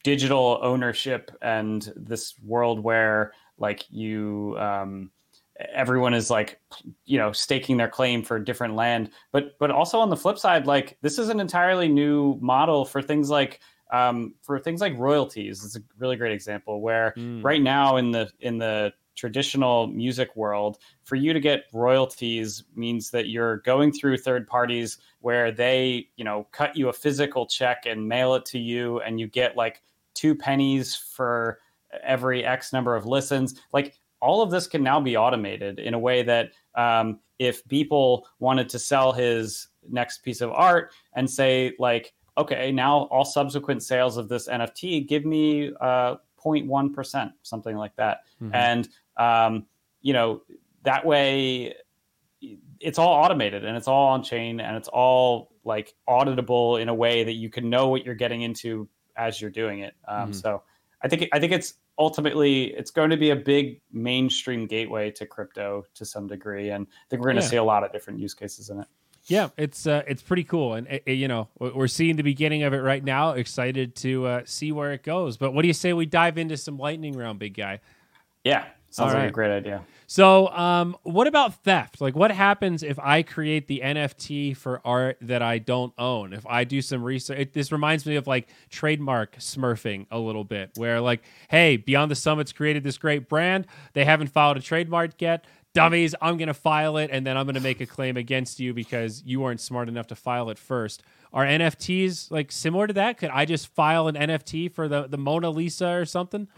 digital 0.03 0.59
ownership 0.61 1.31
and 1.41 1.93
this 1.95 2.33
world 2.43 2.79
where 2.79 3.33
like 3.61 3.85
you 3.89 4.57
um, 4.59 5.11
everyone 5.73 6.13
is 6.13 6.29
like 6.29 6.59
you 7.05 7.17
know 7.17 7.31
staking 7.31 7.77
their 7.77 7.87
claim 7.87 8.23
for 8.23 8.39
different 8.39 8.75
land 8.75 9.09
but 9.31 9.57
but 9.59 9.71
also 9.71 9.99
on 9.99 10.09
the 10.09 10.17
flip 10.17 10.37
side 10.37 10.65
like 10.65 10.97
this 11.01 11.19
is 11.19 11.29
an 11.29 11.39
entirely 11.39 11.87
new 11.87 12.37
model 12.41 12.83
for 12.83 13.01
things 13.01 13.29
like 13.29 13.59
um, 13.91 14.33
for 14.41 14.59
things 14.59 14.81
like 14.81 14.97
royalties 14.97 15.63
it's 15.63 15.75
a 15.75 15.81
really 15.99 16.15
great 16.15 16.31
example 16.31 16.81
where 16.81 17.13
mm. 17.17 17.43
right 17.43 17.61
now 17.61 17.97
in 17.97 18.11
the 18.11 18.29
in 18.39 18.57
the 18.57 18.91
traditional 19.15 19.87
music 19.87 20.35
world 20.35 20.77
for 21.03 21.15
you 21.15 21.33
to 21.33 21.39
get 21.39 21.65
royalties 21.73 22.63
means 22.75 23.11
that 23.11 23.27
you're 23.27 23.57
going 23.57 23.91
through 23.91 24.17
third 24.17 24.47
parties 24.47 24.97
where 25.19 25.51
they 25.51 26.07
you 26.15 26.23
know 26.23 26.47
cut 26.51 26.75
you 26.75 26.87
a 26.87 26.93
physical 26.93 27.45
check 27.45 27.83
and 27.85 28.07
mail 28.07 28.33
it 28.33 28.45
to 28.45 28.57
you 28.57 29.01
and 29.01 29.19
you 29.19 29.27
get 29.27 29.57
like 29.57 29.81
two 30.13 30.33
pennies 30.33 30.95
for 30.95 31.59
every 32.03 32.45
X 32.45 32.73
number 32.73 32.95
of 32.95 33.05
listens. 33.05 33.61
Like 33.73 33.99
all 34.21 34.41
of 34.41 34.51
this 34.51 34.67
can 34.67 34.83
now 34.83 34.99
be 34.99 35.17
automated 35.17 35.79
in 35.79 35.93
a 35.93 35.99
way 35.99 36.23
that 36.23 36.51
um, 36.75 37.19
if 37.39 37.67
people 37.67 38.27
wanted 38.39 38.69
to 38.69 38.79
sell 38.79 39.11
his 39.11 39.69
next 39.89 40.19
piece 40.19 40.41
of 40.41 40.51
art 40.51 40.93
and 41.13 41.29
say 41.29 41.73
like, 41.79 42.13
okay, 42.37 42.71
now 42.71 43.03
all 43.11 43.25
subsequent 43.25 43.83
sales 43.83 44.17
of 44.17 44.29
this 44.29 44.47
NFT 44.47 45.07
give 45.07 45.25
me 45.25 45.71
uh, 45.81 46.15
0.1%, 46.43 47.33
something 47.41 47.75
like 47.75 47.95
that. 47.95 48.21
Mm-hmm. 48.41 48.55
And, 48.55 48.89
um, 49.17 49.65
you 50.01 50.13
know, 50.13 50.41
that 50.83 51.05
way 51.05 51.75
it's 52.79 52.97
all 52.97 53.13
automated 53.13 53.63
and 53.63 53.77
it's 53.77 53.87
all 53.87 54.07
on 54.07 54.23
chain 54.23 54.59
and 54.59 54.75
it's 54.75 54.87
all 54.87 55.51
like 55.63 55.93
auditable 56.09 56.81
in 56.81 56.89
a 56.89 56.93
way 56.93 57.23
that 57.23 57.33
you 57.33 57.49
can 57.49 57.69
know 57.69 57.87
what 57.87 58.03
you're 58.03 58.15
getting 58.15 58.41
into 58.41 58.87
as 59.15 59.39
you're 59.39 59.51
doing 59.51 59.79
it. 59.79 59.93
Um, 60.07 60.17
mm-hmm. 60.17 60.33
So 60.33 60.63
I 61.03 61.07
think 61.07 61.27
I 61.31 61.39
think 61.39 61.51
it's 61.51 61.75
ultimately 61.97 62.73
it's 62.73 62.91
going 62.91 63.09
to 63.09 63.17
be 63.17 63.31
a 63.31 63.35
big 63.35 63.81
mainstream 63.91 64.67
gateway 64.67 65.11
to 65.11 65.25
crypto 65.25 65.85
to 65.95 66.05
some 66.05 66.27
degree, 66.27 66.69
and 66.69 66.87
I 66.87 66.95
think 67.09 67.21
we're 67.21 67.27
going 67.27 67.37
to 67.37 67.43
yeah. 67.43 67.49
see 67.49 67.57
a 67.57 67.63
lot 67.63 67.83
of 67.83 67.91
different 67.91 68.19
use 68.19 68.33
cases 68.33 68.69
in 68.69 68.79
it. 68.79 68.87
Yeah, 69.25 69.49
it's 69.55 69.85
uh, 69.85 70.01
it's 70.07 70.21
pretty 70.21 70.43
cool, 70.43 70.73
and 70.73 70.87
it, 70.87 71.07
you 71.07 71.27
know 71.27 71.47
we're 71.59 71.87
seeing 71.87 72.15
the 72.15 72.23
beginning 72.23 72.63
of 72.63 72.73
it 72.73 72.79
right 72.79 73.03
now. 73.03 73.31
Excited 73.31 73.95
to 73.97 74.25
uh, 74.25 74.41
see 74.45 74.71
where 74.71 74.93
it 74.93 75.03
goes. 75.03 75.37
But 75.37 75.53
what 75.53 75.61
do 75.61 75.67
you 75.67 75.75
say 75.75 75.93
we 75.93 76.07
dive 76.07 76.37
into 76.37 76.57
some 76.57 76.77
lightning 76.77 77.15
round, 77.15 77.37
big 77.37 77.55
guy? 77.55 77.81
Yeah, 78.43 78.65
sounds 78.89 79.13
like 79.13 79.29
a 79.29 79.31
great 79.31 79.51
idea. 79.51 79.83
So, 80.11 80.49
um, 80.49 80.97
what 81.03 81.27
about 81.27 81.63
theft? 81.63 82.01
Like, 82.01 82.17
what 82.17 82.31
happens 82.31 82.83
if 82.83 82.99
I 82.99 83.23
create 83.23 83.67
the 83.69 83.79
NFT 83.81 84.57
for 84.57 84.81
art 84.83 85.17
that 85.21 85.41
I 85.41 85.57
don't 85.57 85.93
own? 85.97 86.33
If 86.33 86.45
I 86.45 86.65
do 86.65 86.81
some 86.81 87.01
research, 87.01 87.39
it, 87.39 87.53
this 87.53 87.71
reminds 87.71 88.05
me 88.05 88.17
of 88.17 88.27
like 88.27 88.49
trademark 88.69 89.37
smurfing 89.37 90.07
a 90.11 90.19
little 90.19 90.43
bit, 90.43 90.71
where 90.75 90.99
like, 90.99 91.21
hey, 91.49 91.77
Beyond 91.77 92.11
the 92.11 92.15
Summits 92.15 92.51
created 92.51 92.83
this 92.83 92.97
great 92.97 93.29
brand. 93.29 93.67
They 93.93 94.03
haven't 94.03 94.27
filed 94.27 94.57
a 94.57 94.59
trademark 94.59 95.11
yet. 95.21 95.45
Dummies, 95.73 96.13
I'm 96.21 96.35
going 96.35 96.49
to 96.49 96.53
file 96.53 96.97
it 96.97 97.09
and 97.09 97.25
then 97.25 97.37
I'm 97.37 97.45
going 97.45 97.55
to 97.55 97.61
make 97.61 97.79
a 97.79 97.85
claim 97.85 98.17
against 98.17 98.59
you 98.59 98.73
because 98.73 99.23
you 99.25 99.39
weren't 99.39 99.61
smart 99.61 99.87
enough 99.87 100.07
to 100.07 100.15
file 100.15 100.49
it 100.49 100.57
first. 100.57 101.03
Are 101.31 101.45
NFTs 101.45 102.29
like 102.29 102.51
similar 102.51 102.85
to 102.85 102.93
that? 102.95 103.17
Could 103.17 103.29
I 103.29 103.45
just 103.45 103.67
file 103.67 104.09
an 104.09 104.15
NFT 104.15 104.73
for 104.73 104.89
the, 104.89 105.07
the 105.07 105.17
Mona 105.17 105.49
Lisa 105.49 105.87
or 105.87 106.03
something? 106.03 106.49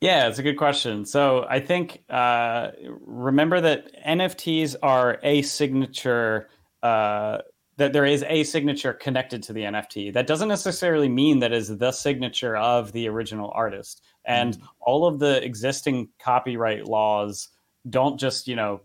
Yeah, 0.00 0.28
it's 0.28 0.38
a 0.38 0.42
good 0.42 0.56
question. 0.56 1.04
So 1.06 1.46
I 1.48 1.60
think 1.60 2.02
uh, 2.10 2.70
remember 3.00 3.60
that 3.60 3.90
NFTs 4.04 4.76
are 4.82 5.18
a 5.22 5.42
signature. 5.42 6.48
Uh, 6.82 7.38
that 7.78 7.92
there 7.92 8.06
is 8.06 8.24
a 8.28 8.42
signature 8.44 8.94
connected 8.94 9.42
to 9.42 9.52
the 9.52 9.60
NFT. 9.60 10.12
That 10.14 10.26
doesn't 10.26 10.48
necessarily 10.48 11.10
mean 11.10 11.40
that 11.40 11.52
is 11.52 11.76
the 11.76 11.92
signature 11.92 12.56
of 12.56 12.92
the 12.92 13.06
original 13.06 13.52
artist. 13.54 14.00
And 14.24 14.56
mm. 14.56 14.62
all 14.80 15.06
of 15.06 15.18
the 15.18 15.44
existing 15.44 16.08
copyright 16.18 16.86
laws 16.86 17.50
don't 17.88 18.18
just 18.18 18.48
you 18.48 18.56
know 18.56 18.80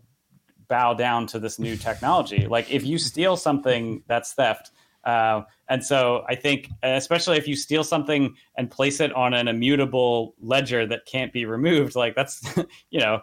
bow 0.68 0.94
down 0.94 1.26
to 1.28 1.38
this 1.38 1.58
new 1.58 1.76
technology. 1.76 2.46
like 2.46 2.70
if 2.70 2.84
you 2.84 2.98
steal 2.98 3.36
something, 3.36 4.02
that's 4.06 4.32
theft. 4.32 4.70
Uh, 5.04 5.42
and 5.68 5.84
so 5.84 6.24
I 6.28 6.34
think, 6.34 6.68
especially 6.82 7.38
if 7.38 7.48
you 7.48 7.56
steal 7.56 7.82
something 7.82 8.34
and 8.56 8.70
place 8.70 9.00
it 9.00 9.12
on 9.14 9.34
an 9.34 9.48
immutable 9.48 10.34
ledger 10.40 10.86
that 10.86 11.06
can't 11.06 11.32
be 11.32 11.44
removed, 11.44 11.96
like 11.96 12.14
that's, 12.14 12.42
you 12.90 13.00
know, 13.00 13.20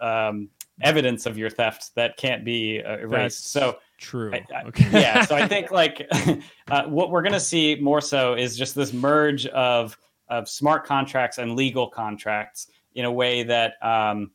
um, 0.00 0.48
evidence 0.80 1.26
of 1.26 1.36
your 1.36 1.50
theft 1.50 1.90
that 1.94 2.16
can't 2.16 2.44
be 2.44 2.82
uh, 2.82 2.98
erased. 2.98 3.12
That's 3.12 3.36
so 3.36 3.78
true. 3.98 4.32
I, 4.32 4.46
I, 4.54 4.62
okay. 4.64 4.88
yeah. 4.92 5.24
So 5.24 5.34
I 5.34 5.46
think 5.48 5.70
like 5.70 6.06
uh, 6.68 6.84
what 6.84 7.10
we're 7.10 7.22
going 7.22 7.32
to 7.32 7.40
see 7.40 7.76
more 7.76 8.00
so 8.00 8.34
is 8.34 8.56
just 8.56 8.74
this 8.74 8.92
merge 8.92 9.46
of 9.48 9.96
of 10.28 10.48
smart 10.48 10.84
contracts 10.84 11.38
and 11.38 11.56
legal 11.56 11.88
contracts 11.88 12.68
in 12.94 13.06
a 13.06 13.12
way 13.12 13.42
that 13.42 13.74
um, 13.82 14.30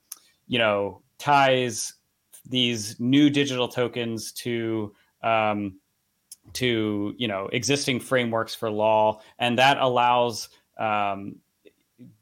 you 0.48 0.60
know 0.60 1.02
ties 1.18 1.94
these 2.50 3.00
new 3.00 3.30
digital 3.30 3.68
tokens 3.68 4.32
to 4.34 4.94
um, 5.22 5.80
to 6.54 7.14
you 7.18 7.28
know 7.28 7.50
existing 7.52 8.00
frameworks 8.00 8.56
for 8.56 8.70
law, 8.70 9.22
and 9.40 9.58
that 9.58 9.78
allows 9.78 10.50
um, 10.78 11.36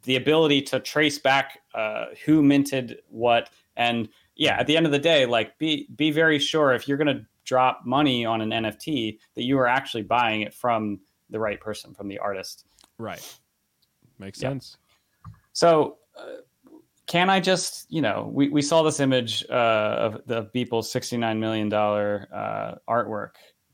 the 0.03 0.15
ability 0.15 0.61
to 0.61 0.79
trace 0.79 1.19
back 1.19 1.59
uh, 1.75 2.05
who 2.25 2.41
minted 2.41 2.99
what. 3.09 3.49
And 3.77 4.09
yeah, 4.35 4.57
at 4.59 4.67
the 4.67 4.77
end 4.77 4.85
of 4.85 4.91
the 4.91 4.99
day, 4.99 5.25
like 5.25 5.57
be 5.57 5.87
be 5.95 6.11
very 6.11 6.39
sure 6.39 6.73
if 6.73 6.87
you're 6.87 6.97
going 6.97 7.15
to 7.15 7.25
drop 7.43 7.81
money 7.85 8.25
on 8.25 8.41
an 8.41 8.49
NFT 8.49 9.17
that 9.35 9.43
you 9.43 9.57
are 9.57 9.67
actually 9.67 10.03
buying 10.03 10.41
it 10.41 10.53
from 10.53 10.99
the 11.29 11.39
right 11.39 11.59
person, 11.59 11.93
from 11.93 12.07
the 12.07 12.19
artist. 12.19 12.65
Right. 12.97 13.37
Makes 14.19 14.39
sense. 14.39 14.77
So. 15.53 15.97
Uh, 16.17 16.41
can 17.07 17.29
I 17.29 17.41
just, 17.41 17.91
you 17.91 18.01
know, 18.01 18.29
we, 18.31 18.47
we 18.47 18.61
saw 18.61 18.83
this 18.83 19.01
image 19.01 19.43
uh, 19.49 19.53
of 19.99 20.21
the 20.27 20.45
Beeple's 20.55 20.93
$69 20.93 21.39
million 21.39 21.73
uh, 21.73 22.77
artwork 22.87 23.31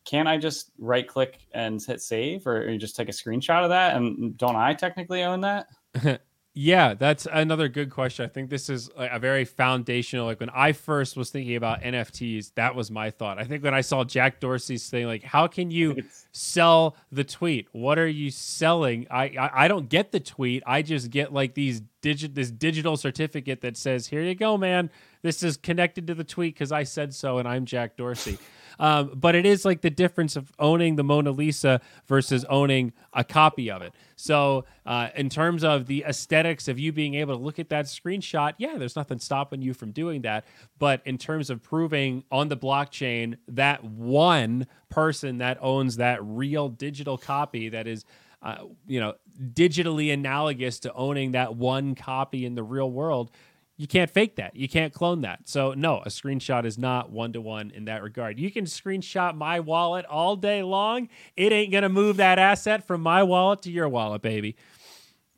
can 0.08 0.26
I 0.26 0.38
just 0.38 0.72
right 0.78 1.06
click 1.08 1.40
and 1.52 1.84
hit 1.84 2.02
save 2.02 2.48
or, 2.48 2.70
or 2.70 2.78
just 2.78 2.96
take 2.96 3.10
a 3.10 3.12
screenshot 3.12 3.64
of 3.64 3.70
that? 3.70 3.96
And 3.96 4.38
don't 4.38 4.56
I 4.56 4.74
technically 4.74 5.24
own 5.24 5.42
that? 5.42 5.68
yeah, 6.54 6.94
that's 6.94 7.28
another 7.30 7.68
good 7.68 7.90
question. 7.90 8.24
I 8.24 8.30
think 8.30 8.50
this 8.50 8.70
is 8.70 8.90
a 8.96 9.20
very 9.20 9.44
foundational. 9.44 10.26
Like 10.26 10.40
when 10.40 10.50
I 10.52 10.72
first 10.72 11.18
was 11.18 11.30
thinking 11.30 11.58
about 11.58 11.82
NFTs, 11.82 12.54
that 12.56 12.74
was 12.74 12.90
my 12.90 13.10
thought. 13.10 13.38
I 13.38 13.44
think 13.44 13.66
when 13.66 13.74
I 13.74 13.82
saw 13.82 14.06
Jack 14.06 14.40
Dorsey's 14.40 14.90
thing, 14.90 15.08
like, 15.08 15.24
how 15.24 15.46
can 15.46 15.72
you 15.72 15.98
sell 16.32 16.96
the 17.12 17.26
tweet? 17.26 17.68
What 17.74 18.00
are 18.00 18.08
you 18.08 18.32
selling? 18.32 19.08
I, 19.12 19.26
I, 19.26 19.66
I 19.66 19.68
don't 19.68 19.90
get 19.90 20.14
the 20.14 20.22
tweet. 20.22 20.64
I 20.66 20.84
just 20.84 21.10
get 21.12 21.34
like 21.34 21.54
these 21.54 21.82
digit 22.02 22.36
this 22.36 22.52
digital 22.52 22.98
certificate 22.98 23.62
that 23.62 23.78
says, 23.78 24.08
"Here 24.08 24.22
you 24.22 24.36
go, 24.36 24.58
man. 24.58 24.90
This 25.22 25.44
is 25.44 25.58
connected 25.58 26.08
to 26.08 26.16
the 26.16 26.24
tweet 26.24 26.56
because 26.56 26.72
I 26.72 26.84
said 26.84 27.14
so, 27.14 27.38
and 27.38 27.48
I'm 27.48 27.66
Jack 27.66 27.98
Dorsey." 27.98 28.38
Um, 28.80 29.12
but 29.16 29.36
it 29.36 29.46
is 29.46 29.66
like 29.66 29.82
the 29.82 29.90
difference 29.90 30.36
of 30.36 30.52
owning 30.60 30.96
the 30.96 31.04
Mona 31.04 31.32
Lisa 31.32 31.82
versus 32.06 32.46
owning 32.46 32.94
a 33.14 33.24
copy 33.24 33.72
of 33.72 33.82
it. 33.82 33.94
So, 34.16 34.66
uh, 34.86 35.10
in 35.16 35.30
terms 35.30 35.64
of 35.64 35.88
the 35.88 36.04
aesthetics 36.08 36.68
of 36.68 36.80
you 36.80 36.92
being 36.92 37.16
able 37.16 37.38
to 37.38 37.44
look 37.44 37.60
at 37.60 37.70
that 37.70 37.86
screenshot, 37.86 38.54
yeah, 38.58 38.78
there's 38.78 38.96
nothing 38.96 39.20
stopping 39.20 39.62
you 39.62 39.74
from 39.74 39.92
doing 39.92 40.22
that. 40.24 40.46
But 40.80 41.02
in 41.06 41.18
terms 41.18 41.50
of 41.50 41.62
proving 41.62 42.24
on 42.32 42.50
the 42.50 42.58
blockchain 42.58 43.38
that 43.48 43.84
one 43.84 44.68
person 44.90 45.40
that 45.40 45.58
owns 45.62 45.98
that 45.98 46.20
real 46.24 46.70
digital 46.70 47.18
copy 47.18 47.70
that 47.70 47.88
is 47.88 48.06
uh, 48.42 48.66
you 48.86 49.00
know, 49.00 49.16
digitally 49.54 50.14
analogous 50.14 50.80
to 50.82 50.94
owning 50.94 51.32
that 51.32 51.56
one 51.56 51.96
copy 51.96 52.46
in 52.46 52.56
the 52.56 52.64
real 52.64 52.90
world, 52.90 53.32
you 53.78 53.88
can't 53.88 54.10
fake 54.10 54.36
that. 54.38 54.56
You 54.56 54.68
can't 54.68 54.94
clone 54.94 55.22
that. 55.22 55.42
So 55.46 55.74
no, 55.74 56.00
a 56.00 56.10
screenshot 56.10 56.66
is 56.66 56.78
not 56.78 57.12
one 57.12 57.34
to 57.34 57.42
one 57.42 57.72
in 57.72 57.86
that 57.86 58.02
regard. 58.02 58.40
You 58.40 58.52
can 58.52 58.66
screenshot 58.66 59.36
my 59.36 59.60
wallet 59.60 60.06
all 60.06 60.36
day 60.36 60.64
long. 60.64 61.10
It 61.36 61.52
ain't 61.52 61.72
gonna 61.72 61.90
move 61.90 62.18
that 62.18 62.40
asset 62.40 62.86
from 62.86 63.02
my 63.02 63.24
wallet 63.24 63.62
to 63.64 63.72
your 63.72 63.88
wallet, 63.88 64.22
baby. 64.22 64.56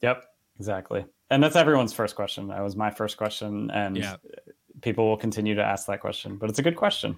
Yep, 0.02 0.24
exactly. 0.58 1.06
And 1.30 1.44
that's 1.44 1.58
everyone's 1.58 1.94
first 1.94 2.16
question. 2.16 2.48
That 2.48 2.64
was 2.64 2.76
my 2.76 2.90
first 2.90 3.18
question, 3.18 3.70
and 3.72 3.98
yeah. 3.98 4.16
people 4.82 5.08
will 5.08 5.18
continue 5.18 5.56
to 5.56 5.64
ask 5.64 5.86
that 5.88 6.00
question. 6.00 6.38
But 6.38 6.50
it's 6.50 6.60
a 6.60 6.64
good 6.64 6.78
question. 6.78 7.18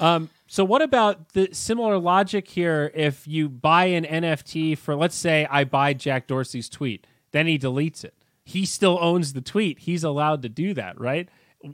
Um, 0.00 0.30
so 0.46 0.64
what 0.64 0.82
about 0.82 1.30
the 1.30 1.48
similar 1.52 1.98
logic 1.98 2.48
here? 2.48 2.90
If 2.94 3.26
you 3.26 3.48
buy 3.48 3.86
an 3.86 4.04
NFT 4.04 4.76
for, 4.76 4.94
let's 4.94 5.16
say, 5.16 5.46
I 5.50 5.64
buy 5.64 5.94
Jack 5.94 6.26
Dorsey's 6.26 6.68
tweet, 6.68 7.06
then 7.30 7.46
he 7.46 7.58
deletes 7.58 8.04
it 8.04 8.14
he 8.44 8.64
still 8.64 8.98
owns 9.00 9.32
the 9.32 9.40
tweet. 9.40 9.80
He's 9.80 10.04
allowed 10.04 10.42
to 10.42 10.48
do 10.48 10.74
that, 10.74 11.00
right? 11.00 11.28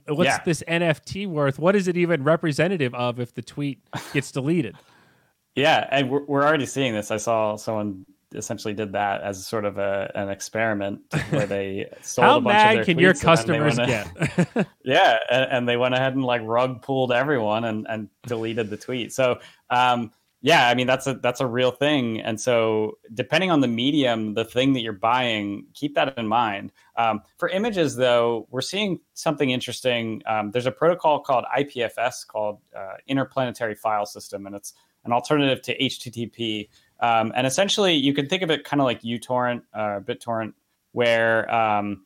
What's 0.07 0.27
yeah. 0.27 0.43
this 0.43 0.63
NFT 0.67 1.27
worth? 1.27 1.57
What 1.57 1.75
is 1.75 1.87
it 1.87 1.97
even 1.97 2.23
representative 2.23 2.93
of 2.93 3.19
if 3.19 3.33
the 3.33 3.41
tweet 3.41 3.79
gets 4.13 4.31
deleted? 4.31 4.75
yeah, 5.55 5.87
and 5.89 6.09
we're, 6.09 6.23
we're 6.25 6.43
already 6.43 6.67
seeing 6.67 6.93
this. 6.93 7.09
I 7.09 7.17
saw 7.17 7.55
someone 7.55 8.05
essentially 8.35 8.73
did 8.73 8.91
that 8.93 9.21
as 9.21 9.45
sort 9.45 9.65
of 9.65 9.77
a, 9.77 10.11
an 10.15 10.29
experiment 10.29 11.01
where 11.29 11.45
they 11.45 11.91
sold 12.01 12.25
How 12.25 12.37
a 12.37 12.41
bunch 12.41 12.53
mad 12.53 12.77
of 12.79 12.85
can 12.85 12.99
your 12.99 13.13
customers 13.13 13.77
get? 13.77 14.07
yeah, 14.83 15.17
and, 15.29 15.51
and, 15.51 15.69
they 15.69 15.77
went 15.77 15.95
ahead 15.95 16.13
and 16.13 16.23
like 16.23 16.41
rug 16.43 16.81
pulled 16.81 17.11
everyone 17.11 17.65
and, 17.65 17.87
and 17.89 18.09
deleted 18.27 18.69
the 18.69 18.77
tweet. 18.77 19.13
So 19.13 19.39
um, 19.69 20.11
yeah 20.41 20.69
i 20.69 20.73
mean 20.73 20.87
that's 20.87 21.07
a 21.07 21.15
that's 21.15 21.41
a 21.41 21.45
real 21.45 21.71
thing 21.71 22.19
and 22.21 22.39
so 22.39 22.97
depending 23.13 23.51
on 23.51 23.59
the 23.59 23.67
medium 23.67 24.33
the 24.33 24.45
thing 24.45 24.73
that 24.73 24.81
you're 24.81 24.93
buying 24.93 25.65
keep 25.73 25.95
that 25.95 26.17
in 26.17 26.27
mind 26.27 26.71
um, 26.95 27.21
for 27.37 27.49
images 27.49 27.95
though 27.95 28.47
we're 28.49 28.61
seeing 28.61 28.99
something 29.13 29.49
interesting 29.49 30.21
um, 30.27 30.51
there's 30.51 30.65
a 30.65 30.71
protocol 30.71 31.19
called 31.19 31.45
ipfs 31.57 32.25
called 32.25 32.59
uh, 32.75 32.93
interplanetary 33.07 33.75
file 33.75 34.05
system 34.05 34.45
and 34.45 34.55
it's 34.55 34.73
an 35.05 35.11
alternative 35.11 35.61
to 35.61 35.77
http 35.77 36.67
um, 36.99 37.31
and 37.35 37.47
essentially 37.47 37.93
you 37.93 38.13
can 38.13 38.27
think 38.27 38.43
of 38.43 38.51
it 38.51 38.63
kind 38.63 38.81
of 38.81 38.85
like 38.85 39.01
utorrent 39.01 39.61
uh, 39.73 39.99
bittorrent 39.99 40.53
where 40.91 41.53
um, 41.53 42.05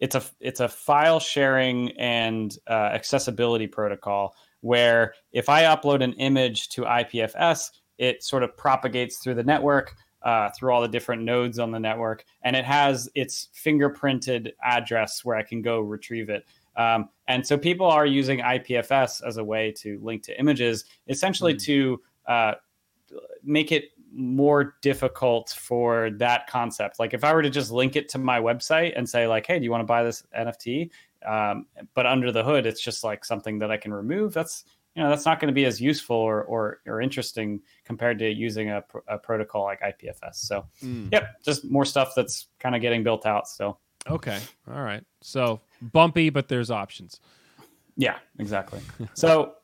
it's 0.00 0.14
a 0.14 0.22
it's 0.40 0.60
a 0.60 0.68
file 0.68 1.20
sharing 1.20 1.92
and 1.92 2.58
uh, 2.68 2.90
accessibility 2.92 3.66
protocol 3.66 4.34
where 4.62 5.14
if 5.32 5.48
I 5.48 5.62
upload 5.62 6.02
an 6.02 6.14
image 6.14 6.68
to 6.70 6.82
IPFS, 6.82 7.70
it 7.98 8.22
sort 8.24 8.42
of 8.42 8.56
propagates 8.56 9.18
through 9.18 9.34
the 9.34 9.44
network, 9.44 9.94
uh, 10.22 10.50
through 10.50 10.72
all 10.72 10.80
the 10.80 10.88
different 10.88 11.22
nodes 11.22 11.58
on 11.58 11.70
the 11.70 11.78
network, 11.78 12.24
and 12.42 12.56
it 12.56 12.64
has 12.64 13.08
its 13.14 13.48
fingerprinted 13.54 14.52
address 14.64 15.24
where 15.24 15.36
I 15.36 15.42
can 15.42 15.62
go 15.62 15.80
retrieve 15.80 16.30
it. 16.30 16.46
Um, 16.76 17.10
and 17.28 17.46
so 17.46 17.58
people 17.58 17.86
are 17.86 18.06
using 18.06 18.40
IPFS 18.40 19.22
as 19.26 19.36
a 19.36 19.44
way 19.44 19.72
to 19.78 20.00
link 20.02 20.22
to 20.24 20.38
images, 20.38 20.84
essentially 21.08 21.54
mm. 21.54 21.62
to 21.64 22.00
uh, 22.26 22.54
make 23.44 23.72
it 23.72 23.90
more 24.14 24.76
difficult 24.82 25.50
for 25.50 26.10
that 26.18 26.46
concept. 26.46 26.98
Like 26.98 27.14
if 27.14 27.24
I 27.24 27.34
were 27.34 27.42
to 27.42 27.50
just 27.50 27.70
link 27.70 27.96
it 27.96 28.08
to 28.10 28.18
my 28.18 28.40
website 28.40 28.92
and 28.96 29.08
say 29.08 29.26
like, 29.26 29.46
"Hey, 29.46 29.58
do 29.58 29.64
you 29.64 29.70
want 29.70 29.80
to 29.82 29.86
buy 29.86 30.02
this 30.02 30.24
NFT?" 30.36 30.90
Um, 31.26 31.66
but 31.94 32.06
under 32.06 32.32
the 32.32 32.44
hood, 32.44 32.66
it's 32.66 32.80
just 32.80 33.04
like 33.04 33.24
something 33.24 33.58
that 33.60 33.70
I 33.70 33.76
can 33.76 33.92
remove. 33.92 34.34
That's 34.34 34.64
you 34.94 35.02
know 35.02 35.08
that's 35.08 35.24
not 35.24 35.40
going 35.40 35.48
to 35.48 35.54
be 35.54 35.64
as 35.64 35.80
useful 35.80 36.16
or, 36.16 36.42
or, 36.42 36.80
or 36.86 37.00
interesting 37.00 37.62
compared 37.84 38.18
to 38.18 38.30
using 38.30 38.70
a, 38.70 38.84
a 39.08 39.18
protocol 39.18 39.64
like 39.64 39.80
IPFS. 39.80 40.34
So, 40.34 40.66
mm. 40.82 41.10
yep, 41.10 41.42
just 41.42 41.64
more 41.70 41.84
stuff 41.84 42.12
that's 42.14 42.48
kind 42.58 42.74
of 42.74 42.82
getting 42.82 43.02
built 43.02 43.24
out 43.24 43.48
still. 43.48 43.80
Okay, 44.08 44.38
all 44.68 44.82
right. 44.82 45.04
So 45.22 45.60
bumpy, 45.80 46.28
but 46.30 46.48
there's 46.48 46.70
options. 46.70 47.20
Yeah, 47.96 48.18
exactly. 48.38 48.80
so 49.14 49.54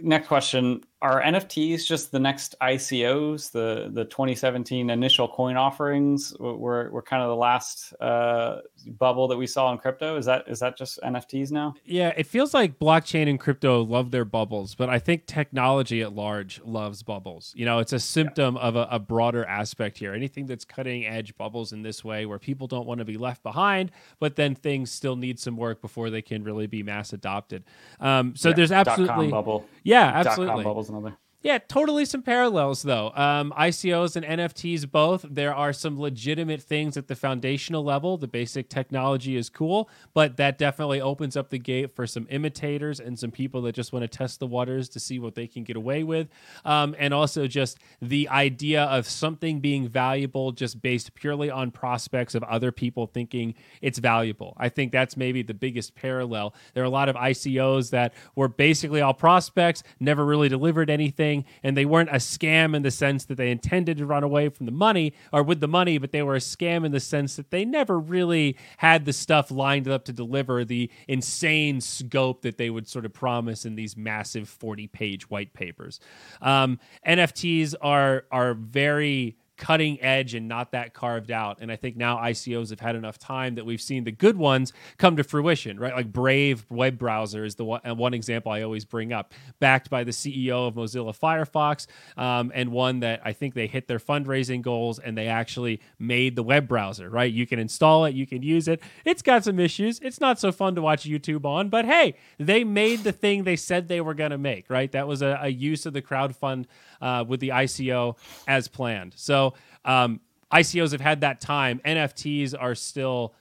next 0.00 0.28
question 0.28 0.82
are 1.06 1.22
nfts 1.22 1.86
just 1.86 2.10
the 2.12 2.18
next 2.18 2.54
icos 2.60 3.50
the 3.52 3.90
the 3.92 4.04
2017 4.04 4.90
initial 4.90 5.28
coin 5.28 5.56
offerings 5.56 6.34
were, 6.38 6.90
were 6.90 7.02
kind 7.02 7.22
of 7.22 7.28
the 7.28 7.36
last 7.36 7.92
uh, 8.00 8.58
bubble 8.98 9.28
that 9.28 9.36
we 9.36 9.46
saw 9.46 9.72
in 9.72 9.78
crypto? 9.78 10.16
Is 10.16 10.26
that 10.26 10.44
is 10.48 10.60
that 10.60 10.76
just 10.76 11.00
nfts 11.02 11.50
now? 11.50 11.74
Yeah 11.84 12.12
it 12.16 12.26
feels 12.26 12.54
like 12.54 12.78
blockchain 12.78 13.28
and 13.28 13.38
crypto 13.38 13.82
love 13.82 14.10
their 14.10 14.24
bubbles 14.24 14.74
but 14.74 14.88
i 14.88 14.98
think 14.98 15.26
technology 15.26 16.02
at 16.02 16.12
large 16.14 16.60
loves 16.64 17.02
bubbles. 17.02 17.52
You 17.56 17.64
know 17.64 17.78
it's 17.78 17.92
a 17.92 18.00
symptom 18.00 18.56
yeah. 18.56 18.62
of 18.62 18.76
a, 18.76 18.88
a 18.90 18.98
broader 18.98 19.44
aspect 19.44 19.98
here. 19.98 20.14
Anything 20.14 20.46
that's 20.46 20.64
cutting 20.64 21.06
edge 21.06 21.36
bubbles 21.36 21.72
in 21.72 21.82
this 21.82 22.04
way 22.04 22.26
where 22.26 22.38
people 22.38 22.66
don't 22.66 22.86
want 22.86 22.98
to 22.98 23.04
be 23.04 23.16
left 23.16 23.42
behind 23.42 23.90
but 24.18 24.36
then 24.36 24.54
things 24.54 24.90
still 24.90 25.16
need 25.16 25.38
some 25.38 25.56
work 25.56 25.80
before 25.80 26.10
they 26.10 26.22
can 26.22 26.42
really 26.44 26.66
be 26.66 26.82
mass 26.82 27.12
adopted. 27.12 27.64
Um, 28.00 28.34
so 28.36 28.48
yeah, 28.48 28.54
there's 28.54 28.72
absolutely 28.72 29.28
bubble. 29.28 29.66
Yeah, 29.82 30.04
absolutely. 30.14 30.64
Another. 30.98 31.25
Yeah, 31.46 31.58
totally 31.58 32.04
some 32.04 32.22
parallels 32.22 32.82
though. 32.82 33.12
Um, 33.14 33.54
ICOs 33.56 34.16
and 34.16 34.26
NFTs 34.26 34.90
both. 34.90 35.24
There 35.30 35.54
are 35.54 35.72
some 35.72 35.96
legitimate 35.96 36.60
things 36.60 36.96
at 36.96 37.06
the 37.06 37.14
foundational 37.14 37.84
level. 37.84 38.16
The 38.16 38.26
basic 38.26 38.68
technology 38.68 39.36
is 39.36 39.48
cool, 39.48 39.88
but 40.12 40.38
that 40.38 40.58
definitely 40.58 41.00
opens 41.00 41.36
up 41.36 41.50
the 41.50 41.60
gate 41.60 41.94
for 41.94 42.04
some 42.04 42.26
imitators 42.30 42.98
and 42.98 43.16
some 43.16 43.30
people 43.30 43.62
that 43.62 43.76
just 43.76 43.92
want 43.92 44.02
to 44.02 44.08
test 44.08 44.40
the 44.40 44.46
waters 44.48 44.88
to 44.88 44.98
see 44.98 45.20
what 45.20 45.36
they 45.36 45.46
can 45.46 45.62
get 45.62 45.76
away 45.76 46.02
with. 46.02 46.26
Um, 46.64 46.96
and 46.98 47.14
also 47.14 47.46
just 47.46 47.78
the 48.02 48.28
idea 48.28 48.82
of 48.82 49.08
something 49.08 49.60
being 49.60 49.86
valuable 49.86 50.50
just 50.50 50.82
based 50.82 51.14
purely 51.14 51.48
on 51.48 51.70
prospects 51.70 52.34
of 52.34 52.42
other 52.42 52.72
people 52.72 53.06
thinking 53.06 53.54
it's 53.80 54.00
valuable. 54.00 54.54
I 54.56 54.68
think 54.68 54.90
that's 54.90 55.16
maybe 55.16 55.42
the 55.42 55.54
biggest 55.54 55.94
parallel. 55.94 56.54
There 56.74 56.82
are 56.82 56.86
a 56.86 56.90
lot 56.90 57.08
of 57.08 57.14
ICOs 57.14 57.90
that 57.90 58.14
were 58.34 58.48
basically 58.48 59.00
all 59.00 59.14
prospects, 59.14 59.84
never 60.00 60.24
really 60.24 60.48
delivered 60.48 60.90
anything, 60.90 61.35
and 61.62 61.76
they 61.76 61.84
weren't 61.84 62.10
a 62.10 62.14
scam 62.14 62.74
in 62.74 62.82
the 62.82 62.90
sense 62.90 63.24
that 63.26 63.36
they 63.36 63.50
intended 63.50 63.98
to 63.98 64.06
run 64.06 64.22
away 64.22 64.48
from 64.48 64.66
the 64.66 64.72
money 64.72 65.12
or 65.32 65.42
with 65.42 65.60
the 65.60 65.68
money, 65.68 65.98
but 65.98 66.12
they 66.12 66.22
were 66.22 66.36
a 66.36 66.40
scam 66.40 66.84
in 66.84 66.92
the 66.92 67.00
sense 67.00 67.36
that 67.36 67.50
they 67.50 67.64
never 67.64 67.98
really 67.98 68.56
had 68.78 69.04
the 69.04 69.12
stuff 69.12 69.50
lined 69.50 69.88
up 69.88 70.04
to 70.04 70.12
deliver 70.12 70.64
the 70.64 70.90
insane 71.08 71.80
scope 71.80 72.42
that 72.42 72.58
they 72.58 72.70
would 72.70 72.88
sort 72.88 73.04
of 73.04 73.12
promise 73.12 73.64
in 73.64 73.74
these 73.74 73.96
massive 73.96 74.48
40 74.48 74.86
page 74.88 75.28
white 75.28 75.52
papers. 75.52 76.00
Um, 76.40 76.78
NFTs 77.06 77.74
are 77.80 78.24
are 78.30 78.54
very 78.54 79.36
cutting 79.56 80.00
edge 80.02 80.34
and 80.34 80.48
not 80.48 80.72
that 80.72 80.94
carved 80.94 81.30
out. 81.30 81.58
And 81.60 81.72
I 81.72 81.76
think 81.76 81.96
now 81.96 82.18
ICOs 82.18 82.70
have 82.70 82.80
had 82.80 82.96
enough 82.96 83.18
time 83.18 83.54
that 83.54 83.64
we've 83.64 83.80
seen 83.80 84.04
the 84.04 84.12
good 84.12 84.36
ones 84.36 84.72
come 84.98 85.16
to 85.16 85.24
fruition, 85.24 85.78
right? 85.78 85.94
Like 85.94 86.12
Brave 86.12 86.66
web 86.70 86.98
browser 86.98 87.44
is 87.44 87.54
the 87.54 87.64
one, 87.64 87.80
one 87.96 88.14
example 88.14 88.52
I 88.52 88.62
always 88.62 88.84
bring 88.84 89.12
up, 89.12 89.32
backed 89.58 89.90
by 89.90 90.04
the 90.04 90.10
CEO 90.10 90.68
of 90.68 90.74
Mozilla 90.74 91.18
Firefox, 91.18 91.86
um, 92.16 92.52
and 92.54 92.70
one 92.70 93.00
that 93.00 93.20
I 93.24 93.32
think 93.32 93.54
they 93.54 93.66
hit 93.66 93.88
their 93.88 93.98
fundraising 93.98 94.62
goals 94.62 94.98
and 94.98 95.16
they 95.16 95.28
actually 95.28 95.80
made 95.98 96.36
the 96.36 96.42
web 96.42 96.68
browser, 96.68 97.08
right? 97.08 97.32
You 97.32 97.46
can 97.46 97.58
install 97.58 98.04
it, 98.04 98.14
you 98.14 98.26
can 98.26 98.42
use 98.42 98.68
it. 98.68 98.80
It's 99.04 99.22
got 99.22 99.44
some 99.44 99.58
issues. 99.58 99.98
It's 100.00 100.20
not 100.20 100.38
so 100.38 100.52
fun 100.52 100.74
to 100.74 100.82
watch 100.82 101.04
YouTube 101.04 101.44
on, 101.44 101.68
but 101.68 101.84
hey, 101.84 102.14
they 102.38 102.64
made 102.64 103.04
the 103.04 103.12
thing 103.12 103.44
they 103.44 103.56
said 103.56 103.88
they 103.88 104.00
were 104.00 104.14
going 104.14 104.30
to 104.30 104.38
make, 104.38 104.68
right? 104.68 104.90
That 104.92 105.08
was 105.08 105.22
a, 105.22 105.38
a 105.40 105.48
use 105.48 105.86
of 105.86 105.92
the 105.92 106.02
crowdfund 106.02 106.66
uh, 107.00 107.24
with 107.26 107.40
the 107.40 107.50
ICO 107.50 108.16
as 108.46 108.68
planned. 108.68 109.14
So 109.16 109.54
um, 109.84 110.20
ICOs 110.52 110.92
have 110.92 111.00
had 111.00 111.20
that 111.22 111.40
time. 111.40 111.80
NFTs 111.84 112.54
are 112.58 112.74
still 112.74 113.34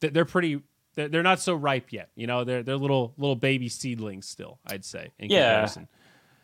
they're 0.00 0.24
pretty 0.24 0.62
they're 0.94 1.22
not 1.22 1.40
so 1.40 1.54
ripe 1.54 1.92
yet. 1.92 2.10
You 2.14 2.26
know, 2.26 2.44
they're 2.44 2.62
they're 2.62 2.76
little 2.76 3.14
little 3.16 3.36
baby 3.36 3.68
seedlings 3.68 4.26
still. 4.26 4.58
I'd 4.66 4.84
say. 4.84 5.12
yeah. 5.18 5.52
Comparison. 5.52 5.88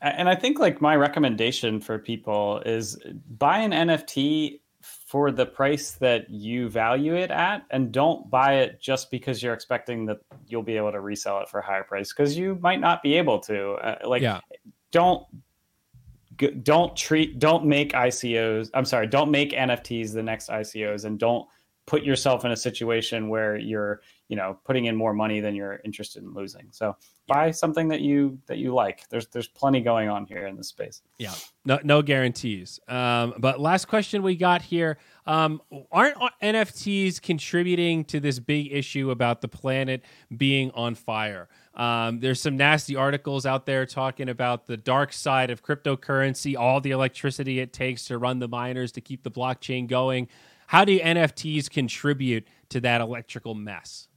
And 0.01 0.29
I 0.29 0.37
think 0.37 0.61
like 0.61 0.81
my 0.81 0.95
recommendation 0.95 1.81
for 1.81 1.99
people 1.99 2.63
is 2.65 2.97
buy 3.37 3.59
an 3.59 3.73
NFT 3.73 4.61
for 4.81 5.33
the 5.33 5.45
price 5.45 5.93
that 5.93 6.31
you 6.31 6.69
value 6.69 7.17
it 7.17 7.31
at 7.31 7.65
and 7.71 7.91
don't 7.91 8.31
buy 8.31 8.55
it 8.57 8.81
just 8.81 9.11
because 9.11 9.43
you're 9.43 9.55
expecting 9.55 10.07
that 10.07 10.19
you'll 10.47 10.63
be 10.63 10.77
able 10.77 10.93
to 10.93 11.01
resell 11.01 11.41
it 11.41 11.49
for 11.49 11.59
a 11.59 11.65
higher 11.65 11.83
price 11.83 12.13
because 12.13 12.39
you 12.39 12.57
might 12.63 12.81
not 12.81 13.03
be 13.03 13.15
able 13.15 13.41
to 13.41 13.73
uh, 13.73 13.99
like 14.07 14.23
yeah. 14.23 14.41
don't 14.93 15.27
don't 16.63 16.97
treat 16.97 17.39
don't 17.39 17.65
make 17.65 17.93
ICOs. 17.93 18.71
I'm 18.75 18.85
sorry, 18.85 19.07
don't 19.07 19.31
make 19.31 19.53
NFTs 19.53 20.13
the 20.13 20.23
next 20.23 20.49
ICOs, 20.49 21.05
and 21.05 21.19
don't 21.19 21.47
put 21.87 22.03
yourself 22.03 22.45
in 22.45 22.51
a 22.51 22.57
situation 22.57 23.29
where 23.29 23.57
you're 23.57 24.03
you 24.29 24.37
know 24.37 24.59
putting 24.65 24.85
in 24.85 24.95
more 24.95 25.15
money 25.15 25.41
than 25.41 25.55
you're 25.55 25.81
interested 25.85 26.23
in 26.23 26.35
losing. 26.35 26.69
So 26.71 26.97
buy 27.27 27.51
something 27.51 27.89
that 27.89 28.03
you 28.03 28.39
that 28.47 28.59
you 28.59 28.75
like. 28.75 29.09
There's 29.09 29.27
there's 29.29 29.49
plenty 29.49 29.81
going 29.81 30.09
on 30.09 30.27
here 30.27 30.47
in 30.47 30.57
this 30.57 30.69
space. 30.69 31.03
Yeah, 31.19 31.35
no 31.65 31.79
no 31.83 32.03
guarantees. 32.03 32.79
Um, 32.89 33.35
but 33.39 33.59
last 33.59 33.89
question 33.89 34.23
we 34.23 34.37
got 34.37 34.63
here: 34.63 34.99
um, 35.27 35.63
Aren't 35.91 36.17
NFTs 36.43 37.23
contributing 37.23 38.05
to 38.07 38.21
this 38.21 38.39
big 38.39 38.73
issue 38.73 39.11
about 39.11 39.41
the 39.41 39.49
planet 39.49 40.03
being 40.37 40.71
on 40.73 40.95
fire? 40.95 41.49
Um, 41.79 42.19
there's 42.19 42.41
some 42.41 42.57
nasty 42.57 42.97
articles 42.97 43.47
out 43.47 43.65
there 43.65 43.87
talking 43.87 44.29
about 44.29 44.67
the 44.67 44.77
dark 44.77 45.13
side 45.13 45.51
of 45.51 45.63
cryptocurrency, 45.63 46.59
all 46.59 46.81
the 46.81 46.91
electricity 46.91 47.61
it 47.61 47.73
takes 47.73 48.05
to 48.07 48.19
run 48.19 48.41
the 48.41 48.49
miners 48.49 48.93
to 48.93 49.01
keep 49.01 49.23
the 49.23 49.31
blockchain 49.31 49.87
going. 49.87 50.29
How 50.67 50.85
do 50.85 50.99
NFTs 50.99 51.71
contribute 51.71 52.47
to 52.71 52.81
that 52.81 53.01
electrical 53.01 53.55
mess? 53.55 54.09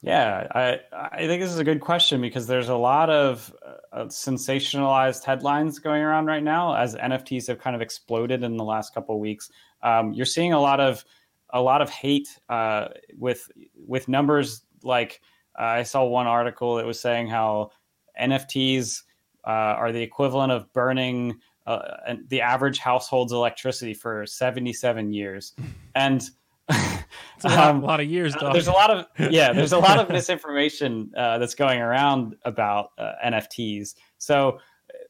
Yeah, 0.00 0.46
I, 0.54 0.80
I 0.92 1.26
think 1.26 1.42
this 1.42 1.50
is 1.50 1.58
a 1.58 1.64
good 1.64 1.80
question 1.80 2.20
because 2.20 2.46
there's 2.46 2.68
a 2.68 2.76
lot 2.76 3.10
of 3.10 3.52
uh, 3.92 4.04
sensationalized 4.04 5.24
headlines 5.24 5.80
going 5.80 6.02
around 6.02 6.26
right 6.26 6.42
now 6.42 6.76
as 6.76 6.94
NFTs 6.94 7.48
have 7.48 7.58
kind 7.58 7.74
of 7.74 7.82
exploded 7.82 8.44
in 8.44 8.56
the 8.56 8.64
last 8.64 8.94
couple 8.94 9.16
of 9.16 9.20
weeks. 9.20 9.50
Um, 9.82 10.12
you're 10.12 10.26
seeing 10.26 10.52
a 10.52 10.60
lot 10.60 10.78
of 10.78 11.04
a 11.50 11.60
lot 11.60 11.80
of 11.80 11.88
hate 11.90 12.28
uh, 12.48 12.88
with 13.16 13.50
with 13.74 14.06
numbers 14.06 14.62
like 14.84 15.20
I 15.58 15.82
saw 15.82 16.04
one 16.04 16.26
article 16.26 16.76
that 16.76 16.86
was 16.86 17.00
saying 17.00 17.28
how 17.28 17.72
NFTs 18.20 19.02
uh, 19.46 19.50
are 19.50 19.92
the 19.92 20.02
equivalent 20.02 20.52
of 20.52 20.72
burning 20.72 21.40
uh, 21.66 22.14
the 22.28 22.40
average 22.40 22.78
household's 22.78 23.32
electricity 23.32 23.92
for 23.92 24.24
77 24.26 25.12
years. 25.12 25.54
And 25.94 26.22
it's 26.70 27.44
a 27.44 27.48
lot, 27.48 27.58
um, 27.58 27.82
a 27.82 27.86
lot 27.86 28.00
of 28.00 28.06
years. 28.06 28.34
Dog. 28.34 28.52
There's 28.52 28.68
a 28.68 28.72
lot 28.72 28.90
of 28.90 29.06
yeah. 29.32 29.52
There's 29.52 29.72
a 29.72 29.78
lot 29.78 29.98
of 29.98 30.08
misinformation 30.10 31.10
uh, 31.16 31.38
that's 31.38 31.56
going 31.56 31.80
around 31.80 32.36
about 32.44 32.92
uh, 32.98 33.12
NFTs. 33.24 33.94
So 34.18 34.60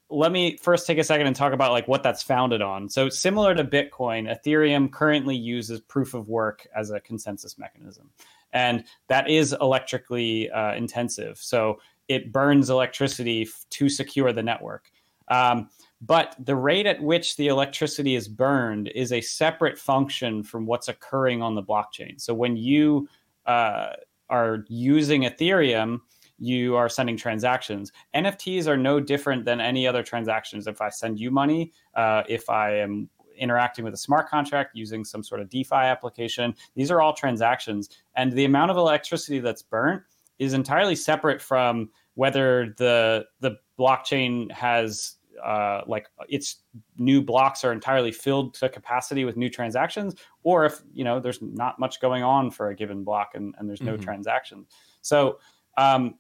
let 0.08 0.32
me 0.32 0.56
first 0.56 0.86
take 0.86 0.96
a 0.96 1.04
second 1.04 1.26
and 1.26 1.36
talk 1.36 1.52
about 1.52 1.72
like 1.72 1.86
what 1.86 2.02
that's 2.02 2.22
founded 2.22 2.62
on. 2.62 2.88
So 2.88 3.10
similar 3.10 3.54
to 3.54 3.64
Bitcoin, 3.64 4.34
Ethereum 4.34 4.90
currently 4.90 5.36
uses 5.36 5.80
proof 5.80 6.14
of 6.14 6.28
work 6.28 6.66
as 6.74 6.90
a 6.90 7.00
consensus 7.00 7.58
mechanism 7.58 8.10
and 8.52 8.84
that 9.08 9.28
is 9.28 9.54
electrically 9.60 10.50
uh, 10.50 10.74
intensive. 10.74 11.38
So 11.38 11.80
it 12.08 12.32
burns 12.32 12.70
electricity 12.70 13.42
f- 13.42 13.66
to 13.70 13.88
secure 13.88 14.32
the 14.32 14.42
network. 14.42 14.90
Um, 15.28 15.68
but 16.00 16.36
the 16.38 16.56
rate 16.56 16.86
at 16.86 17.02
which 17.02 17.36
the 17.36 17.48
electricity 17.48 18.14
is 18.14 18.28
burned 18.28 18.88
is 18.88 19.12
a 19.12 19.20
separate 19.20 19.78
function 19.78 20.42
from 20.42 20.64
what's 20.64 20.88
occurring 20.88 21.42
on 21.42 21.54
the 21.54 21.62
blockchain. 21.62 22.20
So 22.20 22.32
when 22.32 22.56
you 22.56 23.08
uh, 23.46 23.90
are 24.30 24.64
using 24.68 25.22
Ethereum, 25.22 26.00
you 26.38 26.76
are 26.76 26.88
sending 26.88 27.16
transactions. 27.16 27.92
NFTs 28.14 28.68
are 28.68 28.76
no 28.76 29.00
different 29.00 29.44
than 29.44 29.60
any 29.60 29.86
other 29.86 30.04
transactions. 30.04 30.66
If 30.66 30.80
I 30.80 30.88
send 30.88 31.18
you 31.18 31.30
money, 31.30 31.72
uh, 31.94 32.22
if 32.28 32.48
I 32.48 32.76
am 32.76 33.08
interacting 33.38 33.84
with 33.84 33.94
a 33.94 33.98
smart 33.98 34.28
contract 34.28 34.74
using 34.74 35.04
some 35.04 35.22
sort 35.22 35.40
of 35.40 35.48
DeFi 35.48 35.74
application. 35.74 36.54
These 36.74 36.90
are 36.90 37.00
all 37.00 37.12
transactions. 37.12 37.88
And 38.14 38.32
the 38.32 38.44
amount 38.44 38.70
of 38.70 38.76
electricity 38.76 39.38
that's 39.40 39.62
burnt 39.62 40.02
is 40.38 40.52
entirely 40.52 40.96
separate 40.96 41.40
from 41.40 41.90
whether 42.14 42.74
the 42.78 43.26
the 43.40 43.56
blockchain 43.78 44.50
has 44.50 45.16
uh, 45.44 45.82
like 45.86 46.08
its 46.28 46.62
new 46.96 47.22
blocks 47.22 47.64
are 47.64 47.72
entirely 47.72 48.10
filled 48.10 48.54
to 48.54 48.68
capacity 48.68 49.24
with 49.24 49.36
new 49.36 49.48
transactions, 49.48 50.14
or 50.42 50.64
if 50.64 50.80
you 50.92 51.04
know 51.04 51.20
there's 51.20 51.40
not 51.40 51.78
much 51.78 52.00
going 52.00 52.22
on 52.22 52.50
for 52.50 52.70
a 52.70 52.74
given 52.74 53.04
block 53.04 53.32
and, 53.34 53.54
and 53.58 53.68
there's 53.68 53.82
no 53.82 53.94
mm-hmm. 53.94 54.02
transactions. 54.02 54.66
So 55.00 55.38
um, 55.76 56.16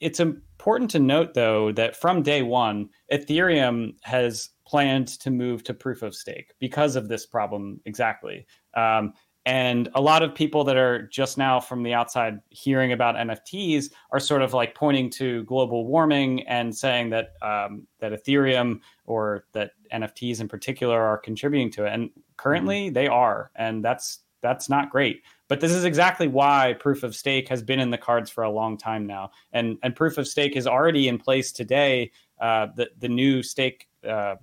it's 0.00 0.20
important 0.20 0.90
to 0.92 0.98
note 0.98 1.34
though 1.34 1.72
that 1.72 1.96
from 1.96 2.22
day 2.22 2.42
one, 2.42 2.88
Ethereum 3.12 3.94
has 4.02 4.50
planned 4.66 5.08
to 5.08 5.30
move 5.30 5.64
to 5.64 5.74
proof 5.74 6.02
of 6.02 6.14
stake 6.14 6.52
because 6.58 6.96
of 6.96 7.08
this 7.08 7.26
problem 7.26 7.80
exactly. 7.86 8.46
Um, 8.74 9.14
and 9.46 9.88
a 9.94 10.00
lot 10.00 10.22
of 10.22 10.34
people 10.34 10.62
that 10.64 10.76
are 10.76 11.06
just 11.06 11.38
now 11.38 11.58
from 11.58 11.82
the 11.82 11.94
outside 11.94 12.38
hearing 12.50 12.92
about 12.92 13.14
NFTs 13.14 13.90
are 14.10 14.20
sort 14.20 14.42
of 14.42 14.52
like 14.52 14.74
pointing 14.74 15.08
to 15.10 15.42
global 15.44 15.86
warming 15.86 16.46
and 16.46 16.76
saying 16.76 17.08
that 17.10 17.30
um, 17.40 17.86
that 17.98 18.12
Ethereum 18.12 18.80
or 19.06 19.46
that 19.52 19.70
NFTs 19.90 20.42
in 20.42 20.48
particular 20.48 21.00
are 21.00 21.16
contributing 21.16 21.70
to 21.70 21.86
it. 21.86 21.94
And 21.94 22.10
currently, 22.36 22.86
mm-hmm. 22.86 22.94
they 22.94 23.06
are, 23.06 23.50
and 23.56 23.82
that's 23.82 24.18
that's 24.42 24.68
not 24.68 24.90
great. 24.90 25.22
But 25.48 25.60
this 25.60 25.72
is 25.72 25.84
exactly 25.84 26.28
why 26.28 26.76
proof 26.78 27.02
of 27.02 27.16
stake 27.16 27.48
has 27.48 27.62
been 27.62 27.80
in 27.80 27.90
the 27.90 27.98
cards 27.98 28.30
for 28.30 28.44
a 28.44 28.50
long 28.50 28.76
time 28.76 29.06
now, 29.06 29.30
and 29.52 29.78
and 29.82 29.96
proof 29.96 30.18
of 30.18 30.28
stake 30.28 30.56
is 30.56 30.66
already 30.66 31.08
in 31.08 31.18
place 31.18 31.52
today. 31.52 32.10
Uh, 32.40 32.68
the 32.76 32.90
the 32.98 33.08
new 33.08 33.42
stake 33.42 33.88
uh, 34.06 34.36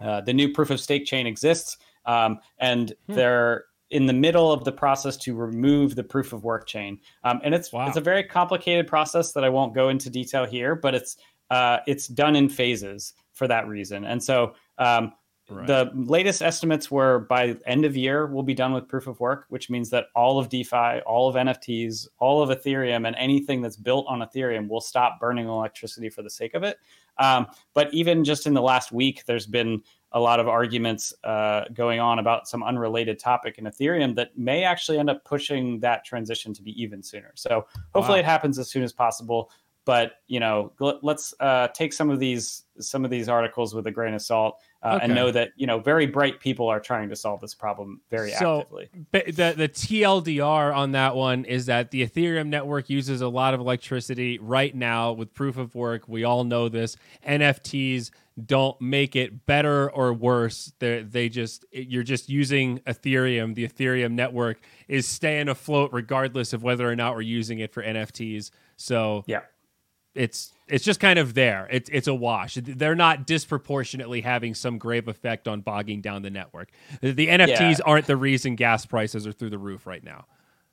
uh, 0.00 0.20
the 0.22 0.32
new 0.32 0.52
proof 0.52 0.70
of 0.70 0.80
stake 0.80 1.06
chain 1.06 1.26
exists, 1.26 1.78
um, 2.04 2.38
and 2.58 2.92
hmm. 3.06 3.14
they're 3.14 3.64
in 3.90 4.06
the 4.06 4.12
middle 4.12 4.52
of 4.52 4.64
the 4.64 4.72
process 4.72 5.16
to 5.16 5.34
remove 5.34 5.94
the 5.94 6.02
proof 6.02 6.32
of 6.32 6.42
work 6.42 6.66
chain. 6.66 6.98
Um, 7.22 7.40
and 7.44 7.54
it's 7.54 7.72
wow. 7.72 7.86
it's 7.86 7.96
a 7.96 8.00
very 8.00 8.24
complicated 8.24 8.86
process 8.86 9.32
that 9.32 9.44
I 9.44 9.48
won't 9.48 9.74
go 9.74 9.88
into 9.88 10.10
detail 10.10 10.44
here, 10.44 10.74
but 10.74 10.94
it's 10.94 11.16
uh, 11.50 11.78
it's 11.86 12.08
done 12.08 12.36
in 12.36 12.48
phases 12.48 13.14
for 13.32 13.46
that 13.46 13.68
reason. 13.68 14.04
And 14.04 14.22
so 14.22 14.54
um, 14.78 15.12
right. 15.50 15.66
the 15.66 15.90
latest 15.94 16.42
estimates 16.42 16.90
were 16.90 17.20
by 17.20 17.56
end 17.66 17.84
of 17.84 17.96
year 17.96 18.26
we'll 18.26 18.42
be 18.42 18.54
done 18.54 18.72
with 18.72 18.88
proof 18.88 19.06
of 19.06 19.18
work, 19.20 19.46
which 19.48 19.70
means 19.70 19.90
that 19.90 20.06
all 20.14 20.38
of 20.38 20.48
DeFi, 20.48 21.00
all 21.06 21.28
of 21.28 21.34
NFTs, 21.34 22.08
all 22.18 22.42
of 22.42 22.50
Ethereum, 22.50 23.06
and 23.06 23.16
anything 23.16 23.62
that's 23.62 23.76
built 23.76 24.06
on 24.08 24.20
Ethereum 24.20 24.68
will 24.68 24.80
stop 24.80 25.20
burning 25.20 25.48
electricity 25.48 26.08
for 26.08 26.22
the 26.22 26.30
sake 26.30 26.54
of 26.54 26.62
it. 26.62 26.78
Um, 27.18 27.46
but 27.74 27.92
even 27.94 28.24
just 28.24 28.46
in 28.46 28.54
the 28.54 28.62
last 28.62 28.92
week, 28.92 29.24
there's 29.26 29.46
been 29.46 29.82
a 30.12 30.20
lot 30.20 30.40
of 30.40 30.48
arguments 30.48 31.12
uh, 31.24 31.64
going 31.72 32.00
on 32.00 32.18
about 32.18 32.48
some 32.48 32.62
unrelated 32.62 33.18
topic 33.18 33.58
in 33.58 33.64
Ethereum 33.64 34.14
that 34.16 34.36
may 34.36 34.64
actually 34.64 34.98
end 34.98 35.10
up 35.10 35.24
pushing 35.24 35.80
that 35.80 36.04
transition 36.04 36.54
to 36.54 36.62
be 36.62 36.80
even 36.80 37.02
sooner. 37.02 37.32
So 37.34 37.66
hopefully 37.94 38.16
wow. 38.16 38.20
it 38.20 38.24
happens 38.24 38.58
as 38.58 38.70
soon 38.70 38.82
as 38.82 38.92
possible. 38.92 39.50
But 39.86 40.14
you 40.26 40.40
know, 40.40 40.72
let's 40.80 41.32
uh, 41.38 41.68
take 41.68 41.92
some 41.92 42.10
of 42.10 42.18
these 42.18 42.64
some 42.78 43.04
of 43.04 43.10
these 43.10 43.28
articles 43.28 43.74
with 43.74 43.86
a 43.86 43.90
grain 43.90 44.14
of 44.14 44.20
salt 44.20 44.60
uh, 44.82 44.96
okay. 44.96 45.04
and 45.04 45.14
know 45.14 45.30
that 45.30 45.50
you 45.56 45.66
know 45.66 45.78
very 45.78 46.06
bright 46.06 46.40
people 46.40 46.66
are 46.66 46.80
trying 46.80 47.08
to 47.08 47.16
solve 47.16 47.40
this 47.40 47.54
problem 47.54 48.00
very 48.10 48.32
so, 48.32 48.60
actively. 48.60 48.88
The 49.12 49.54
the 49.56 49.68
TLDR 49.68 50.74
on 50.74 50.92
that 50.92 51.14
one 51.14 51.44
is 51.44 51.66
that 51.66 51.92
the 51.92 52.04
Ethereum 52.04 52.48
network 52.48 52.90
uses 52.90 53.20
a 53.20 53.28
lot 53.28 53.54
of 53.54 53.60
electricity 53.60 54.38
right 54.38 54.74
now 54.74 55.12
with 55.12 55.32
proof 55.32 55.56
of 55.56 55.74
work. 55.76 56.08
We 56.08 56.24
all 56.24 56.42
know 56.42 56.68
this. 56.68 56.96
NFTs 57.26 58.10
don't 58.44 58.78
make 58.80 59.16
it 59.16 59.46
better 59.46 59.90
or 59.90 60.12
worse. 60.12 60.72
They 60.80 61.02
they 61.02 61.28
just 61.28 61.64
you're 61.70 62.02
just 62.02 62.28
using 62.28 62.80
Ethereum. 62.80 63.54
The 63.54 63.68
Ethereum 63.68 64.12
network 64.12 64.58
is 64.88 65.06
staying 65.06 65.48
afloat 65.48 65.90
regardless 65.92 66.52
of 66.52 66.64
whether 66.64 66.90
or 66.90 66.96
not 66.96 67.14
we're 67.14 67.22
using 67.22 67.60
it 67.60 67.72
for 67.72 67.84
NFTs. 67.84 68.50
So 68.76 69.22
yeah 69.28 69.42
it's 70.16 70.52
it's 70.68 70.84
just 70.84 70.98
kind 70.98 71.18
of 71.18 71.34
there. 71.34 71.68
It's 71.70 71.88
it's 71.92 72.08
a 72.08 72.14
wash. 72.14 72.58
They're 72.60 72.94
not 72.94 73.26
disproportionately 73.26 74.20
having 74.20 74.54
some 74.54 74.78
grave 74.78 75.08
effect 75.08 75.46
on 75.46 75.60
bogging 75.60 76.00
down 76.00 76.22
the 76.22 76.30
network. 76.30 76.70
The 77.00 77.28
NFTs 77.28 77.78
yeah. 77.78 77.84
aren't 77.84 78.06
the 78.06 78.16
reason 78.16 78.56
gas 78.56 78.86
prices 78.86 79.26
are 79.26 79.32
through 79.32 79.50
the 79.50 79.58
roof 79.58 79.86
right 79.86 80.02
now. 80.02 80.26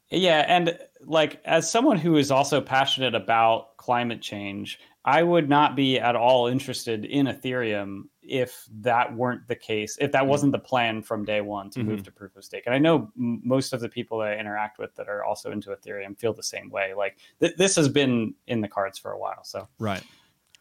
Yeah, 0.10 0.46
and 0.48 0.78
like 1.06 1.42
as 1.46 1.70
someone 1.70 1.98
who 1.98 2.18
is 2.18 2.32
also 2.32 2.62
passionate 2.62 3.16
about 3.16 3.78
climate 3.78 4.22
change, 4.22 4.80
I 5.06 5.24
would 5.24 5.50
not 5.50 5.76
be 5.76 6.00
at 6.00 6.16
all 6.16 6.48
interested 6.48 7.06
in 7.06 7.26
Ethereum 7.26 8.04
if 8.28 8.68
that 8.80 9.16
weren't 9.16 9.48
the 9.48 9.56
case, 9.56 9.98
if 10.00 10.12
that 10.12 10.22
mm-hmm. 10.22 10.30
wasn't 10.30 10.52
the 10.52 10.60
plan 10.60 11.02
from 11.02 11.26
day 11.26 11.42
one 11.42 11.70
to 11.72 11.80
mm-hmm. 11.80 11.90
move 11.90 12.04
to 12.04 12.12
proof 12.12 12.36
of 12.36 12.44
stake. 12.44 12.64
And 12.66 12.76
I 12.76 12.80
know 12.80 13.12
m- 13.18 13.42
most 13.44 13.74
of 13.74 13.82
the 13.82 13.90
people 13.90 14.20
that 14.20 14.30
I 14.30 14.38
interact 14.38 14.80
with 14.80 14.96
that 14.96 15.08
are 15.08 15.24
also 15.24 15.52
into 15.52 15.70
Ethereum 15.70 16.18
feel 16.18 16.34
the 16.34 16.44
same 16.44 16.70
way. 16.70 16.94
Like 16.94 17.18
th- 17.40 17.56
this 17.58 17.76
has 17.76 17.90
been 17.90 18.34
in 18.48 18.62
the 18.62 18.68
cards 18.68 18.98
for 18.98 19.12
a 19.12 19.20
while. 19.20 19.44
So 19.44 19.68
right, 19.80 20.04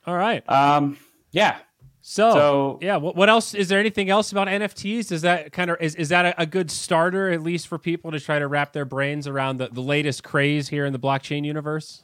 all 0.06 0.16
right, 0.16 0.48
um, 0.50 0.98
yeah. 1.30 1.58
So, 2.04 2.32
so 2.32 2.78
yeah, 2.82 2.96
what, 2.96 3.14
what, 3.14 3.28
else? 3.28 3.54
Is 3.54 3.68
there 3.68 3.78
anything 3.78 4.10
else 4.10 4.32
about 4.32 4.48
NFTs? 4.48 5.12
Is 5.12 5.22
that 5.22 5.52
kind 5.52 5.70
of 5.70 5.76
is, 5.80 5.94
is 5.94 6.08
that 6.08 6.26
a, 6.26 6.42
a, 6.42 6.46
good 6.46 6.68
starter 6.68 7.30
at 7.30 7.44
least 7.44 7.68
for 7.68 7.78
people 7.78 8.10
to 8.10 8.18
try 8.18 8.40
to 8.40 8.48
wrap 8.48 8.72
their 8.72 8.84
brains 8.84 9.28
around 9.28 9.58
the, 9.58 9.68
the 9.68 9.80
latest 9.80 10.24
craze 10.24 10.68
here 10.68 10.84
in 10.84 10.92
the 10.92 10.98
blockchain 10.98 11.44
universe? 11.44 12.02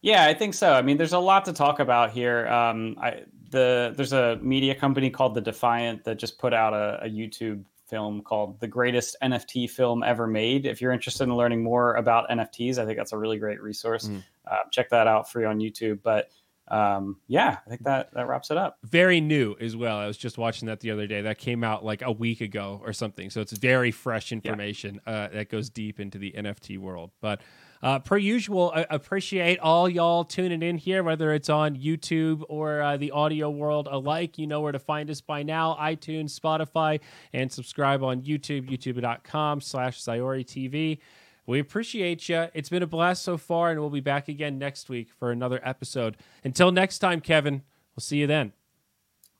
Yeah, 0.00 0.26
I 0.26 0.34
think 0.34 0.54
so. 0.54 0.72
I 0.72 0.82
mean, 0.82 0.96
there's 0.96 1.12
a 1.12 1.18
lot 1.18 1.44
to 1.46 1.52
talk 1.52 1.80
about 1.80 2.12
here. 2.12 2.46
Um, 2.48 2.96
I, 3.00 3.22
the 3.52 3.92
there's 3.96 4.12
a 4.12 4.38
media 4.42 4.74
company 4.74 5.10
called 5.10 5.34
the 5.34 5.40
Defiant 5.40 6.02
that 6.04 6.18
just 6.18 6.38
put 6.38 6.52
out 6.52 6.72
a, 6.74 7.04
a, 7.04 7.08
YouTube 7.08 7.64
film 7.86 8.22
called 8.22 8.58
"The 8.58 8.66
Greatest 8.66 9.14
NFT 9.22 9.70
Film 9.70 10.02
Ever 10.02 10.26
Made." 10.26 10.66
If 10.66 10.80
you're 10.80 10.92
interested 10.92 11.24
in 11.24 11.36
learning 11.36 11.62
more 11.62 11.94
about 11.94 12.28
NFTs, 12.30 12.78
I 12.78 12.84
think 12.84 12.96
that's 12.98 13.12
a 13.12 13.18
really 13.18 13.38
great 13.38 13.62
resource. 13.62 14.08
Mm. 14.08 14.24
Uh, 14.50 14.56
check 14.72 14.90
that 14.90 15.06
out 15.06 15.30
free 15.30 15.44
on 15.44 15.60
YouTube. 15.60 16.00
But 16.02 16.30
um, 16.68 17.18
yeah, 17.28 17.58
I 17.64 17.68
think 17.68 17.84
that 17.84 18.12
that 18.14 18.26
wraps 18.26 18.50
it 18.50 18.56
up. 18.56 18.78
Very 18.82 19.20
new 19.20 19.54
as 19.60 19.76
well. 19.76 19.98
I 19.98 20.06
was 20.06 20.16
just 20.16 20.38
watching 20.38 20.66
that 20.66 20.80
the 20.80 20.90
other 20.90 21.06
day. 21.06 21.20
That 21.20 21.38
came 21.38 21.62
out 21.62 21.84
like 21.84 22.02
a 22.02 22.10
week 22.10 22.40
ago 22.40 22.80
or 22.84 22.92
something. 22.92 23.30
So 23.30 23.40
it's 23.40 23.52
very 23.52 23.90
fresh 23.90 24.32
information 24.32 25.00
yeah. 25.06 25.12
uh, 25.12 25.28
that 25.28 25.50
goes 25.50 25.70
deep 25.70 26.00
into 26.00 26.18
the 26.18 26.32
NFT 26.32 26.78
world. 26.78 27.10
But 27.20 27.42
uh, 27.82 27.98
per 27.98 28.16
usual, 28.16 28.72
I 28.74 28.86
appreciate 28.90 29.58
all 29.58 29.88
y'all 29.88 30.24
tuning 30.24 30.62
in 30.62 30.78
here, 30.78 31.02
whether 31.02 31.32
it's 31.32 31.48
on 31.48 31.76
YouTube 31.76 32.44
or 32.48 32.80
uh, 32.80 32.96
the 32.96 33.10
audio 33.10 33.50
world 33.50 33.88
alike. 33.90 34.38
You 34.38 34.46
know 34.46 34.60
where 34.60 34.72
to 34.72 34.78
find 34.78 35.10
us 35.10 35.20
by 35.20 35.42
now 35.42 35.76
iTunes, 35.80 36.38
Spotify, 36.38 37.00
and 37.32 37.50
subscribe 37.50 38.04
on 38.04 38.22
YouTube, 38.22 38.70
youtube.com 38.70 39.60
slash 39.60 40.00
Sayori 40.00 40.44
TV. 40.44 40.98
We 41.46 41.58
appreciate 41.58 42.28
you. 42.28 42.46
It's 42.54 42.68
been 42.68 42.84
a 42.84 42.86
blast 42.86 43.22
so 43.22 43.36
far, 43.36 43.72
and 43.72 43.80
we'll 43.80 43.90
be 43.90 44.00
back 44.00 44.28
again 44.28 44.58
next 44.58 44.88
week 44.88 45.08
for 45.18 45.32
another 45.32 45.60
episode. 45.64 46.16
Until 46.44 46.70
next 46.70 47.00
time, 47.00 47.20
Kevin, 47.20 47.62
we'll 47.96 48.02
see 48.02 48.18
you 48.18 48.28
then. 48.28 48.52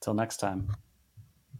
Until 0.01 0.13
next 0.13 0.37
time. 0.37 0.67